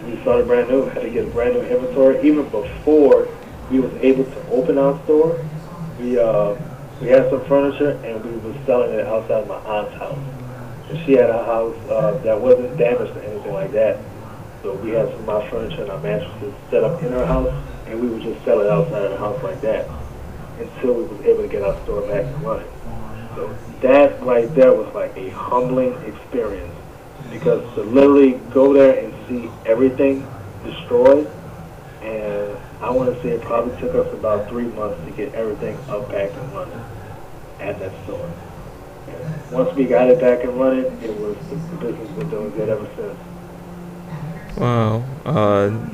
we 0.07 0.21
started 0.23 0.47
brand 0.47 0.69
new. 0.69 0.87
Had 0.87 1.03
to 1.03 1.11
get 1.11 1.27
a 1.27 1.31
brand 1.31 1.55
new 1.55 1.63
inventory. 1.63 2.27
Even 2.27 2.49
before 2.49 3.29
we 3.71 3.81
was 3.81 3.93
able 3.95 4.25
to 4.25 4.49
open 4.49 4.79
our 4.79 5.01
store, 5.05 5.45
we 6.01 6.19
uh, 6.19 6.57
we 7.01 7.09
had 7.09 7.29
some 7.31 7.45
furniture 7.47 7.91
and 8.05 8.25
we 8.25 8.49
was 8.49 8.57
selling 8.65 8.93
it 8.93 9.07
outside 9.07 9.43
of 9.43 9.49
my 9.49 9.57
aunt's 9.57 9.93
house. 9.95 10.19
And 10.89 11.05
she 11.05 11.13
had 11.13 11.31
a 11.31 11.45
house 11.45 11.77
uh, 11.89 12.19
that 12.23 12.41
wasn't 12.41 12.77
damaged 12.77 13.17
or 13.17 13.21
anything 13.23 13.53
like 13.53 13.73
that. 13.73 13.99
So 14.63 14.75
we 14.75 14.91
had 14.91 15.09
some 15.11 15.23
of 15.23 15.29
our 15.29 15.51
furniture 15.51 15.83
and 15.83 15.91
our 15.91 16.01
mattresses 16.01 16.55
set 16.71 16.85
up 16.85 17.03
in 17.03 17.11
her 17.13 17.27
house, 17.27 17.53
and 17.87 18.01
we 18.01 18.09
would 18.09 18.23
just 18.23 18.45
sell 18.45 18.61
it 18.61 18.71
outside 18.71 19.03
of 19.03 19.11
the 19.11 19.19
house 19.19 19.43
like 19.43 19.61
that 19.63 19.89
until 20.59 20.95
we 20.95 21.05
was 21.05 21.21
able 21.27 21.43
to 21.43 21.49
get 21.49 21.63
our 21.63 21.81
store 21.83 22.03
back 22.03 22.25
and 22.25 22.43
running. 22.43 22.71
So 23.35 23.57
that 23.81 24.23
right 24.23 24.55
there 24.55 24.73
was 24.73 24.95
like 24.95 25.17
a 25.17 25.31
humbling 25.31 25.95
experience 26.05 26.73
because 27.31 27.63
to 27.75 27.83
literally 27.83 28.33
go 28.53 28.73
there 28.73 29.05
and 29.05 29.13
see 29.29 29.51
everything 29.67 30.27
destroyed, 30.65 31.27
and 32.03 32.57
I 32.81 32.91
want 32.91 33.13
to 33.13 33.21
say 33.23 33.31
it 33.31 33.43
probably 33.43 33.77
took 33.81 33.95
us 33.95 34.13
about 34.13 34.49
three 34.49 34.67
months 34.67 35.05
to 35.07 35.11
get 35.11 35.35
everything 35.35 35.77
up 35.89 36.09
back 36.09 36.31
and 36.31 36.53
running 36.53 36.85
at 37.59 37.81
that 37.81 38.05
store. 38.05 38.31
And 39.09 39.51
once 39.51 39.75
we 39.75 39.87
got 39.87 40.09
it 40.09 40.21
back 40.21 40.45
and 40.45 40.53
running, 40.61 40.85
it 41.03 41.17
was 41.19 41.37
the 41.49 41.77
business 41.77 42.11
been 42.11 42.31
doing 42.31 42.51
good 42.51 42.69
ever 42.69 42.89
since. 42.95 43.19
Wow. 44.57 45.03
Uh, 45.25 45.89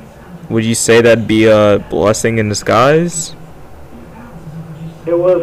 would 0.49 0.65
you 0.65 0.75
say 0.75 1.01
that'd 1.01 1.27
be 1.27 1.45
a 1.45 1.83
blessing 1.89 2.39
in 2.39 2.49
disguise? 2.49 3.35
It 5.05 5.17
was, 5.17 5.41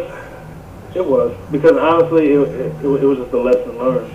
it 0.95 1.05
was 1.05 1.35
because 1.51 1.77
honestly, 1.77 2.27
it, 2.33 2.39
it, 2.39 2.75
it, 2.83 2.87
was- 2.87 3.17
just 3.17 3.33
a 3.33 3.37
lesson 3.37 3.77
learned. 3.77 4.13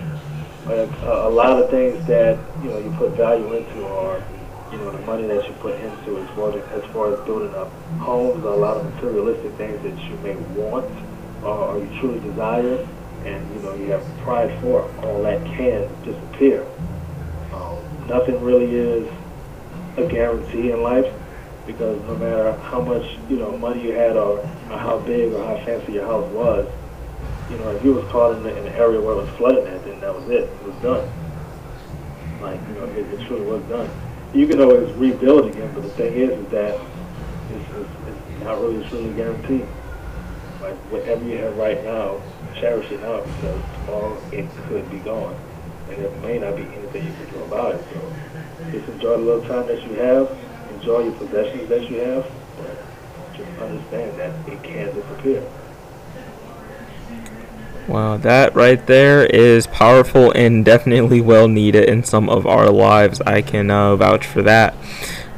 Like 0.65 0.89
a, 1.01 1.27
a 1.27 1.29
lot 1.29 1.61
of 1.61 1.69
things 1.69 2.05
that 2.07 2.39
you 2.63 2.69
know 2.69 2.77
you 2.77 2.89
put 2.97 3.11
value 3.11 3.51
into 3.53 3.85
are, 3.85 4.23
you 4.71 4.77
know, 4.77 4.91
the 4.91 5.05
money 5.05 5.27
that 5.27 5.45
you 5.45 5.53
put 5.55 5.75
into 5.75 6.17
as 6.19 6.29
far 6.35 6.57
as, 6.57 6.83
as 6.83 6.89
far 6.91 7.13
as 7.13 7.19
building 7.25 7.53
up 7.55 7.69
homes, 7.99 8.43
a 8.45 8.49
lot 8.49 8.77
of 8.77 8.85
materialistic 8.95 9.51
things 9.53 9.81
that 9.83 9.97
you 10.09 10.15
may 10.17 10.35
want 10.57 10.89
or, 11.43 11.49
or 11.75 11.79
you 11.79 11.99
truly 11.99 12.19
desire, 12.21 12.87
and 13.25 13.55
you 13.55 13.61
know 13.61 13.75
you 13.75 13.91
have 13.91 14.03
pride 14.19 14.57
for 14.61 14.87
it. 14.89 15.03
All 15.03 15.21
that 15.23 15.43
can 15.57 15.89
disappear. 16.05 16.65
Nothing 18.07 18.41
really 18.41 18.75
is 18.75 19.07
a 19.97 20.05
guarantee 20.05 20.71
in 20.71 20.81
life 20.81 21.11
because 21.65 22.01
no 22.03 22.15
matter 22.15 22.51
how 22.53 22.81
much 22.81 23.17
you 23.29 23.37
know 23.37 23.57
money 23.57 23.83
you 23.83 23.93
had 23.93 24.17
or, 24.17 24.39
or 24.39 24.77
how 24.77 24.99
big 24.99 25.31
or 25.31 25.45
how 25.45 25.63
fancy 25.65 25.93
your 25.93 26.05
house 26.05 26.29
was, 26.33 26.67
you 27.49 27.57
know 27.57 27.69
if 27.71 27.83
you 27.83 27.93
was 27.93 28.05
caught 28.11 28.35
in, 28.35 28.43
the, 28.43 28.57
in 28.57 28.67
an 28.67 28.73
area 28.73 28.99
where 28.99 29.13
it 29.13 29.21
was 29.21 29.29
flooding, 29.37 29.65
at, 29.67 29.83
then 29.85 29.99
that 30.01 30.13
was 30.13 30.27
it. 30.29 30.43
It 30.43 30.63
was 30.63 30.75
done. 30.75 31.09
Like 32.41 32.59
you 32.67 32.75
know, 32.75 32.85
it, 32.85 33.07
it 33.13 33.25
truly 33.27 33.45
was 33.45 33.63
done. 33.63 33.89
You 34.33 34.47
can 34.47 34.59
always 34.61 34.91
rebuild 34.95 35.51
again, 35.51 35.71
but 35.73 35.83
the 35.83 35.89
thing 35.89 36.13
is, 36.13 36.31
is 36.31 36.47
that 36.49 36.79
it's, 37.51 37.69
it's, 37.69 37.89
it's 38.07 38.43
not 38.43 38.59
really 38.59 38.83
truly 38.89 39.13
guaranteed. 39.13 39.67
Like 40.59 40.75
whatever 40.91 41.23
you 41.23 41.37
have 41.37 41.55
right 41.55 41.83
now, 41.83 42.21
cherish 42.55 42.91
it 42.91 42.99
now 43.01 43.21
because 43.21 43.61
tomorrow 43.75 44.21
it 44.31 44.49
could 44.67 44.89
be 44.89 44.99
gone, 44.99 45.37
and 45.93 46.03
there 46.03 46.11
may 46.21 46.39
not 46.39 46.55
be 46.55 46.63
anything 46.63 47.05
you 47.05 47.13
can 47.13 47.33
do 47.33 47.43
about 47.43 47.75
it. 47.75 47.85
So 47.93 48.13
just 48.71 48.89
enjoy 48.89 49.17
the 49.17 49.23
little 49.23 49.47
time 49.47 49.67
that 49.67 49.83
you 49.83 49.93
have, 49.95 50.37
enjoy 50.75 51.03
your 51.05 51.13
possessions 51.13 51.69
that 51.69 51.89
you 51.89 51.97
have, 51.99 52.25
but 52.57 53.37
just 53.37 53.49
understand 53.61 54.17
that 54.19 54.47
it 54.47 54.63
can 54.63 54.93
disappear. 54.95 55.43
Wow, 57.87 58.15
that 58.17 58.55
right 58.55 58.85
there 58.87 59.25
is 59.25 59.67
powerful 59.67 60.31
and 60.31 60.63
definitely 60.63 61.19
well 61.19 61.47
needed 61.49 61.89
in 61.89 62.03
some 62.05 62.29
of 62.29 62.47
our 62.47 62.69
lives. 62.69 63.19
I 63.21 63.41
can 63.41 63.69
uh, 63.69 63.95
vouch 63.97 64.25
for 64.25 64.41
that. 64.43 64.73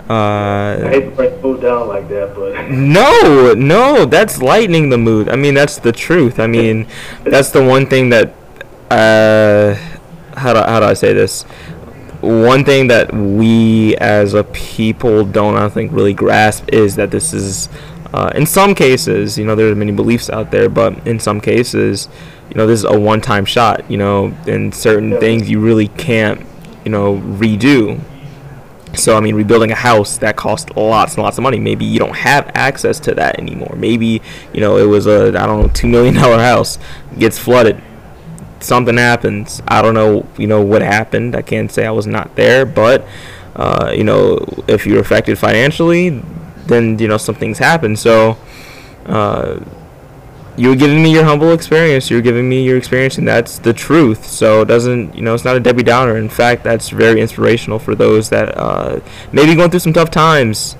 I 0.07 0.13
Uh, 0.13 0.89
hate 0.89 1.05
to 1.05 1.11
break 1.11 1.33
food 1.41 1.61
down 1.61 1.87
like 1.87 2.07
that, 2.09 2.35
but 2.35 2.69
no, 2.69 3.55
no, 3.55 4.05
that's 4.05 4.39
lightening 4.39 4.89
the 4.91 4.99
mood. 4.99 5.27
I 5.27 5.35
mean, 5.35 5.55
that's 5.55 5.79
the 5.79 5.91
truth. 5.91 6.39
I 6.39 6.45
mean, 6.45 6.85
that's 7.23 7.49
the 7.49 7.63
one 7.65 7.87
thing 7.87 8.09
that, 8.11 8.31
uh, 8.91 9.73
how 10.35 10.53
do, 10.53 10.59
how 10.59 10.79
do 10.79 10.85
I 10.85 10.93
say 10.93 11.13
this? 11.13 11.43
One 12.21 12.63
thing 12.63 12.87
that 12.87 13.13
we 13.13 13.95
as 13.97 14.33
a 14.33 14.43
people 14.45 15.25
don't, 15.25 15.55
I 15.55 15.69
think, 15.69 15.91
really 15.91 16.13
grasp 16.13 16.69
is 16.73 16.95
that 16.95 17.11
this 17.11 17.33
is, 17.33 17.69
uh, 18.13 18.31
in 18.33 18.45
some 18.45 18.73
cases, 18.73 19.37
you 19.37 19.45
know, 19.45 19.55
there 19.55 19.69
are 19.69 19.75
many 19.75 19.91
beliefs 19.91 20.29
out 20.29 20.49
there, 20.49 20.69
but 20.69 21.05
in 21.05 21.19
some 21.19 21.39
cases, 21.39 22.09
you 22.49 22.55
know, 22.55 22.65
this 22.65 22.79
is 22.79 22.85
a 22.85 22.99
one-time 22.99 23.45
shot. 23.45 23.89
You 23.91 23.97
know, 23.97 24.33
and 24.47 24.73
certain 24.73 25.19
things 25.19 25.49
you 25.49 25.59
really 25.59 25.89
can't, 25.89 26.41
you 26.83 26.91
know, 26.91 27.17
redo. 27.17 27.99
So 28.95 29.17
I 29.17 29.19
mean, 29.19 29.35
rebuilding 29.35 29.71
a 29.71 29.75
house 29.75 30.17
that 30.19 30.35
costs 30.37 30.71
lots 30.75 31.15
and 31.15 31.23
lots 31.23 31.37
of 31.37 31.43
money. 31.43 31.59
Maybe 31.59 31.85
you 31.85 31.99
don't 31.99 32.15
have 32.15 32.49
access 32.55 32.99
to 33.01 33.13
that 33.15 33.37
anymore. 33.39 33.75
Maybe 33.75 34.21
you 34.53 34.61
know 34.61 34.77
it 34.77 34.85
was 34.85 35.05
a 35.05 35.27
I 35.27 35.45
don't 35.45 35.63
know 35.63 35.67
two 35.73 35.87
million 35.87 36.13
dollar 36.15 36.37
house 36.37 36.79
gets 37.19 37.37
flooded. 37.37 37.81
Something 38.65 38.97
happens. 38.97 39.61
I 39.67 39.81
don't 39.81 39.93
know. 39.93 40.25
You 40.37 40.47
know 40.47 40.61
what 40.61 40.81
happened. 40.81 41.35
I 41.35 41.41
can't 41.41 41.71
say 41.71 41.85
I 41.85 41.91
was 41.91 42.07
not 42.07 42.35
there, 42.35 42.65
but 42.65 43.05
uh, 43.55 43.93
you 43.95 44.03
know 44.03 44.45
if 44.67 44.85
you're 44.85 44.99
affected 44.99 45.37
financially, 45.37 46.21
then 46.65 46.99
you 46.99 47.07
know 47.07 47.17
something's 47.17 47.59
happened. 47.59 47.99
So. 47.99 48.37
Uh, 49.05 49.59
you 50.57 50.69
were 50.69 50.75
giving 50.75 51.03
me 51.03 51.11
your 51.11 51.25
humble 51.25 51.51
experience. 51.51 52.09
You're 52.09 52.21
giving 52.21 52.47
me 52.47 52.63
your 52.63 52.77
experience, 52.77 53.17
and 53.17 53.27
that's 53.27 53.59
the 53.59 53.73
truth. 53.73 54.25
So 54.25 54.61
it 54.61 54.65
doesn't, 54.65 55.15
you 55.15 55.21
know, 55.21 55.33
it's 55.33 55.43
not 55.43 55.55
a 55.55 55.59
Debbie 55.59 55.83
Downer. 55.83 56.17
In 56.17 56.29
fact, 56.29 56.63
that's 56.63 56.89
very 56.89 57.19
inspirational 57.19 57.77
for 57.77 57.93
those 57.93 58.29
that 58.29 58.57
uh, 58.57 59.01
maybe 59.31 59.55
going 59.55 59.69
through 59.69 59.81
some 59.81 59.93
tough 59.93 60.11
times, 60.11 60.73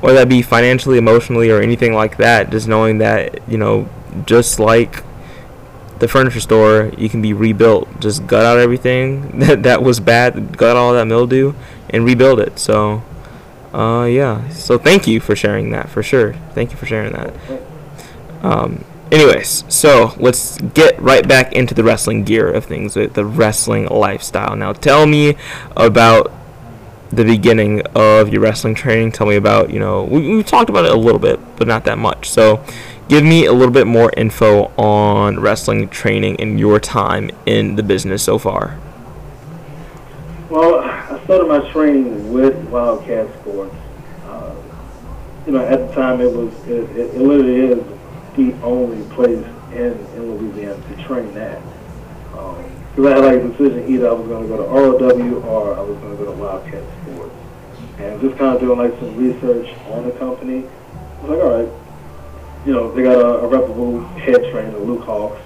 whether 0.00 0.18
that 0.18 0.28
be 0.28 0.42
financially, 0.42 0.98
emotionally, 0.98 1.50
or 1.50 1.60
anything 1.60 1.94
like 1.94 2.18
that. 2.18 2.50
Just 2.50 2.68
knowing 2.68 2.98
that, 2.98 3.40
you 3.48 3.56
know, 3.56 3.88
just 4.26 4.60
like 4.60 5.02
the 6.02 6.08
furniture 6.08 6.40
store, 6.40 6.90
you 6.98 7.08
can 7.08 7.22
be 7.22 7.32
rebuilt. 7.32 8.00
Just 8.00 8.26
gut 8.26 8.44
out 8.44 8.58
everything 8.58 9.38
that 9.38 9.62
that 9.62 9.84
was 9.84 10.00
bad, 10.00 10.58
gut 10.58 10.76
all 10.76 10.92
that 10.94 11.06
mildew, 11.06 11.54
and 11.90 12.04
rebuild 12.04 12.40
it. 12.40 12.58
So, 12.58 13.04
uh, 13.72 14.08
yeah. 14.10 14.48
So 14.48 14.78
thank 14.78 15.06
you 15.06 15.20
for 15.20 15.36
sharing 15.36 15.70
that 15.70 15.88
for 15.88 16.02
sure. 16.02 16.32
Thank 16.54 16.72
you 16.72 16.76
for 16.76 16.86
sharing 16.86 17.12
that. 17.12 17.32
Um, 18.42 18.84
anyways, 19.12 19.62
so 19.68 20.14
let's 20.16 20.58
get 20.58 21.00
right 21.00 21.26
back 21.26 21.52
into 21.52 21.72
the 21.72 21.84
wrestling 21.84 22.24
gear 22.24 22.50
of 22.50 22.64
things, 22.64 22.94
the 22.94 23.24
wrestling 23.24 23.86
lifestyle. 23.86 24.56
Now, 24.56 24.72
tell 24.72 25.06
me 25.06 25.36
about 25.76 26.32
the 27.10 27.24
beginning 27.24 27.82
of 27.94 28.32
your 28.32 28.42
wrestling 28.42 28.74
training. 28.74 29.12
Tell 29.12 29.28
me 29.28 29.36
about, 29.36 29.70
you 29.70 29.78
know, 29.78 30.02
we, 30.02 30.34
we've 30.34 30.46
talked 30.46 30.68
about 30.68 30.84
it 30.84 30.90
a 30.90 30.96
little 30.96 31.20
bit, 31.20 31.38
but 31.56 31.68
not 31.68 31.84
that 31.84 31.98
much. 31.98 32.28
So, 32.28 32.64
give 33.08 33.24
me 33.24 33.46
a 33.46 33.52
little 33.52 33.72
bit 33.72 33.86
more 33.86 34.10
info 34.16 34.72
on 34.76 35.40
wrestling 35.40 35.88
training 35.88 36.40
and 36.40 36.58
your 36.58 36.80
time 36.80 37.30
in 37.46 37.76
the 37.76 37.82
business 37.82 38.22
so 38.22 38.38
far. 38.38 38.78
Well, 40.48 40.80
I 40.80 41.22
started 41.24 41.48
my 41.48 41.70
training 41.72 42.32
with 42.32 42.54
WildKat 42.68 43.40
Sports. 43.40 43.74
Uh, 44.26 44.54
you 45.46 45.52
know, 45.52 45.64
at 45.64 45.88
the 45.88 45.94
time 45.94 46.20
it 46.20 46.30
was 46.30 46.52
it, 46.66 46.90
it, 46.90 47.14
it 47.14 47.20
literally 47.20 47.56
is 47.56 47.84
the 48.36 48.52
only 48.62 49.02
place 49.14 49.44
in, 49.72 49.92
in 50.14 50.36
Louisiana 50.38 50.82
to 50.88 51.04
train 51.04 51.32
that. 51.34 51.60
Because 52.94 53.06
I 53.06 53.14
had 53.14 53.24
like 53.24 53.42
a 53.42 53.48
decision 53.48 53.88
either 53.88 54.08
I 54.08 54.12
was 54.12 54.28
going 54.28 54.42
to 54.42 54.48
go 54.48 54.56
to 54.58 54.68
ROW 54.68 55.40
or 55.48 55.74
I 55.74 55.80
was 55.80 55.98
going 55.98 56.18
to 56.18 56.24
go 56.24 56.30
to 56.30 56.38
WildKat 56.38 57.02
Sports. 57.02 57.34
and 57.98 58.20
just 58.20 58.36
kind 58.36 58.54
of 58.54 58.60
doing 58.60 58.78
like 58.78 58.92
some 58.98 59.16
research 59.16 59.74
on 59.88 60.04
the 60.04 60.12
company. 60.12 60.66
I 60.66 61.22
was 61.22 61.30
like, 61.30 61.40
all 61.40 61.62
right, 61.62 61.81
you 62.64 62.72
know, 62.72 62.92
they 62.92 63.02
got 63.02 63.18
a, 63.18 63.40
a 63.40 63.46
reputable 63.46 64.04
head 64.18 64.50
trainer, 64.50 64.78
Luke 64.78 65.02
Hawx. 65.02 65.40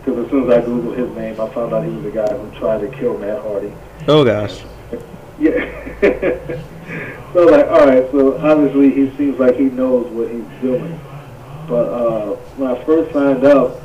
Because 0.00 0.18
um, 0.18 0.24
as 0.24 0.30
soon 0.30 0.50
as 0.50 0.58
I 0.58 0.66
googled 0.66 0.96
his 0.96 1.10
name, 1.16 1.40
I 1.40 1.48
found 1.50 1.72
out 1.72 1.84
he 1.84 1.90
was 1.90 2.02
the 2.04 2.10
guy 2.10 2.34
who 2.34 2.58
tried 2.58 2.80
to 2.80 2.88
kill 2.88 3.18
Matt 3.18 3.42
Hardy. 3.42 3.72
Oh 4.08 4.24
gosh. 4.24 4.62
Yeah. 5.38 6.00
so 7.32 7.46
like, 7.46 7.66
all 7.66 7.86
right. 7.86 8.10
So 8.10 8.38
obviously 8.38 8.90
he 8.90 9.16
seems 9.16 9.38
like 9.38 9.56
he 9.56 9.64
knows 9.64 10.10
what 10.12 10.30
he's 10.30 10.44
doing. 10.60 10.98
But 11.68 11.88
uh, 11.88 12.34
when 12.56 12.70
I 12.70 12.84
first 12.84 13.12
signed 13.12 13.44
up, 13.44 13.80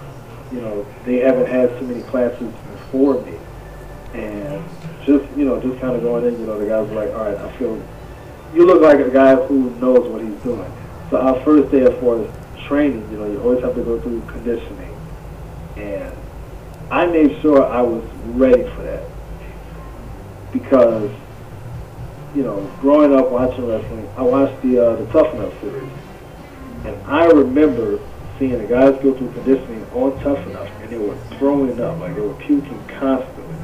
you 0.52 0.62
know, 0.62 0.86
they 1.06 1.18
haven't 1.18 1.48
had 1.48 1.78
too 1.80 1.88
many 1.88 2.02
classes 2.04 2.54
before 2.72 3.22
me, 3.22 3.38
and 4.14 4.64
just 5.06 5.26
you 5.38 5.46
know, 5.46 5.62
just 5.62 5.80
kind 5.80 5.96
of 5.96 6.02
going 6.02 6.26
in, 6.26 6.40
you 6.40 6.46
know, 6.46 6.58
the 6.58 6.68
guys 6.68 6.90
were 6.90 7.06
like, 7.06 7.14
all 7.14 7.26
right, 7.26 7.38
I 7.38 7.58
feel 7.58 7.82
you 8.54 8.66
look 8.66 8.82
like 8.82 9.00
a 9.00 9.10
guy 9.10 9.36
who 9.36 9.70
knows 9.80 10.10
what 10.10 10.22
he's 10.22 10.42
doing. 10.42 10.72
So 11.10 11.18
our 11.18 11.40
first 11.44 11.72
day 11.72 11.86
far 12.00 12.22
as 12.24 12.30
training, 12.68 13.10
you 13.12 13.18
know, 13.18 13.32
you 13.32 13.42
always 13.42 13.64
have 13.64 13.76
to 13.76 13.84
go 13.84 14.00
through 14.02 14.22
conditioning, 14.28 14.96
and 15.78 16.14
I 16.92 17.06
made 17.06 17.42
sure 17.42 17.66
I 17.66 17.82
was 17.82 18.04
ready 18.26 18.64
for 18.76 18.84
that 18.84 19.04
because 20.52 21.12
you 22.36 22.44
know, 22.44 22.60
growing 22.82 23.16
up 23.16 23.32
watching 23.32 23.68
wrestling, 23.68 24.08
I 24.16 24.22
watched 24.22 24.62
the 24.62 24.80
uh, 24.80 24.96
the 24.96 25.06
Tough 25.08 25.34
Enough 25.34 25.60
series, 25.62 25.90
and 26.86 26.96
I 27.08 27.26
remember 27.26 28.00
seeing 28.38 28.58
the 28.58 28.68
guys 28.68 28.94
go 29.02 29.14
through 29.18 29.32
conditioning 29.32 29.84
on 29.94 30.20
Tough 30.22 30.46
Enough, 30.48 30.70
and 30.82 30.90
they 30.90 30.98
were 30.98 31.18
throwing 31.40 31.82
up, 31.82 32.00
like 32.00 32.16
they 32.16 32.22
were 32.22 32.36
puking 32.36 32.84
constantly. 32.88 33.56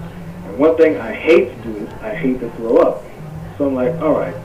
And 0.45 0.57
one 0.57 0.75
thing 0.77 0.97
I 0.97 1.13
hate 1.13 1.55
to 1.55 1.63
do 1.63 1.77
is 1.77 1.89
I 2.01 2.15
hate 2.15 2.39
to 2.39 2.49
throw 2.51 2.77
up. 2.77 3.03
So 3.57 3.67
I'm 3.67 3.75
like, 3.75 3.93
all 4.01 4.17
right, 4.17 4.35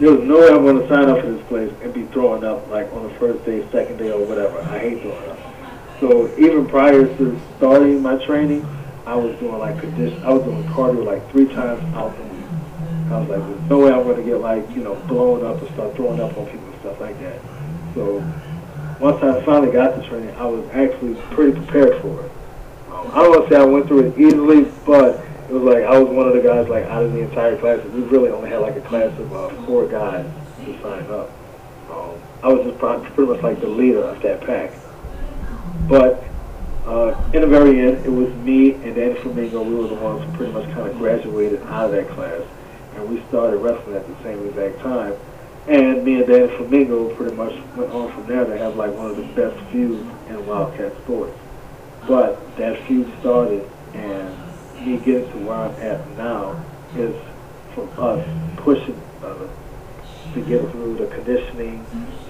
there's 0.00 0.26
no 0.26 0.40
way 0.40 0.48
I'm 0.48 0.64
going 0.64 0.80
to 0.80 0.88
sign 0.88 1.10
up 1.10 1.20
for 1.20 1.30
this 1.30 1.46
place 1.46 1.70
and 1.82 1.92
be 1.92 2.04
throwing 2.06 2.42
up 2.42 2.66
like 2.68 2.90
on 2.94 3.02
the 3.02 3.14
first 3.18 3.44
day, 3.44 3.68
second 3.70 3.98
day, 3.98 4.10
or 4.10 4.24
whatever. 4.24 4.58
I 4.62 4.78
hate 4.78 5.02
throwing 5.02 5.28
up. 5.28 5.38
So 6.00 6.34
even 6.38 6.66
prior 6.66 7.06
to 7.18 7.40
starting 7.58 8.00
my 8.00 8.16
training, 8.24 8.66
I 9.04 9.14
was 9.14 9.38
doing 9.38 9.58
like 9.58 9.78
condition. 9.78 10.22
I 10.22 10.30
was 10.30 10.42
doing 10.44 10.64
cardio 10.64 11.04
like 11.04 11.30
three 11.30 11.46
times 11.48 11.82
out 11.94 12.16
the 12.16 12.22
week. 12.22 12.44
I 13.10 13.18
was 13.18 13.28
like, 13.28 13.40
there's 13.40 13.68
no 13.68 13.78
way 13.80 13.92
I'm 13.92 14.04
going 14.04 14.16
to 14.16 14.22
get 14.22 14.40
like 14.40 14.70
you 14.70 14.82
know 14.82 14.94
blown 15.06 15.44
up 15.44 15.60
and 15.60 15.70
start 15.74 15.94
throwing 15.96 16.18
up 16.18 16.36
on 16.38 16.46
people 16.46 16.66
and 16.66 16.80
stuff 16.80 16.98
like 16.98 17.20
that. 17.20 17.38
So 17.94 18.24
once 19.00 19.22
I 19.22 19.44
finally 19.44 19.70
got 19.70 19.96
the 19.96 20.02
training, 20.08 20.34
I 20.36 20.46
was 20.46 20.66
actually 20.70 21.20
pretty 21.32 21.52
prepared 21.52 22.00
for 22.00 22.24
it. 22.24 22.32
Um, 22.90 23.10
I 23.12 23.16
don't 23.16 23.30
want 23.30 23.48
to 23.50 23.54
say 23.54 23.60
I 23.60 23.64
went 23.64 23.86
through 23.86 24.08
it 24.08 24.18
easily, 24.18 24.64
but 24.86 25.22
it 25.50 25.54
was 25.54 25.64
like 25.64 25.82
I 25.82 25.98
was 25.98 26.08
one 26.08 26.28
of 26.28 26.34
the 26.34 26.40
guys 26.40 26.68
like 26.68 26.84
out 26.84 27.02
of 27.02 27.12
the 27.12 27.20
entire 27.20 27.56
class. 27.58 27.84
We 27.86 28.02
really 28.02 28.30
only 28.30 28.50
had 28.50 28.60
like 28.60 28.76
a 28.76 28.80
class 28.82 29.18
of 29.18 29.32
uh, 29.32 29.48
four 29.66 29.88
guys 29.88 30.24
to 30.64 30.80
sign 30.80 31.04
up. 31.10 31.28
Um, 31.90 32.22
I 32.44 32.52
was 32.52 32.66
just 32.66 32.78
pretty 32.78 33.32
much 33.32 33.42
like 33.42 33.60
the 33.60 33.66
leader 33.66 34.04
of 34.04 34.22
that 34.22 34.42
pack. 34.42 34.70
But 35.88 36.22
uh, 36.86 37.20
in 37.34 37.40
the 37.40 37.48
very 37.48 37.80
end, 37.80 38.06
it 38.06 38.10
was 38.10 38.32
me 38.36 38.74
and 38.74 38.94
Danny 38.94 39.14
Flamingo. 39.14 39.64
We 39.64 39.74
were 39.74 39.88
the 39.88 39.94
ones 39.94 40.24
who 40.24 40.36
pretty 40.36 40.52
much 40.52 40.66
kind 40.66 40.88
of 40.88 40.96
graduated 40.98 41.60
out 41.64 41.86
of 41.86 41.92
that 41.92 42.08
class, 42.10 42.42
and 42.94 43.08
we 43.10 43.20
started 43.26 43.56
wrestling 43.56 43.96
at 43.96 44.06
the 44.06 44.22
same 44.22 44.46
exact 44.46 44.78
time. 44.78 45.14
And 45.66 46.04
me 46.04 46.14
and 46.22 46.28
Danny 46.28 46.46
Flamingo 46.56 47.12
pretty 47.16 47.34
much 47.34 47.54
went 47.74 47.90
on 47.90 48.12
from 48.12 48.24
there 48.26 48.44
to 48.44 48.56
have 48.56 48.76
like 48.76 48.94
one 48.94 49.10
of 49.10 49.16
the 49.16 49.24
best 49.34 49.58
feuds 49.72 50.00
in 50.28 50.36
WildKat 50.46 50.96
sports. 51.02 51.36
But 52.06 52.56
that 52.56 52.80
feud 52.86 53.12
started, 53.18 53.68
me 54.80 54.96
getting 54.98 55.30
to 55.30 55.38
where 55.38 55.56
I'm 55.56 55.74
at 55.76 56.08
now 56.16 56.62
is 56.96 57.14
from 57.74 57.88
us 57.98 58.26
pushing 58.56 59.00
uh, 59.22 59.46
to 60.34 60.40
get 60.42 60.68
through 60.70 60.96
the 60.96 61.06
conditioning, 61.06 61.84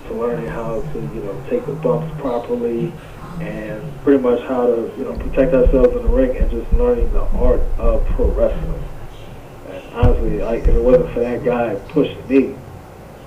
to 0.08 0.14
learning 0.14 0.46
how 0.46 0.80
to 0.80 1.00
you 1.00 1.22
know 1.22 1.44
take 1.48 1.66
the 1.66 1.72
bumps 1.74 2.12
properly, 2.20 2.92
and 3.40 3.82
pretty 4.02 4.22
much 4.22 4.40
how 4.42 4.66
to 4.66 4.92
you 4.96 5.04
know 5.04 5.14
protect 5.14 5.54
ourselves 5.54 5.96
in 5.96 6.02
the 6.02 6.08
ring, 6.08 6.36
and 6.36 6.50
just 6.50 6.70
learning 6.72 7.12
the 7.12 7.22
art 7.22 7.60
of 7.78 8.04
pro 8.06 8.26
wrestling. 8.30 8.84
And 9.68 9.94
honestly, 9.94 10.38
like 10.40 10.62
if 10.62 10.68
it 10.68 10.82
wasn't 10.82 11.12
for 11.12 11.20
that 11.20 11.44
guy 11.44 11.74
pushing 11.90 12.26
me, 12.28 12.54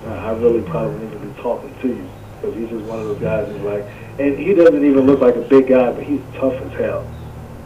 I 0.06 0.32
really 0.32 0.62
probably 0.62 1.06
wouldn't 1.06 1.36
be 1.36 1.42
talking 1.42 1.74
to 1.80 1.88
you 1.88 2.10
because 2.40 2.56
he's 2.56 2.68
just 2.68 2.84
one 2.84 3.00
of 3.00 3.06
those 3.06 3.20
guys 3.20 3.48
who's 3.48 3.62
like, 3.62 3.84
and 4.18 4.38
he 4.38 4.54
doesn't 4.54 4.84
even 4.84 5.06
look 5.06 5.20
like 5.20 5.36
a 5.36 5.40
big 5.40 5.68
guy, 5.68 5.92
but 5.92 6.02
he's 6.02 6.20
tough 6.34 6.54
as 6.54 6.72
hell. 6.72 7.06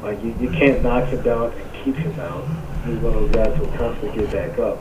Like 0.03 0.23
you, 0.23 0.35
you 0.39 0.49
can't 0.51 0.83
knock 0.83 1.09
him 1.09 1.23
down 1.23 1.53
and 1.53 1.85
keep 1.85 1.97
him 1.97 2.15
down. 2.15 2.43
He's 2.87 2.99
one 2.99 3.15
of 3.15 3.21
those 3.21 3.35
guys 3.35 3.57
who 3.59 3.67
constantly 3.77 4.17
get 4.19 4.33
back 4.33 4.59
up. 4.59 4.79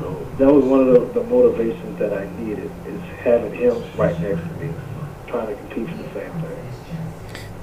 So 0.00 0.26
that 0.38 0.50
was 0.50 0.64
one 0.64 0.80
of 0.80 0.88
the, 0.88 1.20
the 1.20 1.26
motivations 1.26 1.98
that 1.98 2.12
I 2.12 2.26
needed 2.40 2.70
is 2.86 3.00
having 3.24 3.54
him 3.54 3.82
right 3.96 4.18
next 4.20 4.42
to 4.42 4.54
me, 4.62 4.70
trying 5.28 5.48
to 5.48 5.54
compete 5.54 5.88
for 5.88 6.02
the 6.02 6.14
same 6.14 6.32
thing. 6.42 6.61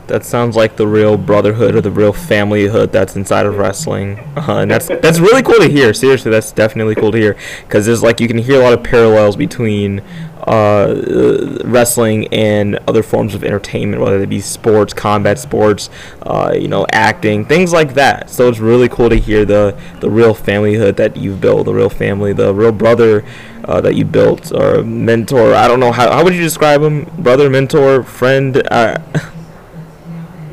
That 0.10 0.26
sounds 0.26 0.55
like 0.55 0.76
the 0.76 0.88
real 0.88 1.18
brotherhood 1.18 1.76
or 1.76 1.82
the 1.82 1.91
real 1.91 2.12
familyhood 2.12 2.91
that's 2.91 3.16
inside 3.16 3.45
of 3.45 3.57
wrestling, 3.57 4.18
uh, 4.36 4.57
and 4.57 4.72
that's 4.72 4.88
that's 4.88 5.20
really 5.20 5.43
cool 5.43 5.60
to 5.60 5.70
hear. 5.70 5.93
Seriously, 5.93 6.32
that's 6.32 6.51
definitely 6.51 6.95
cool 6.95 7.12
to 7.12 7.18
hear 7.20 7.38
because 7.62 7.86
there's 7.86 8.01
like 8.01 8.20
you 8.20 8.28
can 8.28 8.39
hear 8.39 8.60
a 8.60 8.64
lot 8.64 8.74
of 8.74 8.84
parallels 8.84 9.36
between 9.36 10.01
uh, 10.45 11.62
wrestling 11.64 12.28
and 12.34 12.80
other 12.88 13.03
forms 13.03 13.36
of 13.36 13.43
entertainment, 13.43 14.01
whether 14.01 14.18
they 14.18 14.26
be 14.26 14.41
sports, 14.41 14.93
combat 14.93 15.38
sports, 15.38 15.91
uh, 16.24 16.51
you 16.57 16.68
know, 16.68 16.88
acting, 16.91 17.45
things 17.45 17.72
like 17.72 17.93
that. 17.93 18.32
So 18.32 18.49
it's 18.49 18.57
really 18.57 18.89
cool 18.89 19.10
to 19.10 19.16
hear 19.16 19.45
the 19.45 19.80
the 19.99 20.10
real 20.10 20.34
familyhood 20.34 20.95
that 20.95 21.18
you've 21.18 21.39
built, 21.39 21.66
the 21.66 21.74
real 21.76 21.91
family, 21.91 22.34
the 22.34 22.51
real 22.51 22.72
brother 22.72 23.24
uh, 23.66 23.80
that 23.82 23.93
you 23.93 24.05
built, 24.05 24.51
or 24.51 24.82
mentor. 24.82 25.53
I 25.53 25.68
don't 25.68 25.80
know 25.80 25.91
how 25.91 26.12
how 26.12 26.24
would 26.24 26.34
you 26.34 26.41
describe 26.41 26.82
him, 26.82 27.05
brother, 27.20 27.47
mentor, 27.47 28.01
friend. 28.01 28.64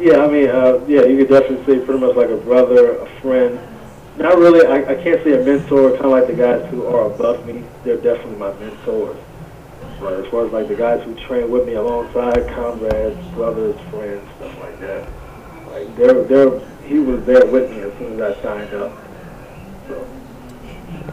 Yeah, 0.07 0.23
I 0.23 0.29
mean, 0.29 0.49
uh, 0.49 0.85
yeah, 0.87 1.03
you 1.03 1.17
could 1.17 1.31
definitely 1.31 1.67
say 1.67 1.85
pretty 1.85 1.99
much 1.99 2.15
like 2.15 2.31
a 2.31 2.37
brother, 2.37 2.99
a 2.99 3.21
friend. 3.21 3.59
Not 4.17 4.39
really, 4.39 4.65
I, 4.65 4.93
I 4.93 5.03
can't 5.03 5.21
say 5.25 5.33
a 5.33 5.45
mentor, 5.45 5.91
kind 5.95 6.05
of 6.05 6.13
like 6.13 6.29
the 6.29 6.35
guys 6.35 6.65
who 6.71 6.87
are 6.87 7.11
above 7.11 7.45
me. 7.45 7.65
They're 7.83 7.97
definitely 7.97 8.37
my 8.37 8.53
mentors. 8.53 9.17
But 9.99 10.13
as 10.13 10.31
far 10.31 10.47
as 10.47 10.53
like 10.53 10.69
the 10.69 10.77
guys 10.77 11.03
who 11.03 11.17
train 11.27 11.51
with 11.51 11.67
me 11.67 11.75
alongside, 11.75 12.47
comrades, 12.55 13.19
brothers, 13.35 13.75
friends, 13.91 14.25
stuff 14.37 14.57
like 14.61 14.79
that, 14.79 15.11
like 15.73 15.97
they're, 15.97 16.23
they're, 16.23 16.61
he 16.85 17.01
was 17.01 17.27
there 17.27 17.45
with 17.45 17.69
me 17.73 17.81
as 17.81 17.93
soon 17.99 18.21
as 18.21 18.39
I 18.39 18.43
signed 18.43 18.75
up. 18.75 18.97
So, 19.89 20.07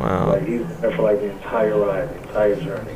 wow. 0.02 0.34
like 0.34 0.46
he's 0.46 0.68
there 0.82 0.96
for 0.96 1.02
like 1.02 1.18
the 1.18 1.32
entire 1.32 1.80
ride, 1.80 2.10
the 2.10 2.28
entire 2.28 2.56
journey. 2.58 2.96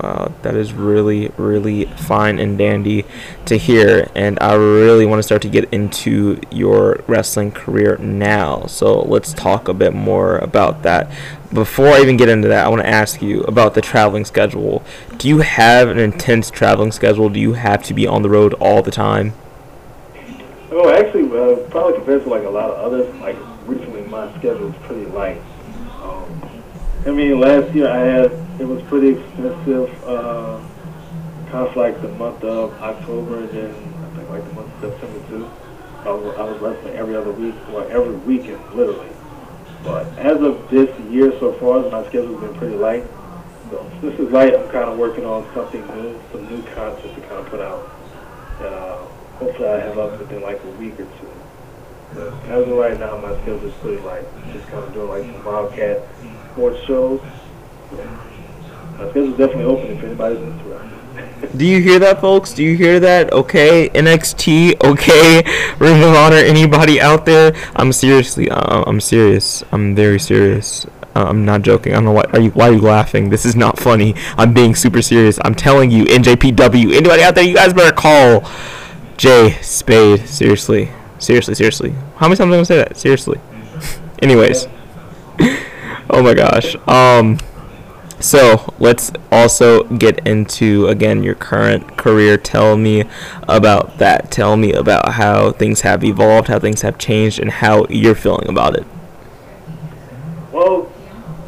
Wow, 0.00 0.32
that 0.42 0.54
is 0.56 0.72
really, 0.72 1.28
really 1.36 1.84
fine 1.84 2.38
and 2.38 2.56
dandy 2.56 3.04
to 3.44 3.56
hear. 3.56 4.10
And 4.14 4.38
I 4.40 4.54
really 4.54 5.04
want 5.04 5.18
to 5.18 5.22
start 5.22 5.42
to 5.42 5.48
get 5.48 5.72
into 5.72 6.40
your 6.50 7.04
wrestling 7.06 7.52
career 7.52 7.98
now. 7.98 8.66
So 8.66 9.02
let's 9.02 9.34
talk 9.34 9.68
a 9.68 9.74
bit 9.74 9.92
more 9.92 10.38
about 10.38 10.82
that. 10.82 11.10
Before 11.52 11.88
I 11.88 12.00
even 12.00 12.16
get 12.16 12.30
into 12.30 12.48
that, 12.48 12.64
I 12.64 12.68
want 12.70 12.82
to 12.82 12.88
ask 12.88 13.20
you 13.20 13.42
about 13.42 13.74
the 13.74 13.82
traveling 13.82 14.24
schedule. 14.24 14.82
Do 15.18 15.28
you 15.28 15.40
have 15.40 15.88
an 15.88 15.98
intense 15.98 16.50
traveling 16.50 16.92
schedule? 16.92 17.28
Do 17.28 17.38
you 17.38 17.52
have 17.52 17.82
to 17.84 17.94
be 17.94 18.06
on 18.06 18.22
the 18.22 18.30
road 18.30 18.54
all 18.54 18.82
the 18.82 18.90
time? 18.90 19.34
Oh, 20.70 20.88
actually, 20.88 21.24
uh, 21.38 21.56
probably 21.68 21.96
compared 21.96 22.22
to 22.24 22.30
like 22.30 22.44
a 22.44 22.48
lot 22.48 22.70
of 22.70 22.78
others, 22.78 23.14
like 23.16 23.36
recently 23.66 24.00
my 24.02 24.30
schedule 24.38 24.70
is 24.72 24.76
pretty 24.86 25.04
light. 25.06 25.38
Um, 26.02 26.50
I 27.04 27.10
mean, 27.10 27.38
last 27.38 27.74
year 27.74 27.90
I 27.90 27.98
had 27.98 28.41
it 28.58 28.64
was 28.64 28.82
pretty 28.84 29.18
expensive. 29.18 30.04
Uh, 30.04 30.60
kind 31.52 31.68
of 31.68 31.76
like 31.76 32.00
the 32.00 32.08
month 32.08 32.42
of 32.44 32.72
October 32.80 33.40
and 33.40 33.50
then 33.50 33.70
I 33.70 34.16
think 34.16 34.30
like 34.30 34.44
the 34.44 34.52
month 34.54 34.82
of 34.82 34.92
September 34.92 35.28
too. 35.28 35.50
I 36.04 36.10
was, 36.10 36.36
I 36.36 36.42
was 36.42 36.60
wrestling 36.60 36.94
every 36.96 37.14
other 37.14 37.30
week 37.30 37.54
or 37.70 37.88
every 37.90 38.16
weekend, 38.16 38.62
literally. 38.74 39.10
But 39.84 40.06
as 40.18 40.40
of 40.40 40.68
this 40.70 40.88
year 41.10 41.30
so 41.38 41.52
far, 41.54 41.88
my 41.90 42.08
schedule's 42.08 42.40
been 42.40 42.54
pretty 42.54 42.74
light. 42.74 43.04
So 43.70 43.90
this 44.00 44.18
is 44.18 44.32
light. 44.32 44.54
I'm 44.54 44.68
kind 44.70 44.88
of 44.88 44.98
working 44.98 45.24
on 45.24 45.46
something 45.54 45.86
new, 45.88 46.20
some 46.32 46.48
new 46.48 46.62
content 46.74 47.14
to 47.14 47.20
kind 47.20 47.32
of 47.32 47.46
put 47.46 47.60
out. 47.60 47.90
Uh, 48.60 48.96
hopefully 49.36 49.68
I 49.68 49.80
have 49.80 49.98
up 49.98 50.18
within 50.18 50.42
like 50.42 50.62
a 50.64 50.70
week 50.72 50.94
or 50.98 51.04
two. 51.04 52.20
As 52.48 52.66
of 52.66 52.76
right 52.76 52.98
now, 52.98 53.16
my 53.18 53.34
schedule 53.42 53.66
is 53.66 53.74
pretty 53.74 54.00
light. 54.02 54.24
Just 54.52 54.66
kind 54.68 54.84
of 54.84 54.92
doing 54.92 55.08
like 55.08 55.22
some 55.24 55.42
WildKat 55.42 56.52
sports 56.52 56.84
shows. 56.84 57.20
Yeah. 57.96 58.31
My 58.98 59.10
schedule's 59.10 59.36
definitely 59.36 59.64
open 59.64 59.90
if 59.90 60.04
anybody's 60.04 60.38
interested. 60.38 60.72
Do 61.56 61.66
you 61.66 61.82
hear 61.82 61.98
that, 61.98 62.20
folks? 62.20 62.54
Do 62.54 62.62
you 62.62 62.76
hear 62.76 62.98
that? 63.00 63.32
Okay, 63.32 63.90
NXT. 63.90 64.82
Okay, 64.82 65.42
Ring 65.78 66.02
of 66.02 66.14
Honor. 66.14 66.36
Anybody 66.36 67.00
out 67.00 67.26
there? 67.26 67.52
I'm 67.76 67.92
seriously. 67.92 68.48
Uh, 68.48 68.84
I'm 68.86 69.00
serious. 69.00 69.62
I'm 69.70 69.94
very 69.94 70.18
serious. 70.18 70.86
Uh, 71.14 71.24
I'm 71.24 71.44
not 71.44 71.62
joking. 71.62 71.92
I 71.92 71.96
don't 71.96 72.06
know 72.06 72.12
why. 72.12 72.24
Are 72.32 72.40
you? 72.40 72.50
Why 72.52 72.68
are 72.68 72.72
you 72.72 72.80
laughing? 72.80 73.28
This 73.28 73.44
is 73.44 73.54
not 73.54 73.78
funny. 73.78 74.14
I'm 74.38 74.54
being 74.54 74.74
super 74.74 75.02
serious. 75.02 75.38
I'm 75.44 75.54
telling 75.54 75.90
you, 75.90 76.04
NJPW. 76.04 76.94
Anybody 76.94 77.22
out 77.22 77.34
there? 77.34 77.44
You 77.44 77.54
guys 77.54 77.74
better 77.74 77.94
call 77.94 78.48
Jay 79.18 79.58
Spade. 79.60 80.26
Seriously. 80.26 80.90
Seriously. 81.18 81.54
Seriously. 81.54 81.90
How 82.16 82.28
many 82.28 82.36
times 82.36 82.40
am 82.40 82.48
I 82.48 82.56
gonna 82.56 82.64
say 82.64 82.76
that? 82.78 82.96
Seriously. 82.96 83.40
Anyways. 84.20 84.68
oh 86.08 86.22
my 86.22 86.34
gosh. 86.34 86.76
Um, 86.88 87.38
so 88.22 88.72
let's 88.78 89.12
also 89.30 89.82
get 89.84 90.26
into 90.26 90.86
again 90.86 91.22
your 91.22 91.34
current 91.34 91.96
career. 91.96 92.36
Tell 92.36 92.76
me 92.76 93.04
about 93.48 93.98
that. 93.98 94.30
Tell 94.30 94.56
me 94.56 94.72
about 94.72 95.12
how 95.12 95.52
things 95.52 95.82
have 95.82 96.04
evolved, 96.04 96.48
how 96.48 96.58
things 96.58 96.82
have 96.82 96.98
changed, 96.98 97.38
and 97.38 97.50
how 97.50 97.86
you're 97.88 98.14
feeling 98.14 98.48
about 98.48 98.76
it. 98.76 98.86
Well, 100.52 100.90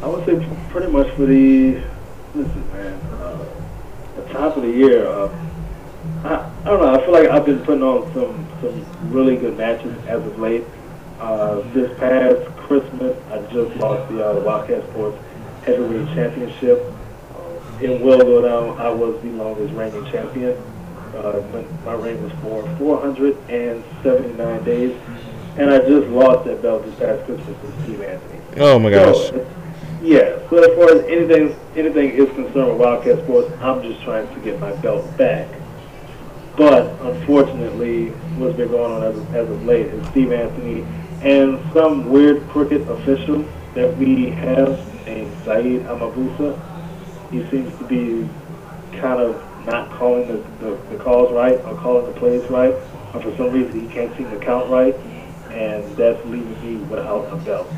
I 0.01 0.07
would 0.07 0.25
say 0.25 0.47
pretty 0.69 0.91
much 0.91 1.09
for 1.15 1.25
the 1.25 1.81
man. 2.35 2.93
Uh, 3.13 3.45
the 4.17 4.33
top 4.33 4.57
of 4.57 4.63
the 4.63 4.69
year. 4.69 5.07
Uh, 5.07 5.33
I, 6.23 6.51
I 6.61 6.63
don't 6.65 6.81
know. 6.81 6.93
I 6.93 7.01
feel 7.03 7.11
like 7.13 7.29
I've 7.29 7.45
been 7.45 7.63
putting 7.63 7.83
on 7.83 8.11
some 8.13 8.47
some 8.61 9.11
really 9.11 9.37
good 9.37 9.57
matches 9.57 9.95
as 10.07 10.25
of 10.25 10.39
late. 10.39 10.63
Uh, 11.19 11.61
this 11.73 11.97
past 11.97 12.45
Christmas, 12.57 13.17
I 13.31 13.39
just 13.53 13.75
lost 13.77 14.11
the, 14.11 14.25
uh, 14.25 14.43
WildKat 14.43 14.89
Sports 14.91 15.17
Heavyweight 15.65 16.07
Championship. 16.15 16.81
Uh, 17.33 17.81
it 17.81 18.01
will 18.01 18.19
go 18.19 18.41
down. 18.41 18.79
I 18.79 18.89
was 18.89 19.21
the 19.21 19.29
longest 19.29 19.73
reigning 19.73 20.05
champion. 20.11 20.55
Uh, 21.15 21.41
my 21.85 21.93
reign 21.93 22.21
was 22.21 22.31
for 22.41 22.63
479 22.77 24.63
days, 24.63 24.95
and 25.57 25.69
I 25.69 25.79
just 25.79 26.07
lost 26.07 26.45
that 26.45 26.61
belt 26.61 26.85
this 26.85 26.95
past 26.99 27.25
Christmas 27.25 27.59
to 27.61 27.83
Steve 27.83 28.01
Anthony. 28.01 28.41
Oh 28.57 28.77
my 28.77 28.91
gosh. 28.91 29.29
So, 29.29 29.47
yeah. 30.01 30.37
So 30.49 30.57
as 30.57 30.77
far 30.77 30.97
as 30.97 31.05
anything 31.05 31.55
anything 31.75 32.11
is 32.11 32.29
concerned 32.35 32.77
with 32.77 32.79
WildKat 32.79 33.23
Sports, 33.23 33.51
I'm 33.61 33.81
just 33.81 34.01
trying 34.03 34.27
to 34.33 34.39
get 34.41 34.59
my 34.59 34.73
belt 34.77 35.17
back. 35.17 35.47
But 36.57 36.99
unfortunately, 37.01 38.09
what's 38.37 38.55
been 38.55 38.69
going 38.69 38.91
on 38.91 39.03
as 39.03 39.17
of, 39.17 39.35
as 39.35 39.49
of 39.49 39.65
late 39.65 39.87
is 39.87 40.05
Steve 40.09 40.31
Anthony 40.31 40.85
and 41.21 41.59
some 41.73 42.09
weird 42.09 42.47
crooked 42.49 42.87
official 42.87 43.45
that 43.73 43.95
we 43.97 44.27
have 44.29 44.79
named 45.05 45.31
Saeed 45.43 45.81
Amabusa. 45.83 46.59
He 47.31 47.45
seems 47.49 47.75
to 47.77 47.83
be 47.85 48.29
kind 48.99 49.19
of 49.19 49.41
not 49.65 49.91
calling 49.91 50.27
the, 50.27 50.37
the, 50.63 50.75
the 50.89 51.03
calls 51.03 51.31
right 51.31 51.59
or 51.65 51.75
calling 51.77 52.05
the 52.05 52.19
plays 52.19 52.43
right, 52.49 52.73
or 53.13 53.21
for 53.21 53.35
some 53.37 53.51
reason 53.51 53.79
he 53.79 53.87
can't 53.87 54.15
seem 54.15 54.29
to 54.29 54.39
count 54.39 54.69
right, 54.69 54.95
and 55.51 55.83
that's 55.95 56.23
leaving 56.25 56.61
me 56.61 56.75
without 56.85 57.25
a 57.31 57.35
belt. 57.37 57.71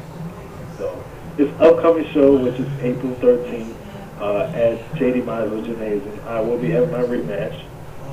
So 0.78 1.04
this 1.38 1.50
upcoming 1.60 2.12
show, 2.12 2.36
which 2.38 2.60
is 2.60 2.68
April 2.82 3.14
13th 3.16 3.76
uh, 4.20 4.44
at 4.54 4.80
JD 4.96 5.24
Meisler 5.24 5.64
Gymnasium, 5.66 6.20
I 6.26 6.42
will 6.42 6.58
be 6.58 6.72
having 6.72 6.92
my 6.92 7.04
rematch 7.04 7.64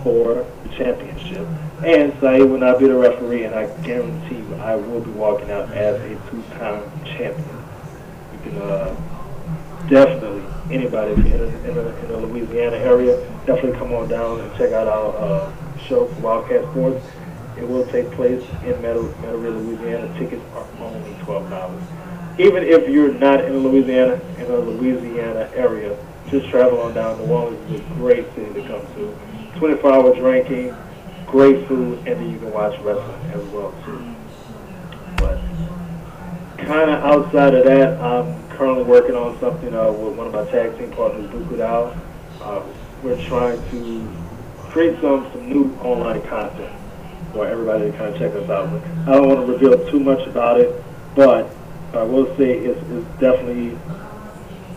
for 0.02 0.46
the 0.62 0.68
championship. 0.76 1.48
And 1.84 2.12
Saeed 2.20 2.48
will 2.48 2.58
not 2.58 2.78
be 2.78 2.86
the 2.86 2.94
referee, 2.94 3.44
and 3.44 3.54
I 3.54 3.66
guarantee 3.82 4.36
you 4.36 4.54
I 4.56 4.76
will 4.76 5.00
be 5.00 5.10
walking 5.10 5.50
out 5.50 5.72
as 5.72 6.00
a 6.00 6.30
two-time 6.30 6.82
champion. 7.04 7.53
Uh, 8.52 8.94
definitely, 9.88 10.44
anybody 10.74 11.12
in 11.12 11.22
the, 11.22 11.68
in, 11.68 11.74
the, 11.74 11.98
in 12.00 12.08
the 12.08 12.16
Louisiana 12.16 12.76
area, 12.76 13.18
definitely 13.46 13.78
come 13.78 13.92
on 13.92 14.08
down 14.08 14.40
and 14.40 14.56
check 14.56 14.72
out 14.72 14.86
our 14.86 15.16
uh, 15.16 15.78
show 15.78 16.06
WildKat 16.20 16.70
Sports. 16.70 17.04
It 17.56 17.68
will 17.68 17.86
take 17.86 18.10
place 18.12 18.42
in 18.64 18.74
Metairie, 18.82 19.66
Louisiana. 19.66 20.18
Tickets 20.18 20.42
are 20.54 20.66
only 20.80 21.12
$12. 21.22 22.40
Even 22.40 22.64
if 22.64 22.88
you're 22.88 23.14
not 23.14 23.44
in 23.44 23.58
Louisiana, 23.58 24.20
in 24.38 24.48
the 24.48 24.58
Louisiana 24.58 25.50
area, 25.54 25.96
just 26.30 26.48
travel 26.48 26.80
on 26.80 26.94
down. 26.94 27.18
New 27.18 27.26
Orleans 27.26 27.70
is 27.70 27.80
a 27.80 27.94
great 27.94 28.26
city 28.34 28.52
to 28.54 28.66
come 28.66 28.80
to. 28.94 29.16
24 29.58 29.92
hour 29.92 30.14
drinking, 30.16 30.74
great 31.26 31.66
food, 31.68 31.98
and 31.98 32.06
then 32.06 32.30
you 32.30 32.38
can 32.38 32.52
watch 32.52 32.78
wrestling 32.80 33.30
as 33.30 33.44
well 33.46 33.72
too. 33.84 34.14
But 35.18 35.38
kind 36.64 36.90
of 36.90 37.04
outside 37.04 37.54
of 37.54 37.64
that, 37.64 38.00
I'm 38.00 38.48
currently 38.50 38.84
working 38.84 39.14
on 39.14 39.38
something 39.40 39.74
uh, 39.74 39.90
with 39.92 40.16
one 40.16 40.26
of 40.26 40.32
my 40.32 40.44
tag 40.50 40.76
team 40.78 40.90
partners, 40.92 41.30
Buku 41.30 41.56
Dao. 41.56 41.96
Uh, 42.40 42.62
we're 43.02 43.22
trying 43.26 43.58
to 43.70 44.08
create 44.70 45.00
some 45.00 45.30
some 45.32 45.48
new 45.48 45.74
online 45.82 46.22
content 46.22 46.72
for 47.32 47.46
everybody 47.46 47.90
to 47.90 47.96
kind 47.96 48.14
of 48.14 48.18
check 48.18 48.34
us 48.34 48.48
out. 48.48 48.70
But 48.70 48.82
I 49.08 49.16
don't 49.16 49.28
want 49.28 49.46
to 49.46 49.52
reveal 49.52 49.90
too 49.90 50.00
much 50.00 50.26
about 50.26 50.60
it, 50.60 50.82
but 51.14 51.50
I 51.92 52.02
will 52.02 52.26
say 52.36 52.58
it's, 52.58 52.80
it's 52.90 53.20
definitely 53.20 53.78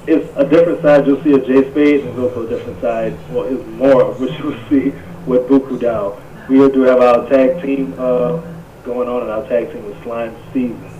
it's 0.07 0.29
a 0.37 0.45
different 0.45 0.81
side. 0.81 1.05
You'll 1.05 1.23
see 1.23 1.33
a 1.33 1.39
J 1.39 1.69
Spade, 1.71 2.01
and 2.01 2.09
there's 2.09 2.29
also 2.29 2.45
a 2.45 2.49
different 2.49 2.81
side. 2.81 3.17
Well, 3.31 3.45
it's 3.45 3.65
more 3.71 4.03
of 4.03 4.19
what 4.19 4.31
you'll 4.39 4.69
see 4.69 4.89
with 5.25 5.47
Buku 5.47 5.79
Dao. 5.79 6.21
We 6.49 6.57
do 6.71 6.81
have 6.83 7.01
our 7.01 7.27
tag 7.29 7.61
team 7.61 7.93
uh, 7.97 8.41
going 8.83 9.09
on, 9.09 9.23
and 9.23 9.31
our 9.31 9.47
tag 9.47 9.71
team 9.71 9.83
is 9.85 10.01
Slime 10.03 10.35
Season. 10.53 10.96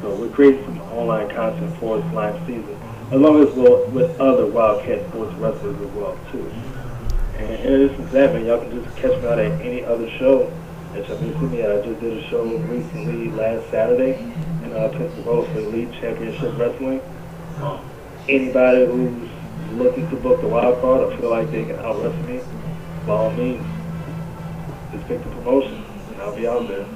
So 0.00 0.14
we're 0.14 0.28
creating 0.28 0.64
some 0.64 0.80
online 0.92 1.28
content 1.30 1.76
for 1.78 1.98
this 1.98 2.10
Slime 2.10 2.46
Season, 2.46 2.78
along 3.10 3.46
as 3.46 3.54
well 3.54 3.86
with 3.86 4.18
other 4.20 4.44
WildKat 4.44 5.08
sports 5.10 5.34
wrestlers 5.34 5.80
as 5.80 5.90
well 5.92 6.18
too. 6.30 6.50
And 7.38 7.50
in 7.50 7.72
addition 7.72 8.06
to 8.06 8.12
that, 8.12 8.32
man, 8.32 8.46
y'all 8.46 8.60
can 8.60 8.82
just 8.82 8.96
catch 8.96 9.20
me 9.22 9.28
out 9.28 9.38
at 9.38 9.60
any 9.60 9.84
other 9.84 10.08
show 10.18 10.52
that 10.92 11.06
y'all 11.06 11.18
me. 11.50 11.62
I 11.62 11.80
just 11.82 12.00
did 12.00 12.16
a 12.16 12.28
show 12.28 12.44
recently 12.44 13.30
last 13.30 13.68
Saturday 13.70 14.14
in 14.64 14.72
uh, 14.72 14.88
Pensacola 14.88 15.46
for 15.52 15.58
Elite 15.58 15.92
Championship 16.00 16.56
Wrestling. 16.58 17.00
Anybody 18.28 18.86
who's 18.86 19.30
looking 19.72 20.08
to 20.10 20.16
book 20.16 20.40
the 20.40 20.48
wild 20.48 20.80
card 20.80 21.00
or 21.02 21.16
feel 21.16 21.30
like 21.30 21.50
they 21.50 21.64
can 21.64 21.78
out 21.80 21.96
wrestle 22.02 22.28
me, 22.28 22.40
by 23.06 23.12
all 23.12 23.30
means, 23.32 23.66
just 24.92 25.06
pick 25.06 25.22
the 25.22 25.30
promotion 25.30 25.84
and 26.12 26.22
I'll 26.22 26.36
be 26.36 26.46
out 26.46 26.68
there. 26.68 26.86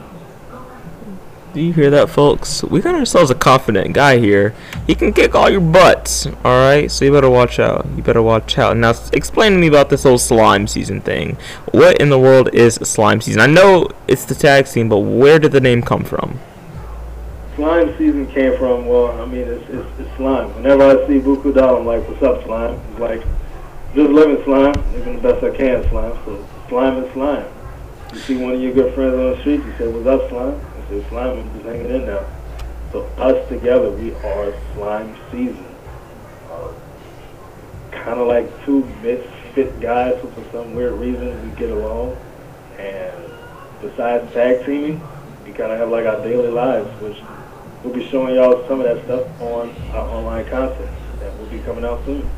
Do 1.52 1.60
you 1.60 1.72
hear 1.74 1.90
that, 1.90 2.08
folks? 2.08 2.62
We 2.62 2.80
got 2.80 2.94
ourselves 2.94 3.30
a 3.30 3.34
confident 3.34 3.92
guy 3.92 4.18
here. 4.18 4.54
He 4.86 4.94
can 4.94 5.12
kick 5.12 5.34
all 5.34 5.50
your 5.50 5.60
butts, 5.60 6.26
alright? 6.26 6.90
So 6.90 7.04
you 7.04 7.12
better 7.12 7.28
watch 7.28 7.58
out. 7.58 7.86
You 7.94 8.02
better 8.02 8.22
watch 8.22 8.56
out. 8.56 8.76
Now, 8.76 8.94
explain 9.12 9.52
to 9.52 9.58
me 9.58 9.66
about 9.66 9.90
this 9.90 10.04
whole 10.04 10.16
slime 10.16 10.66
season 10.66 11.02
thing. 11.02 11.36
What 11.72 12.00
in 12.00 12.08
the 12.08 12.18
world 12.18 12.54
is 12.54 12.76
slime 12.76 13.20
season? 13.20 13.42
I 13.42 13.46
know 13.46 13.90
it's 14.08 14.24
the 14.24 14.34
tag 14.34 14.66
scene, 14.66 14.88
but 14.88 15.00
where 15.00 15.38
did 15.38 15.52
the 15.52 15.60
name 15.60 15.82
come 15.82 16.04
from? 16.04 16.40
slime 17.54 17.96
season 17.98 18.26
came 18.28 18.56
from, 18.56 18.86
well, 18.86 19.20
I 19.20 19.26
mean, 19.26 19.46
it's, 19.46 19.68
it's, 19.68 20.00
it's 20.00 20.16
slime. 20.16 20.54
Whenever 20.54 20.84
I 20.84 21.06
see 21.06 21.20
Buku 21.20 21.52
Dao, 21.52 21.80
I'm 21.80 21.86
like, 21.86 22.06
what's 22.08 22.22
up, 22.22 22.42
slime? 22.44 22.80
It's 22.90 22.98
like, 22.98 23.22
just 23.94 24.10
living 24.10 24.42
slime, 24.44 24.72
living 24.92 25.20
the 25.20 25.22
best 25.22 25.44
I 25.44 25.56
can, 25.56 25.88
slime. 25.90 26.12
So 26.24 26.48
slime 26.68 27.04
is 27.04 27.12
slime. 27.12 27.46
You 28.12 28.18
see 28.18 28.36
one 28.36 28.54
of 28.54 28.60
your 28.60 28.72
good 28.72 28.94
friends 28.94 29.14
on 29.14 29.30
the 29.32 29.40
street, 29.40 29.64
you 29.64 29.74
say, 29.78 29.86
what's 29.86 30.06
up, 30.06 30.28
slime? 30.30 30.60
Say, 30.92 31.02
slime, 31.08 31.38
I'm 31.38 31.52
just 31.54 31.64
hanging 31.64 31.90
in 31.90 32.04
now. 32.04 32.26
So 32.92 33.04
us 33.16 33.48
together, 33.48 33.90
we 33.90 34.12
are 34.12 34.52
slime 34.74 35.16
season. 35.30 35.64
Uh, 36.50 36.70
kind 37.90 38.20
of 38.20 38.28
like 38.28 38.46
two 38.66 38.84
misfit 39.00 39.80
guys 39.80 40.20
who 40.20 40.28
for 40.32 40.44
some 40.52 40.74
weird 40.74 40.92
reason 41.00 41.48
we 41.48 41.56
get 41.56 41.70
along. 41.70 42.14
And 42.76 43.24
besides 43.80 44.30
tag 44.34 44.66
teaming, 44.66 45.00
we 45.46 45.52
kind 45.52 45.72
of 45.72 45.78
have 45.78 45.88
like 45.88 46.04
our 46.04 46.22
daily 46.22 46.50
lives, 46.50 46.90
which 47.00 47.16
we'll 47.82 47.94
be 47.94 48.06
showing 48.08 48.34
y'all 48.34 48.68
some 48.68 48.78
of 48.78 48.84
that 48.84 49.02
stuff 49.04 49.40
on 49.40 49.74
our 49.92 50.06
online 50.10 50.44
content 50.50 50.90
that 51.20 51.38
will 51.38 51.46
be 51.46 51.60
coming 51.60 51.86
out 51.86 52.04
soon. 52.04 52.28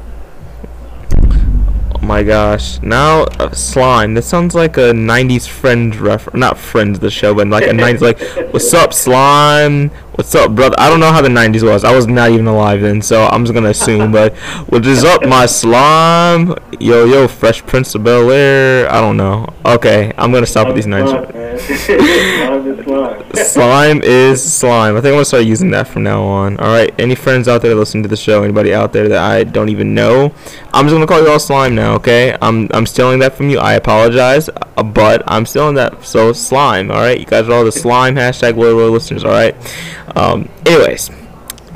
My 2.04 2.22
gosh! 2.22 2.82
Now 2.82 3.22
uh, 3.40 3.50
slime. 3.52 4.12
This 4.12 4.26
sounds 4.26 4.54
like 4.54 4.76
a 4.76 4.92
'90s 4.92 5.48
Friends 5.48 5.96
reference. 5.96 6.38
Not 6.38 6.58
Friends, 6.58 6.98
the 6.98 7.10
show, 7.10 7.34
but 7.34 7.48
like 7.48 7.64
a 7.64 7.68
'90s 7.68 8.02
like, 8.02 8.20
"What's 8.52 8.74
up, 8.74 8.92
slime? 8.92 9.90
What's 10.16 10.34
up, 10.34 10.54
brother?" 10.54 10.76
I 10.78 10.88
don't 10.88 11.00
know 11.00 11.12
how 11.12 11.20
the 11.22 11.28
'90s 11.28 11.62
was. 11.62 11.84
I 11.84 11.94
was 11.94 12.06
not 12.06 12.30
even 12.30 12.46
alive 12.46 12.80
then, 12.80 13.02
so 13.02 13.24
I'm 13.26 13.44
just 13.44 13.54
gonna 13.54 13.70
assume. 13.70 14.12
but 14.12 14.34
what 14.68 14.86
is 14.86 15.04
up, 15.04 15.26
my 15.26 15.46
slime? 15.46 16.54
Yo, 16.78 17.04
yo, 17.04 17.28
Fresh 17.28 17.66
Prince 17.66 17.94
of 17.94 18.04
Bel 18.04 18.30
Air. 18.30 18.90
I 18.92 19.00
don't 19.00 19.16
know. 19.16 19.46
Okay, 19.64 20.12
I'm 20.16 20.32
gonna 20.32 20.46
stop 20.46 20.66
with 20.66 20.76
these 20.76 20.86
'90s. 20.86 21.44
slime 21.58 22.66
is 22.66 22.84
slime. 22.84 23.34
slime 23.34 24.02
is 24.02 24.52
slime. 24.52 24.96
I 24.96 25.00
think 25.00 25.12
I'm 25.12 25.14
gonna 25.14 25.24
start 25.24 25.44
using 25.44 25.70
that 25.70 25.88
from 25.88 26.02
now 26.02 26.22
on. 26.22 26.58
All 26.58 26.68
right. 26.68 26.94
Any 26.98 27.14
friends 27.14 27.48
out 27.48 27.62
there 27.62 27.74
listening 27.74 28.02
to 28.04 28.08
the 28.08 28.16
show? 28.16 28.42
Anybody 28.42 28.74
out 28.74 28.92
there 28.92 29.08
that 29.08 29.18
I 29.18 29.44
don't 29.44 29.68
even 29.68 29.94
know? 29.94 30.32
I'm 30.72 30.86
just 30.86 30.94
gonna 30.94 31.06
call 31.06 31.22
you 31.22 31.28
all 31.28 31.38
slime 31.38 31.74
now. 31.74 31.94
Okay. 31.94 32.36
I'm 32.40 32.68
I'm 32.72 32.86
stealing 32.86 33.18
that 33.20 33.36
from 33.36 33.50
you. 33.50 33.58
I 33.58 33.74
apologize, 33.74 34.48
but 34.76 35.22
I'm 35.26 35.46
stealing 35.46 35.74
that. 35.76 36.04
So 36.04 36.32
slime. 36.32 36.90
All 36.90 36.98
right. 36.98 37.18
You 37.18 37.26
guys 37.26 37.48
are 37.48 37.52
all 37.52 37.64
the 37.64 37.72
slime 37.72 38.16
hashtag 38.16 38.56
loyal 38.56 38.90
listeners. 38.90 39.24
All 39.24 39.30
right. 39.30 39.54
Um. 40.14 40.48
Anyways 40.66 41.10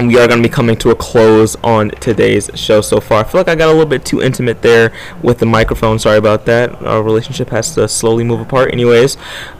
we 0.07 0.17
are 0.17 0.29
going 0.29 0.41
to 0.41 0.49
be 0.49 0.53
coming 0.53 0.77
to 0.77 0.91
a 0.91 0.95
close 0.95 1.57
on 1.57 1.91
today's 1.91 2.51
show 2.55 2.81
so 2.81 3.01
far. 3.01 3.21
I 3.21 3.25
feel 3.25 3.41
like 3.41 3.49
I 3.49 3.57
got 3.57 3.67
a 3.67 3.73
little 3.73 3.85
bit 3.85 4.05
too 4.05 4.23
intimate 4.23 4.63
there 4.63 4.93
with 5.23 5.39
the 5.39 5.47
microphone. 5.47 5.99
Sorry 5.99 6.19
about 6.19 6.47
that. 6.47 6.81
Our 6.83 7.03
relationship 7.03 7.51
has 7.51 7.75
to 7.75 7.89
slowly 7.89 8.23
move 8.23 8.41
apart. 8.41 8.73
Anyways, 8.73 9.17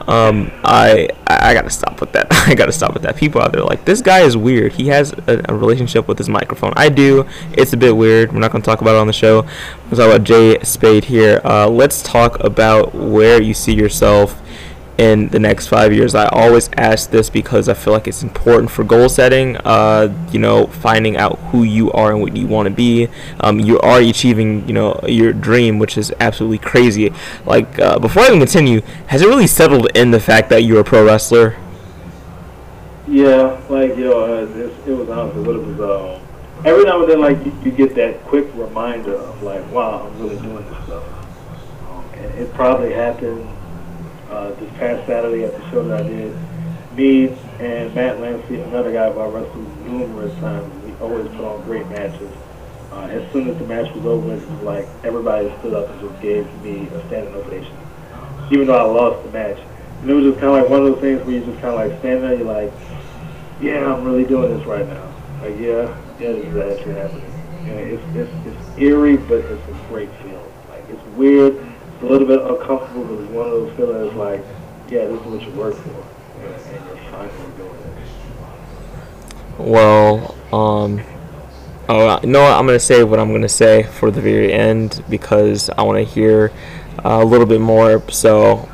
um, 0.07 0.49
I 0.63 1.09
I 1.27 1.53
got 1.53 1.63
to 1.63 1.69
stop 1.69 1.99
with 1.99 2.13
that. 2.13 2.27
I 2.31 2.55
got 2.55 2.67
to 2.67 2.71
stop 2.71 2.93
with 2.93 3.03
that. 3.03 3.17
People 3.17 3.41
out 3.41 3.51
there 3.51 3.63
like 3.63 3.83
this 3.83 4.01
guy 4.01 4.21
is 4.21 4.37
weird. 4.37 4.73
He 4.73 4.87
has 4.87 5.11
a, 5.27 5.43
a, 5.49 5.53
relationship 5.53 6.07
with 6.07 6.17
his 6.17 6.29
microphone. 6.29 6.71
I 6.77 6.87
do. 6.87 7.27
It's 7.53 7.73
a 7.73 7.77
bit 7.77 7.95
weird. 7.95 8.31
We're 8.31 8.39
not 8.39 8.51
going 8.51 8.61
to 8.61 8.65
talk 8.65 8.81
about 8.81 8.95
it 8.95 8.99
on 8.99 9.07
the 9.07 9.13
show. 9.13 9.41
We'll 9.89 9.99
talk 9.99 10.15
about 10.15 10.23
Jay 10.23 10.57
Spade 10.63 11.03
here. 11.03 11.41
Uh, 11.43 11.67
let's 11.67 12.01
talk 12.01 12.41
about 12.41 12.95
where 12.95 13.41
you 13.41 13.53
see 13.53 13.73
yourself 13.73 14.41
in 14.99 15.29
the 15.29 15.39
next 15.39 15.67
five 15.67 15.93
years? 15.93 16.13
I 16.13 16.27
always 16.27 16.69
ask 16.75 17.09
this 17.09 17.29
because 17.29 17.69
I 17.69 17.73
feel 17.73 17.93
like 17.93 18.07
it's 18.07 18.21
important 18.21 18.69
for 18.69 18.83
goal 18.83 19.07
setting. 19.07 19.55
Uh, 19.57 20.13
you 20.31 20.39
know, 20.39 20.67
finding 20.67 21.15
out 21.15 21.39
who 21.51 21.63
you 21.63 21.89
are 21.93 22.11
and 22.11 22.21
what 22.21 22.35
you 22.35 22.47
want 22.47 22.67
to 22.67 22.73
be. 22.73 23.07
Um, 23.39 23.61
you 23.61 23.79
are 23.79 24.01
achieving, 24.01 24.67
you 24.67 24.73
know, 24.73 24.99
your 25.07 25.31
dream, 25.31 25.79
which 25.79 25.97
is 25.97 26.13
absolutely 26.19 26.57
crazy. 26.57 27.13
Like 27.45 27.79
uh, 27.79 27.97
before 27.97 28.23
I 28.23 28.27
even 28.27 28.39
continue, 28.39 28.81
has 29.07 29.21
it 29.21 29.27
really 29.27 29.47
settled 29.47 29.87
in 29.95 30.11
the 30.11 30.19
fact 30.19 30.49
that 30.49 30.63
you're 30.63 30.81
a 30.81 30.83
pro 30.83 31.05
wrestler? 31.05 31.55
Yeah, 33.07 33.59
like 33.69 33.95
yo, 33.95 34.11
uh, 34.11 34.45
it, 34.45 34.73
it 34.85 34.91
was 34.91 35.09
honestly 35.09 35.41
it 35.41 35.65
was. 35.65 35.79
Um, 35.79 36.27
every 36.65 36.83
now 36.83 37.01
and 37.01 37.09
then, 37.09 37.21
like 37.21 37.43
you, 37.45 37.57
you 37.63 37.71
get 37.71 37.95
that 37.95 38.21
quick 38.25 38.47
reminder 38.53 39.15
of 39.15 39.41
like, 39.43 39.65
wow, 39.71 40.07
I'm 40.07 40.19
really 40.21 40.37
doing 40.41 40.65
this 40.65 40.83
stuff. 40.83 41.05
Um, 41.87 42.05
and 42.15 42.35
it 42.35 42.53
probably 42.53 42.91
happened 42.91 43.47
uh, 44.29 44.51
this 44.53 44.71
past 44.73 45.05
Saturday 45.07 45.43
at 45.43 45.53
the 45.55 45.71
show 45.71 45.87
that 45.87 46.01
I 46.01 46.07
did. 46.07 46.35
Me 46.95 47.29
and 47.59 47.93
Matt 47.95 48.19
Lancey, 48.19 48.59
another 48.61 48.91
guy 48.91 49.11
who 49.11 49.19
I 49.19 49.27
wrestled 49.27 49.85
numerous 49.85 50.33
times. 50.39 50.71
We 50.83 50.93
always 50.95 51.27
put 51.29 51.45
on 51.45 51.63
great 51.63 51.87
matches. 51.87 52.31
Uh, 52.91 53.01
as 53.05 53.31
soon 53.31 53.47
as 53.49 53.57
the 53.57 53.65
match 53.65 53.93
was 53.93 54.05
over, 54.05 54.33
it 54.33 54.49
was 54.49 54.61
like 54.61 54.87
everybody 55.03 55.53
stood 55.59 55.73
up 55.73 55.89
and 55.89 56.01
just 56.01 56.21
gave 56.21 56.45
me 56.63 56.87
a 56.87 57.07
standing 57.07 57.33
ovation, 57.35 57.77
even 58.51 58.67
though 58.67 58.77
I 58.77 58.83
lost 58.83 59.23
the 59.25 59.31
match. 59.31 59.59
And 60.01 60.09
it 60.09 60.13
was 60.13 60.25
just 60.25 60.39
kind 60.39 60.55
of 60.55 60.61
like 60.61 60.69
one 60.69 60.81
of 60.81 60.93
those 60.93 61.01
things 61.01 61.21
where 61.21 61.35
you 61.35 61.45
just 61.45 61.61
kind 61.61 61.75
of 61.75 61.89
like 61.89 61.99
stand 61.99 62.23
there, 62.23 62.33
you're 62.33 62.45
like, 62.45 62.73
yeah, 63.61 63.93
I'm 63.93 64.03
really 64.03 64.25
doing 64.25 64.57
this 64.57 64.65
right 64.65 64.87
now. 64.87 65.13
Like, 65.41 65.59
yeah, 65.59 65.95
yeah, 66.19 66.31
this 66.33 66.45
is 66.45 66.57
actually 66.57 66.95
happening. 66.95 67.29
Know, 67.67 67.77
it's, 67.77 68.15
it's, 68.15 68.47
it's 68.47 68.79
eerie, 68.79 69.17
but 69.17 69.39
it's 69.39 69.67
a 69.67 69.87
great 69.89 70.09
feeling. 70.23 70.53
Like, 70.69 70.89
it's 70.89 71.05
weird, 71.15 71.55
a 72.01 72.05
little 72.05 72.27
bit 72.27 72.41
uncomfortable, 72.41 73.05
but 73.05 73.23
it's 73.23 73.31
one 73.31 73.45
of 73.45 73.51
those 73.51 73.75
feelings 73.75 74.13
like, 74.15 74.43
yeah, 74.89 75.05
this 75.05 75.19
is 75.19 75.27
what 75.27 75.41
you 75.41 75.51
work 75.51 75.75
for, 75.75 76.03
and 76.41 76.85
you're 76.85 76.97
finally 77.11 77.57
doing 77.57 77.75
it. 77.75 77.89
Well, 79.59 80.35
um, 80.53 81.01
oh, 81.89 82.05
what? 82.05 82.23
I'm 82.23 82.65
gonna 82.65 82.79
say 82.79 83.03
what 83.03 83.19
I'm 83.19 83.31
gonna 83.31 83.49
say 83.49 83.83
for 83.83 84.11
the 84.11 84.21
very 84.21 84.53
end 84.53 85.03
because 85.09 85.69
I 85.71 85.81
want 85.81 85.97
to 85.97 86.13
hear 86.13 86.51
uh, 87.03 87.19
a 87.21 87.25
little 87.25 87.45
bit 87.45 87.59
more. 87.59 88.01
So 88.09 88.69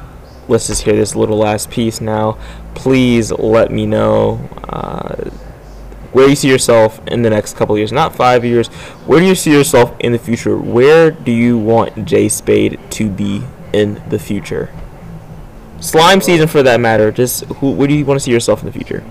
let's 0.48 0.68
just 0.68 0.84
hear 0.84 0.96
this 0.96 1.16
little 1.16 1.38
last 1.38 1.72
piece 1.72 2.02
now. 2.02 2.38
Please 2.76 3.32
let 3.32 3.72
me 3.72 3.86
know 3.88 4.48
uh, 4.70 5.32
where 6.16 6.28
do 6.28 6.30
you 6.30 6.36
see 6.38 6.48
yourself 6.48 7.06
in 7.08 7.24
the 7.24 7.30
next 7.30 7.58
couple 7.58 7.78
years, 7.78 7.92
not 7.92 8.16
five 8.16 8.46
years. 8.46 8.68
Where 9.06 9.20
do 9.20 9.26
you 9.26 9.36
see 9.36 9.52
yourself 9.52 9.94
in 10.00 10.14
the 10.14 10.18
future? 10.18 10.58
Where 10.58 11.12
do 11.12 11.30
you 11.30 11.58
want 11.58 12.06
Jay 12.06 12.30
Spade 12.30 12.80
to 12.92 13.10
be 13.10 13.44
in 13.74 14.02
the 14.08 14.18
future? 14.18 14.74
Slime 15.82 16.22
season, 16.22 16.48
for 16.48 16.64
that 16.64 16.80
matter. 16.80 17.12
Just 17.12 17.44
who? 17.56 17.72
Where 17.72 17.90
do 17.90 17.94
you 17.94 18.06
want 18.06 18.18
to 18.18 18.24
see 18.24 18.32
yourself 18.32 18.62
in 18.62 18.66
the 18.66 18.72
future? 18.72 19.04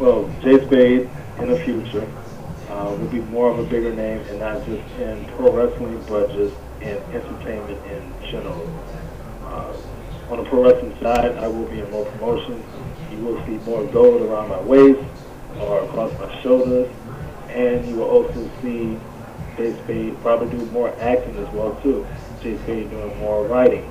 Well, 0.00 0.28
Jay 0.42 0.58
Spade 0.66 1.08
in 1.38 1.50
the 1.52 1.60
future 1.60 2.12
uh, 2.68 2.96
will 2.98 3.06
be 3.06 3.20
more 3.20 3.52
of 3.52 3.60
a 3.60 3.64
bigger 3.64 3.94
name, 3.94 4.22
and 4.22 4.40
not 4.40 4.66
just 4.66 4.82
in 4.98 5.24
pro 5.36 5.52
wrestling, 5.52 6.04
but 6.08 6.32
just 6.32 6.56
in 6.80 6.96
entertainment 7.14 7.78
in 7.86 8.12
general. 8.28 8.68
Uh, 9.44 9.72
on 10.30 10.42
the 10.42 10.50
pro 10.50 10.64
wrestling 10.64 10.98
side, 11.00 11.36
I 11.38 11.46
will 11.46 11.66
be 11.66 11.78
in 11.78 11.88
more 11.92 12.06
promotions. 12.06 12.64
You 13.12 13.18
will 13.18 13.46
see 13.46 13.64
more 13.64 13.84
gold 13.84 14.22
around 14.22 14.48
my 14.48 14.60
waist 14.62 15.00
or 15.60 15.84
across 15.84 16.12
my 16.18 16.42
shoulders, 16.42 16.90
and 17.48 17.86
you 17.86 17.96
will 17.96 18.08
also 18.08 18.50
see 18.62 18.98
Jay 19.56 19.74
Spade 19.84 20.20
probably 20.22 20.48
do 20.56 20.64
more 20.66 20.88
acting 21.00 21.36
as 21.36 21.48
well 21.54 21.78
too. 21.82 22.06
Jay 22.42 22.56
Spade 22.58 22.90
doing 22.90 23.18
more 23.18 23.46
writing. 23.46 23.90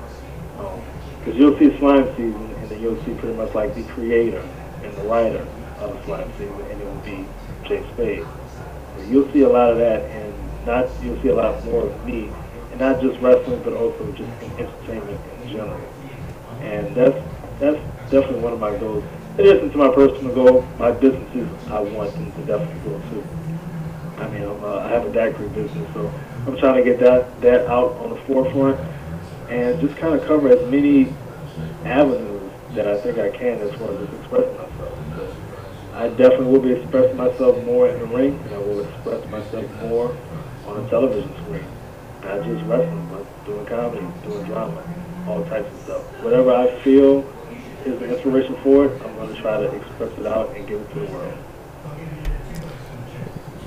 Because 0.56 1.34
um, 1.34 1.36
you'll 1.36 1.58
see 1.58 1.76
Slime 1.78 2.08
Season, 2.16 2.54
and 2.56 2.68
then 2.68 2.82
you'll 2.82 3.02
see 3.04 3.14
pretty 3.14 3.36
much 3.36 3.54
like 3.54 3.74
the 3.74 3.84
creator 3.84 4.40
and 4.82 4.92
the 4.96 5.02
writer 5.02 5.46
of 5.78 6.04
Slime 6.04 6.30
Season, 6.32 6.60
and 6.70 6.80
it 6.80 6.84
will 6.84 6.94
be 7.02 7.26
Jay 7.68 7.84
Spade. 7.92 8.26
You'll 9.08 9.30
see 9.32 9.42
a 9.42 9.48
lot 9.48 9.70
of 9.70 9.78
that, 9.78 10.02
and 10.10 10.66
not 10.66 10.88
you'll 11.02 11.20
see 11.22 11.28
a 11.28 11.34
lot 11.34 11.64
more 11.64 11.86
of 11.86 12.06
me, 12.06 12.30
and 12.70 12.80
not 12.80 13.00
just 13.00 13.20
wrestling, 13.20 13.62
but 13.62 13.72
also 13.72 14.10
just 14.12 14.30
entertainment 14.58 15.20
in 15.42 15.52
general. 15.52 15.80
And 16.60 16.94
that's 16.94 17.16
that's 17.58 17.78
definitely 18.10 18.40
one 18.40 18.52
of 18.52 18.60
my 18.60 18.76
goals. 18.76 19.04
In 19.38 19.46
addition 19.46 19.70
to 19.70 19.78
my 19.78 19.88
personal 19.94 20.34
goal, 20.34 20.62
my 20.78 20.90
businesses 20.90 21.48
I 21.68 21.80
want 21.80 22.12
them 22.12 22.32
to 22.32 22.40
definitely 22.44 22.90
go 22.90 23.00
too. 23.10 23.24
I 24.18 24.28
mean, 24.28 24.42
uh, 24.42 24.78
I 24.84 24.88
have 24.88 25.06
a 25.06 25.12
daiquiri 25.12 25.48
business, 25.48 25.88
so 25.94 26.12
I'm 26.46 26.56
trying 26.58 26.76
to 26.76 26.84
get 26.84 27.00
that 27.00 27.40
that 27.40 27.66
out 27.66 27.92
on 27.98 28.10
the 28.10 28.16
forefront 28.22 28.78
and 29.48 29.80
just 29.80 29.96
kind 29.96 30.14
of 30.14 30.26
cover 30.26 30.48
as 30.48 30.70
many 30.70 31.14
avenues 31.84 32.52
that 32.74 32.86
I 32.86 33.00
think 33.00 33.18
I 33.18 33.30
can 33.30 33.58
as 33.60 33.74
far 33.76 33.90
as 33.92 34.08
just 34.08 34.20
expressing 34.20 34.56
myself. 34.56 34.98
So 35.16 35.36
I 35.94 36.08
definitely 36.08 36.46
will 36.46 36.60
be 36.60 36.72
expressing 36.72 37.16
myself 37.16 37.64
more 37.64 37.88
in 37.88 37.98
the 37.98 38.06
ring, 38.06 38.38
and 38.44 38.54
I 38.54 38.58
will 38.58 38.80
express 38.84 39.26
myself 39.30 39.64
more 39.82 40.16
on 40.66 40.84
a 40.84 40.88
television 40.90 41.32
screen. 41.44 41.64
Not 42.22 42.44
just 42.44 42.64
wrestling, 42.66 43.08
but 43.10 43.46
doing 43.46 43.64
comedy, 43.66 44.06
doing 44.22 44.44
drama, 44.46 44.84
all 45.26 45.44
types 45.46 45.72
of 45.72 45.80
stuff. 45.82 46.02
Whatever 46.22 46.52
I 46.52 46.78
feel 46.80 47.22
is 47.86 47.98
the 47.98 48.14
inspiration 48.14 48.56
for 48.62 48.86
it, 48.86 49.02
I'm 49.02 49.14
going 49.14 49.34
to 49.34 49.40
try 49.40 49.58
to 49.58 49.70
express 49.70 50.12
it 50.18 50.26
out 50.26 50.54
and 50.56 50.66
give 50.68 50.80
it 50.80 50.92
to 50.94 51.00
the 51.00 51.12
world. 51.12 51.49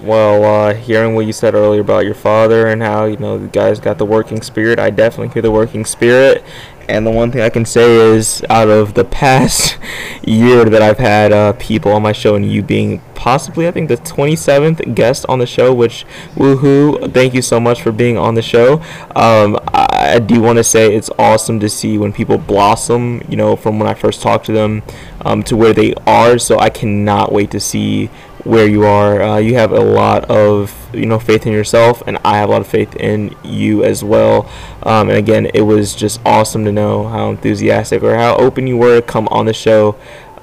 Well, 0.04 0.44
uh, 0.44 0.74
hearing 0.74 1.16
what 1.16 1.26
you 1.26 1.32
said 1.32 1.54
earlier 1.54 1.80
about 1.80 2.04
your 2.04 2.14
father 2.14 2.68
and 2.68 2.82
how 2.82 3.06
you 3.06 3.16
know 3.16 3.38
the 3.38 3.48
guy's 3.48 3.80
got 3.80 3.98
the 3.98 4.06
working 4.06 4.42
spirit, 4.42 4.78
I 4.78 4.90
definitely 4.90 5.30
hear 5.30 5.42
the 5.42 5.50
working 5.50 5.86
spirit. 5.86 6.44
And 6.90 7.08
the 7.08 7.12
one 7.12 7.32
thing 7.32 7.40
I 7.40 7.50
can 7.50 7.64
say 7.64 7.90
is, 8.14 8.44
out 8.50 8.68
of 8.68 8.96
the 8.96 9.06
past 9.06 9.78
year 10.28 10.66
that 10.66 10.82
I've 10.82 10.98
had 10.98 11.32
uh, 11.32 11.54
people 11.54 11.94
on 11.94 12.02
my 12.02 12.12
show, 12.12 12.36
and 12.36 12.46
you 12.46 12.62
being 12.62 13.00
possibly, 13.16 13.66
I 13.66 13.72
think, 13.72 13.88
the 13.88 13.96
27th 13.96 14.94
guest 14.94 15.26
on 15.30 15.40
the 15.40 15.46
show, 15.46 15.74
which 15.74 16.06
woohoo! 16.36 17.14
Thank 17.14 17.34
you 17.34 17.42
so 17.42 17.62
much 17.62 17.82
for 17.82 17.94
being 17.94 18.18
on 18.18 18.36
the 18.36 18.42
show. 18.42 18.82
Um, 19.16 19.58
I, 19.74 20.20
do 20.20 20.42
want 20.42 20.58
to 20.58 20.64
say 20.66 20.94
it's 20.94 21.10
awesome 21.18 21.62
to 21.62 21.70
see 21.70 21.98
when 21.98 22.12
people 22.12 22.38
blossom. 22.38 23.22
You 23.30 23.38
know, 23.38 23.56
from 23.56 23.80
when 23.80 23.88
I 23.88 23.94
first 23.94 24.22
talked 24.22 24.48
to 24.48 24.52
them 24.52 24.84
um, 25.22 25.44
to 25.44 25.56
where 25.56 25.72
they 25.72 25.94
are. 26.06 26.38
So 26.38 26.60
I 26.60 26.70
cannot 26.70 27.32
wait 27.32 27.52
to 27.52 27.62
see 27.62 28.10
where 28.44 28.68
you 28.68 28.86
are. 28.86 29.22
Uh, 29.22 29.38
you 29.38 29.56
have 29.56 29.72
a 29.72 29.80
lot 29.80 30.26
of 30.26 30.74
you 30.94 31.06
know 31.06 31.20
faith 31.20 31.46
in 31.46 31.54
yourself, 31.54 32.04
and 32.08 32.18
I 32.24 32.38
have 32.38 32.50
a 32.50 32.52
lot 32.52 32.62
of 32.62 32.68
faith 32.68 32.96
in 32.96 33.36
you 33.44 33.84
as 33.84 34.04
well. 34.04 34.50
Um, 34.84 35.10
and 35.10 35.18
again, 35.18 35.48
it 35.54 35.62
was 35.62 35.96
just 35.96 36.22
awesome 36.26 36.66
to 36.66 36.72
know 36.72 37.08
how 37.08 37.30
enthusiastic 37.30 38.04
or 38.04 38.16
how 38.16 38.36
open 38.36 38.68
you 38.68 38.78
were 38.78 39.00
to 39.00 39.02
come 39.02 39.28
on 39.30 39.46
the 39.46 39.54
show. 39.54 39.96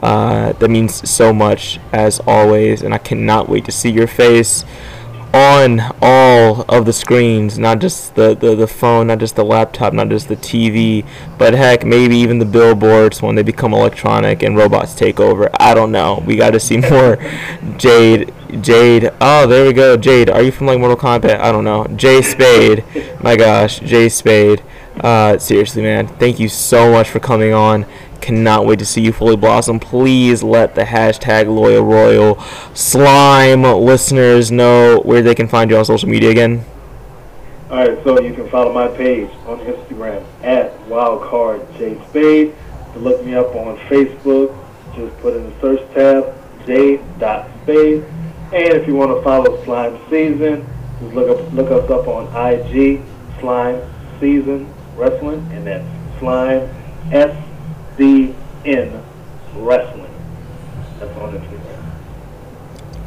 Uh, 0.02 0.52
that 0.54 0.70
means 0.70 1.08
so 1.08 1.32
much 1.32 1.78
as 1.92 2.20
always, 2.26 2.82
and 2.82 2.94
I 2.94 2.98
cannot 2.98 3.48
wait 3.48 3.66
to 3.66 3.72
see 3.72 3.90
your 3.90 4.06
face 4.06 4.64
on 5.32 5.80
all 6.02 6.64
of 6.68 6.84
the 6.86 6.92
screens, 6.92 7.58
not 7.58 7.78
just 7.78 8.14
the, 8.14 8.34
the, 8.34 8.54
the 8.54 8.66
phone, 8.66 9.06
not 9.06 9.18
just 9.18 9.36
the 9.36 9.44
laptop, 9.44 9.92
not 9.92 10.08
just 10.08 10.28
the 10.28 10.36
TV, 10.36 11.06
but 11.38 11.54
heck, 11.54 11.84
maybe 11.84 12.16
even 12.16 12.38
the 12.38 12.44
billboards 12.44 13.22
when 13.22 13.34
they 13.34 13.42
become 13.42 13.72
electronic 13.72 14.42
and 14.42 14.56
robots 14.56 14.94
take 14.94 15.20
over. 15.20 15.48
I 15.60 15.74
don't 15.74 15.92
know. 15.92 16.22
We 16.26 16.36
got 16.36 16.50
to 16.50 16.60
see 16.60 16.76
more 16.90 17.16
Jade. 17.76 18.32
Jade. 18.60 19.10
Oh, 19.20 19.46
there 19.46 19.66
we 19.66 19.72
go. 19.72 19.96
Jade. 19.96 20.28
Are 20.28 20.42
you 20.42 20.50
from 20.50 20.66
like 20.66 20.80
Mortal 20.80 20.96
Kombat? 20.96 21.38
I 21.38 21.52
don't 21.52 21.64
know. 21.64 21.86
Jay 21.96 22.22
Spade. 22.22 22.84
My 23.22 23.36
gosh, 23.36 23.78
Jay 23.80 24.08
Spade. 24.08 24.62
Uh, 24.98 25.38
seriously, 25.38 25.82
man. 25.82 26.08
Thank 26.08 26.40
you 26.40 26.48
so 26.48 26.90
much 26.90 27.08
for 27.08 27.20
coming 27.20 27.54
on. 27.54 27.86
Cannot 28.20 28.66
wait 28.66 28.78
to 28.78 28.84
see 28.84 29.00
you 29.00 29.12
fully 29.12 29.36
blossom. 29.36 29.80
Please 29.80 30.42
let 30.42 30.74
the 30.74 30.82
hashtag 30.82 31.46
Loyal 31.46 31.82
Royal 31.82 32.40
Slime 32.74 33.62
listeners 33.62 34.50
know 34.50 35.00
where 35.00 35.22
they 35.22 35.34
can 35.34 35.48
find 35.48 35.70
you 35.70 35.76
on 35.76 35.84
social 35.84 36.08
media 36.08 36.30
again. 36.30 36.64
All 37.70 37.78
right, 37.78 38.02
so 38.04 38.20
you 38.20 38.34
can 38.34 38.48
follow 38.50 38.72
my 38.72 38.88
page 38.88 39.30
on 39.46 39.60
Instagram 39.60 40.24
at 40.42 40.76
WildcardJSpade. 40.88 42.54
To 42.92 42.98
look 42.98 43.24
me 43.24 43.34
up 43.34 43.54
on 43.54 43.76
Facebook, 43.88 44.56
just 44.96 45.16
put 45.18 45.36
in 45.36 45.44
the 45.44 45.60
search 45.60 45.94
tab 45.94 46.34
J.Spade. 46.66 48.04
And 48.52 48.72
if 48.74 48.86
you 48.88 48.96
want 48.96 49.16
to 49.16 49.22
follow 49.22 49.64
Slime 49.64 49.98
Season, 50.10 50.66
just 51.00 51.14
look 51.14 51.38
up 51.38 51.52
look 51.52 51.70
us 51.70 51.88
up 51.90 52.08
on 52.08 52.26
IG 52.34 53.00
Slime 53.38 53.80
Season 54.18 54.72
Wrestling, 54.96 55.48
and 55.52 55.66
that's 55.66 56.18
Slime 56.18 56.68
S 57.12 57.49
N 58.00 59.02
Wrestling. 59.54 60.14
That's 60.98 61.16
on 61.18 61.38
Instagram. 61.38 61.60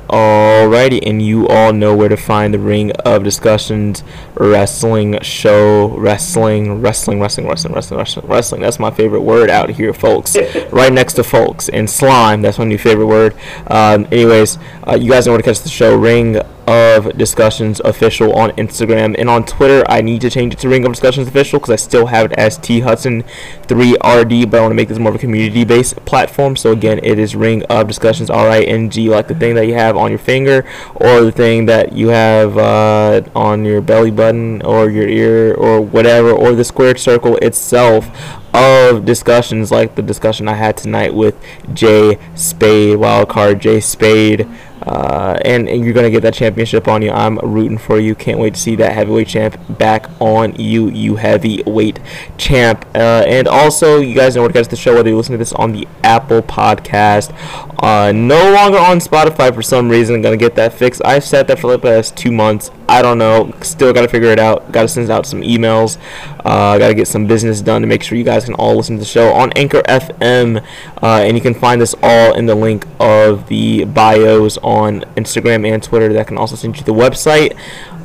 Alrighty, 0.07 0.99
and 1.03 1.19
you 1.21 1.47
all 1.47 1.73
know 1.73 1.95
where 1.95 2.09
to 2.09 2.17
find 2.17 2.53
the 2.53 2.59
Ring 2.59 2.91
of 3.03 3.23
Discussions 3.23 4.03
wrestling 4.35 5.19
show. 5.21 5.89
Wrestling, 5.97 6.81
wrestling, 6.81 7.19
wrestling, 7.19 7.47
wrestling, 7.47 7.73
wrestling, 7.73 7.97
wrestling, 7.99 8.27
wrestling. 8.27 8.61
That's 8.61 8.79
my 8.79 8.91
favorite 8.91 9.21
word 9.21 9.49
out 9.49 9.69
here, 9.69 9.93
folks. 9.93 10.35
right 10.71 10.91
next 10.91 11.13
to 11.13 11.23
folks. 11.23 11.69
And 11.69 11.89
slime, 11.89 12.41
that's 12.41 12.57
my 12.57 12.65
new 12.65 12.77
favorite 12.77 13.07
word. 13.07 13.35
Um, 13.67 14.07
anyways, 14.11 14.57
uh, 14.87 14.97
you 14.99 15.11
guys 15.11 15.25
know 15.25 15.33
where 15.33 15.41
to 15.41 15.43
catch 15.43 15.61
the 15.61 15.69
show. 15.69 15.95
Ring 15.95 16.41
of 16.67 17.17
Discussions 17.17 17.81
Official 17.81 18.33
on 18.33 18.51
Instagram 18.51 19.15
and 19.17 19.29
on 19.29 19.45
Twitter. 19.45 19.83
I 19.89 20.01
need 20.01 20.21
to 20.21 20.29
change 20.29 20.53
it 20.53 20.59
to 20.59 20.69
Ring 20.69 20.85
of 20.85 20.91
Discussions 20.93 21.27
Official 21.27 21.59
because 21.59 21.71
I 21.71 21.75
still 21.75 22.07
have 22.07 22.31
it 22.31 22.37
as 22.37 22.57
T 22.57 22.79
Hudson 22.79 23.23
3RD, 23.63 24.49
but 24.49 24.57
I 24.57 24.61
want 24.61 24.71
to 24.71 24.75
make 24.75 24.87
this 24.87 24.99
more 24.99 25.09
of 25.09 25.15
a 25.15 25.19
community 25.19 25.65
based 25.65 25.97
platform. 26.05 26.55
So 26.55 26.71
again, 26.71 26.99
it 27.03 27.19
is 27.19 27.35
Ring 27.35 27.63
of 27.65 27.87
Discussions 27.87 28.29
R 28.29 28.47
I 28.49 28.61
N 28.61 28.89
G, 28.89 29.09
like 29.09 29.27
the 29.27 29.35
thing 29.35 29.55
that 29.55 29.67
you 29.67 29.73
have 29.73 29.97
on 29.97 30.09
your 30.09 30.19
finger 30.19 30.65
or 30.95 31.21
the 31.21 31.31
thing 31.31 31.65
that 31.65 31.93
you 31.93 32.09
have 32.09 32.57
uh, 32.57 33.21
on 33.35 33.65
your 33.65 33.81
belly 33.81 34.11
button 34.11 34.22
or 34.31 34.89
your 34.89 35.07
ear 35.07 35.53
or 35.53 35.81
whatever, 35.81 36.31
or 36.31 36.53
the 36.53 36.63
squared 36.63 36.99
circle 36.99 37.37
itself 37.37 38.09
of 38.53 39.05
discussions 39.05 39.71
like 39.71 39.95
the 39.95 40.01
discussion 40.01 40.47
I 40.47 40.53
had 40.53 40.77
tonight 40.77 41.13
with 41.13 41.35
Jay 41.73 42.19
Spade, 42.35 42.97
wildcard 42.97 43.59
Jay 43.59 43.79
Spade. 43.79 44.47
Uh, 44.85 45.37
and, 45.45 45.69
and, 45.69 45.83
you're 45.83 45.93
going 45.93 46.03
to 46.03 46.11
get 46.11 46.21
that 46.23 46.33
championship 46.33 46.89
on 46.89 47.01
you. 47.01 47.09
I'm 47.09 47.37
rooting 47.39 47.77
for 47.77 47.99
you. 47.99 48.15
Can't 48.15 48.37
wait 48.37 48.55
to 48.55 48.59
see 48.59 48.75
that 48.75 48.91
heavyweight 48.91 49.27
champ 49.29 49.57
back 49.77 50.09
on 50.19 50.55
you, 50.55 50.89
you 50.89 51.15
heavyweight 51.15 51.99
champ. 52.37 52.85
Uh, 52.93 53.23
and 53.25 53.47
also, 53.47 53.99
you 53.99 54.13
guys 54.13 54.35
know 54.35 54.45
to 54.45 54.53
catch 54.53 54.67
the 54.67 54.75
show, 54.75 54.95
whether 54.95 55.09
you 55.09 55.15
listen 55.15 55.31
to 55.31 55.37
this 55.37 55.53
on 55.53 55.71
the 55.71 55.87
Apple 56.03 56.41
Podcast. 56.41 57.33
Uh, 57.81 58.11
no 58.11 58.51
longer 58.53 58.77
on 58.77 58.99
Spotify 58.99 59.53
for 59.53 59.61
some 59.61 59.89
reason. 59.89 60.21
Going 60.21 60.37
to 60.37 60.43
get 60.43 60.55
that 60.55 60.73
fixed. 60.73 61.01
I've 61.05 61.23
said 61.23 61.47
that 61.47 61.59
for 61.59 61.71
the 61.71 61.79
past 61.79 62.17
two 62.17 62.31
months. 62.31 62.69
I 62.89 63.01
don't 63.01 63.17
know. 63.17 63.53
Still 63.61 63.93
got 63.93 64.01
to 64.01 64.07
figure 64.07 64.29
it 64.29 64.39
out. 64.39 64.71
Got 64.71 64.83
to 64.83 64.87
send 64.87 65.09
out 65.09 65.25
some 65.25 65.41
emails. 65.41 65.97
Uh, 66.39 66.77
got 66.77 66.89
to 66.89 66.93
get 66.93 67.07
some 67.07 67.25
business 67.25 67.61
done 67.61 67.81
to 67.81 67.87
make 67.87 68.03
sure 68.03 68.17
you 68.17 68.23
guys 68.23 68.45
can 68.45 68.53
all 68.55 68.75
listen 68.75 68.95
to 68.95 68.99
the 68.99 69.05
show 69.05 69.31
on 69.33 69.51
Anchor 69.53 69.81
FM. 69.83 70.63
Uh, 71.01 71.05
and 71.23 71.37
you 71.37 71.41
can 71.41 71.53
find 71.53 71.79
this 71.79 71.95
all 72.03 72.33
in 72.33 72.45
the 72.45 72.55
link 72.55 72.85
of 72.99 73.47
the 73.47 73.85
bios 73.85 74.57
on 74.57 74.72
Instagram 75.15 75.67
and 75.67 75.81
Twitter. 75.81 76.11
That 76.13 76.27
can 76.27 76.37
also 76.37 76.55
send 76.55 76.77
you 76.77 76.83
the 76.83 76.93
website. 76.93 77.57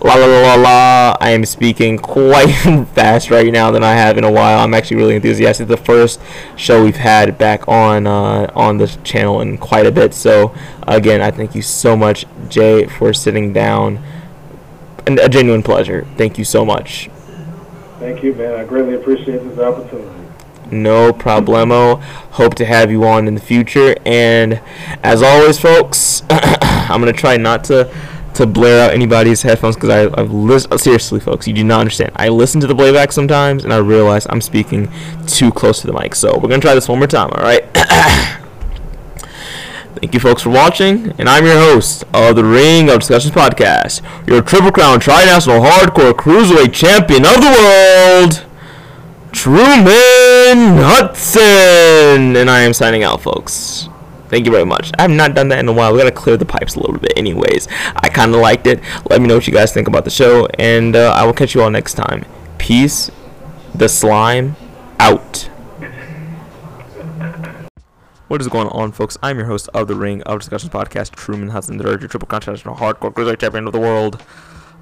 La 0.03 0.15
la 0.15 0.27
la 0.27 0.41
la 0.41 0.55
la. 0.55 1.17
I 1.21 1.31
am 1.31 1.45
speaking 1.45 1.99
quite 1.99 2.53
fast 2.95 3.31
right 3.31 3.53
now 3.53 3.71
than 3.71 3.83
I 3.83 3.93
have 3.93 4.17
in 4.19 4.25
a 4.25 4.31
while. 4.31 4.61
I'm 4.61 4.75
actually 4.75 4.99
really 4.99 5.17
enthusiastic. 5.17 5.69
The 5.69 5.77
first 5.77 6.21
show 6.57 6.85
we've 6.85 6.97
had 6.97 7.39
back 7.39 7.67
on 7.67 8.07
uh, 8.07 8.51
on 8.55 8.79
the 8.79 8.87
channel 9.05 9.41
in 9.41 9.59
quite 9.59 9.87
a 9.87 9.93
bit. 9.93 10.15
So 10.15 10.55
again, 10.87 11.21
I 11.21 11.31
thank 11.31 11.55
you 11.55 11.63
so 11.63 11.97
much, 11.97 12.27
Jay, 12.49 12.87
for 12.87 13.13
sitting 13.13 13.53
down. 13.53 14.03
And 15.07 15.19
a 15.19 15.29
genuine 15.29 15.63
pleasure. 15.63 16.07
Thank 16.17 16.37
you 16.37 16.45
so 16.45 16.65
much. 16.65 17.09
Thank 17.99 18.23
you, 18.23 18.35
man. 18.35 18.55
I 18.55 18.65
greatly 18.65 18.95
appreciate 18.95 19.39
this 19.39 19.59
opportunity. 19.59 20.18
No 20.71 21.13
problemo. 21.13 22.01
Hope 22.33 22.55
to 22.57 22.65
have 22.65 22.91
you 22.91 23.05
on 23.05 23.27
in 23.27 23.35
the 23.35 23.41
future. 23.41 23.95
And 24.05 24.61
as 25.03 25.23
always, 25.23 25.59
folks, 25.59 26.23
I'm 26.31 27.01
gonna 27.01 27.13
try 27.13 27.37
not 27.37 27.65
to 27.65 27.93
to 28.35 28.47
blare 28.47 28.85
out 28.85 28.95
anybody's 28.95 29.43
headphones 29.43 29.75
because 29.75 29.91
I've 29.91 30.31
listened. 30.33 30.81
Seriously, 30.81 31.21
folks, 31.21 31.49
you 31.49 31.55
do 31.55 31.65
not 31.65 31.81
understand. 31.81 32.13
I 32.17 32.29
listen 32.29 32.61
to 32.61 32.67
the 32.67 32.75
playback 32.75 33.11
sometimes, 33.13 33.65
and 33.65 33.73
I 33.73 33.79
realize 33.79 34.27
I'm 34.31 34.41
speaking 34.41 34.91
too 35.27 35.51
close 35.51 35.81
to 35.81 35.87
the 35.87 35.93
mic. 35.93 36.15
So 36.15 36.35
we're 36.39 36.49
gonna 36.49 36.61
try 36.61 36.75
this 36.75 36.89
one 36.89 36.99
more 36.99 37.09
time. 37.09 37.31
All 37.33 37.43
right. 37.43 37.65
Thank 40.01 40.15
you, 40.15 40.21
folks, 40.21 40.43
for 40.43 40.51
watching, 40.51 41.13
and 41.19 41.29
I'm 41.29 41.45
your 41.45 41.57
host 41.59 42.05
of 42.15 42.37
the 42.37 42.45
Ring 42.45 42.89
of 42.89 43.01
Discussions 43.01 43.35
podcast, 43.35 44.01
your 44.29 44.41
Triple 44.43 44.71
Crown 44.71 45.01
Tri-National 45.01 45.61
Hardcore 45.61 46.13
Cruiserweight 46.13 46.73
Champion 46.73 47.25
of 47.25 47.35
the 47.35 47.51
World. 47.51 48.48
Truman 49.39 50.79
Hudson. 50.83 52.35
And 52.37 52.51
I 52.51 52.63
am 52.63 52.73
signing 52.73 53.05
out, 53.05 53.23
folks. 53.23 53.89
Thank 54.27 54.47
you 54.47 54.51
very 54.51 54.65
much. 54.67 54.91
I 54.99 55.03
have 55.03 55.13
not 55.13 55.37
done 55.37 55.47
that 55.51 55.61
in 55.61 55.69
a 55.69 55.73
while. 55.73 55.93
We 55.93 55.99
gotta 55.99 56.11
clear 56.11 56.37
the 56.37 56.45
pipes 56.45 56.75
a 56.75 56.81
little 56.81 56.99
bit, 56.99 57.13
anyways. 57.17 57.69
I 57.95 58.09
kind 58.09 58.35
of 58.35 58.41
liked 58.41 58.67
it. 58.67 58.81
Let 59.09 59.21
me 59.21 59.29
know 59.29 59.37
what 59.37 59.47
you 59.47 59.53
guys 59.53 59.73
think 59.73 59.87
about 59.87 60.03
the 60.03 60.11
show, 60.11 60.49
and 60.59 60.97
uh, 60.97 61.13
I 61.17 61.25
will 61.25 61.33
catch 61.33 61.55
you 61.55 61.63
all 61.63 61.71
next 61.71 61.95
time. 61.95 62.25
Peace. 62.59 63.13
The 63.77 63.89
slime 63.89 64.57
out. 64.99 65.49
What 68.27 68.41
is 68.41 68.49
going 68.49 68.69
on, 68.71 68.91
folks? 68.91 69.17
I'm 69.23 69.39
your 69.39 69.47
host 69.47 69.69
of 69.73 69.87
the 69.87 69.95
Ring 69.95 70.21
of 70.23 70.41
Discussions 70.41 70.73
podcast, 70.73 71.13
Truman 71.13 71.51
Hudson, 71.51 71.77
the 71.77 71.85
your 71.85 71.97
triple 71.97 72.27
continental 72.27 72.75
hardcore 72.75 73.13
cruiserweight 73.13 73.39
champion 73.39 73.69
of 73.69 73.73
the 73.73 73.79
world. 73.79 74.21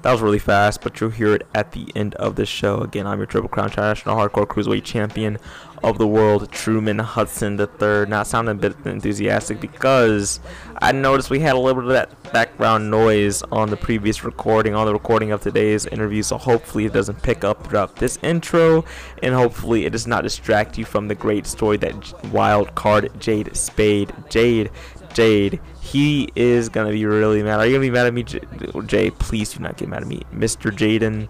That 0.07 0.13
was 0.13 0.21
really 0.21 0.39
fast, 0.39 0.79
but 0.83 1.01
you'll 1.01 1.09
hear 1.09 1.33
it 1.33 1.45
at 1.53 1.73
the 1.73 1.91
end 1.93 2.15
of 2.15 2.37
the 2.37 2.45
show. 2.45 2.77
Again, 2.77 3.05
I'm 3.05 3.19
your 3.19 3.25
Triple 3.25 3.49
Crown 3.49 3.67
International 3.67 4.15
Hardcore 4.15 4.47
Cruiserweight 4.47 4.85
Champion 4.85 5.37
of 5.83 5.97
the 5.97 6.07
world, 6.07 6.49
Truman 6.49 6.99
Hudson 6.99 7.59
III. 7.59 8.05
Not 8.05 8.25
sounding 8.25 8.55
a 8.55 8.57
bit 8.57 8.77
enthusiastic 8.85 9.59
because 9.59 10.39
I 10.81 10.93
noticed 10.93 11.29
we 11.29 11.41
had 11.41 11.55
a 11.55 11.59
little 11.59 11.81
bit 11.81 11.89
of 11.89 11.89
that 11.89 12.31
background 12.31 12.89
noise 12.89 13.43
on 13.51 13.69
the 13.69 13.75
previous 13.75 14.23
recording, 14.23 14.75
on 14.75 14.85
the 14.85 14.93
recording 14.93 15.33
of 15.33 15.41
today's 15.41 15.85
interview. 15.87 16.23
So 16.23 16.37
hopefully 16.37 16.85
it 16.85 16.93
doesn't 16.93 17.21
pick 17.21 17.43
up 17.43 17.67
throughout 17.67 17.97
this 17.97 18.17
intro, 18.23 18.85
and 19.21 19.35
hopefully 19.35 19.85
it 19.85 19.89
does 19.89 20.07
not 20.07 20.23
distract 20.23 20.77
you 20.77 20.85
from 20.85 21.09
the 21.09 21.15
great 21.15 21.45
story 21.45 21.75
that 21.79 22.31
wild 22.31 22.73
card 22.75 23.11
Jade 23.19 23.57
Spade, 23.57 24.13
Jade, 24.29 24.71
Jade 25.13 25.59
he 25.91 26.29
is 26.35 26.69
gonna 26.69 26.91
be 26.91 27.05
really 27.05 27.41
mad. 27.43 27.59
Are 27.59 27.65
you 27.65 27.73
gonna 27.73 27.81
be 27.81 27.91
mad 27.91 28.07
at 28.07 28.13
me, 28.13 28.23
Jay? 28.23 29.09
Please 29.11 29.53
do 29.53 29.59
not 29.59 29.77
get 29.77 29.87
mad 29.87 30.01
at 30.01 30.07
me, 30.07 30.21
Mr. 30.33 30.71
Jaden, 30.71 31.29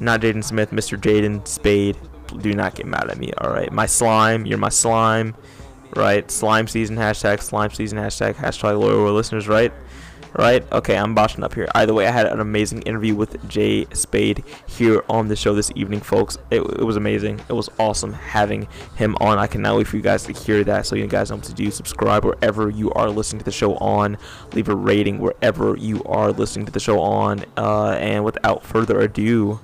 not 0.00 0.20
Jaden 0.20 0.42
Smith, 0.42 0.70
Mr. 0.70 0.98
Jaden 0.98 1.46
Spade. 1.46 1.96
Do 2.40 2.52
not 2.54 2.74
get 2.74 2.86
mad 2.86 3.08
at 3.08 3.18
me. 3.18 3.32
All 3.38 3.50
right, 3.50 3.72
my 3.72 3.86
slime. 3.86 4.46
You're 4.46 4.58
my 4.58 4.68
slime, 4.68 5.34
right? 5.94 6.28
Slime 6.30 6.66
season 6.66 6.96
hashtag 6.96 7.40
slime 7.40 7.70
season 7.70 7.98
hashtag 7.98 8.34
hashtag 8.34 8.78
loyal 8.80 9.12
listeners, 9.12 9.46
right? 9.46 9.72
Right? 10.38 10.70
Okay, 10.72 10.96
I'm 10.96 11.14
botching 11.14 11.42
up 11.42 11.54
here. 11.54 11.66
Either 11.74 11.94
way, 11.94 12.06
I 12.06 12.10
had 12.10 12.26
an 12.26 12.40
amazing 12.40 12.82
interview 12.82 13.14
with 13.14 13.48
Jay 13.48 13.86
Spade 13.92 14.44
here 14.66 15.02
on 15.08 15.28
the 15.28 15.36
show 15.36 15.54
this 15.54 15.70
evening, 15.74 16.00
folks. 16.00 16.38
It, 16.50 16.60
it, 16.60 16.84
was 16.84 16.96
amazing. 16.96 17.40
It 17.48 17.52
was 17.52 17.70
awesome 17.78 18.12
having 18.12 18.68
him 18.96 19.16
on. 19.20 19.38
I 19.38 19.46
cannot 19.46 19.76
wait 19.76 19.86
for 19.86 19.96
you 19.96 20.02
guys 20.02 20.24
to 20.24 20.32
hear 20.32 20.62
that. 20.64 20.86
So 20.86 20.96
you 20.96 21.06
guys 21.06 21.30
know 21.30 21.36
what 21.36 21.44
to 21.46 21.54
do. 21.54 21.70
Subscribe 21.70 22.24
wherever 22.24 22.68
you 22.68 22.92
are 22.92 23.08
listening 23.08 23.38
to 23.40 23.44
the 23.44 23.52
show 23.52 23.76
on. 23.76 24.18
Leave 24.52 24.68
a 24.68 24.74
rating 24.74 25.18
wherever 25.18 25.76
you 25.76 26.02
are 26.04 26.32
listening 26.32 26.66
to 26.66 26.72
the 26.72 26.80
show 26.80 27.00
on. 27.00 27.44
Uh, 27.56 27.92
and 27.92 28.24
without 28.24 28.62
further 28.64 29.00
ado, 29.00 29.60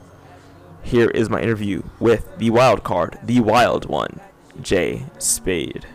here 0.82 1.10
is 1.10 1.28
my 1.28 1.40
interview 1.40 1.82
with 2.00 2.38
the 2.38 2.50
wild 2.50 2.82
card, 2.82 3.18
the 3.22 3.40
wild 3.40 3.86
one, 3.86 4.20
Jay 4.60 5.04
Spade. 5.18 5.86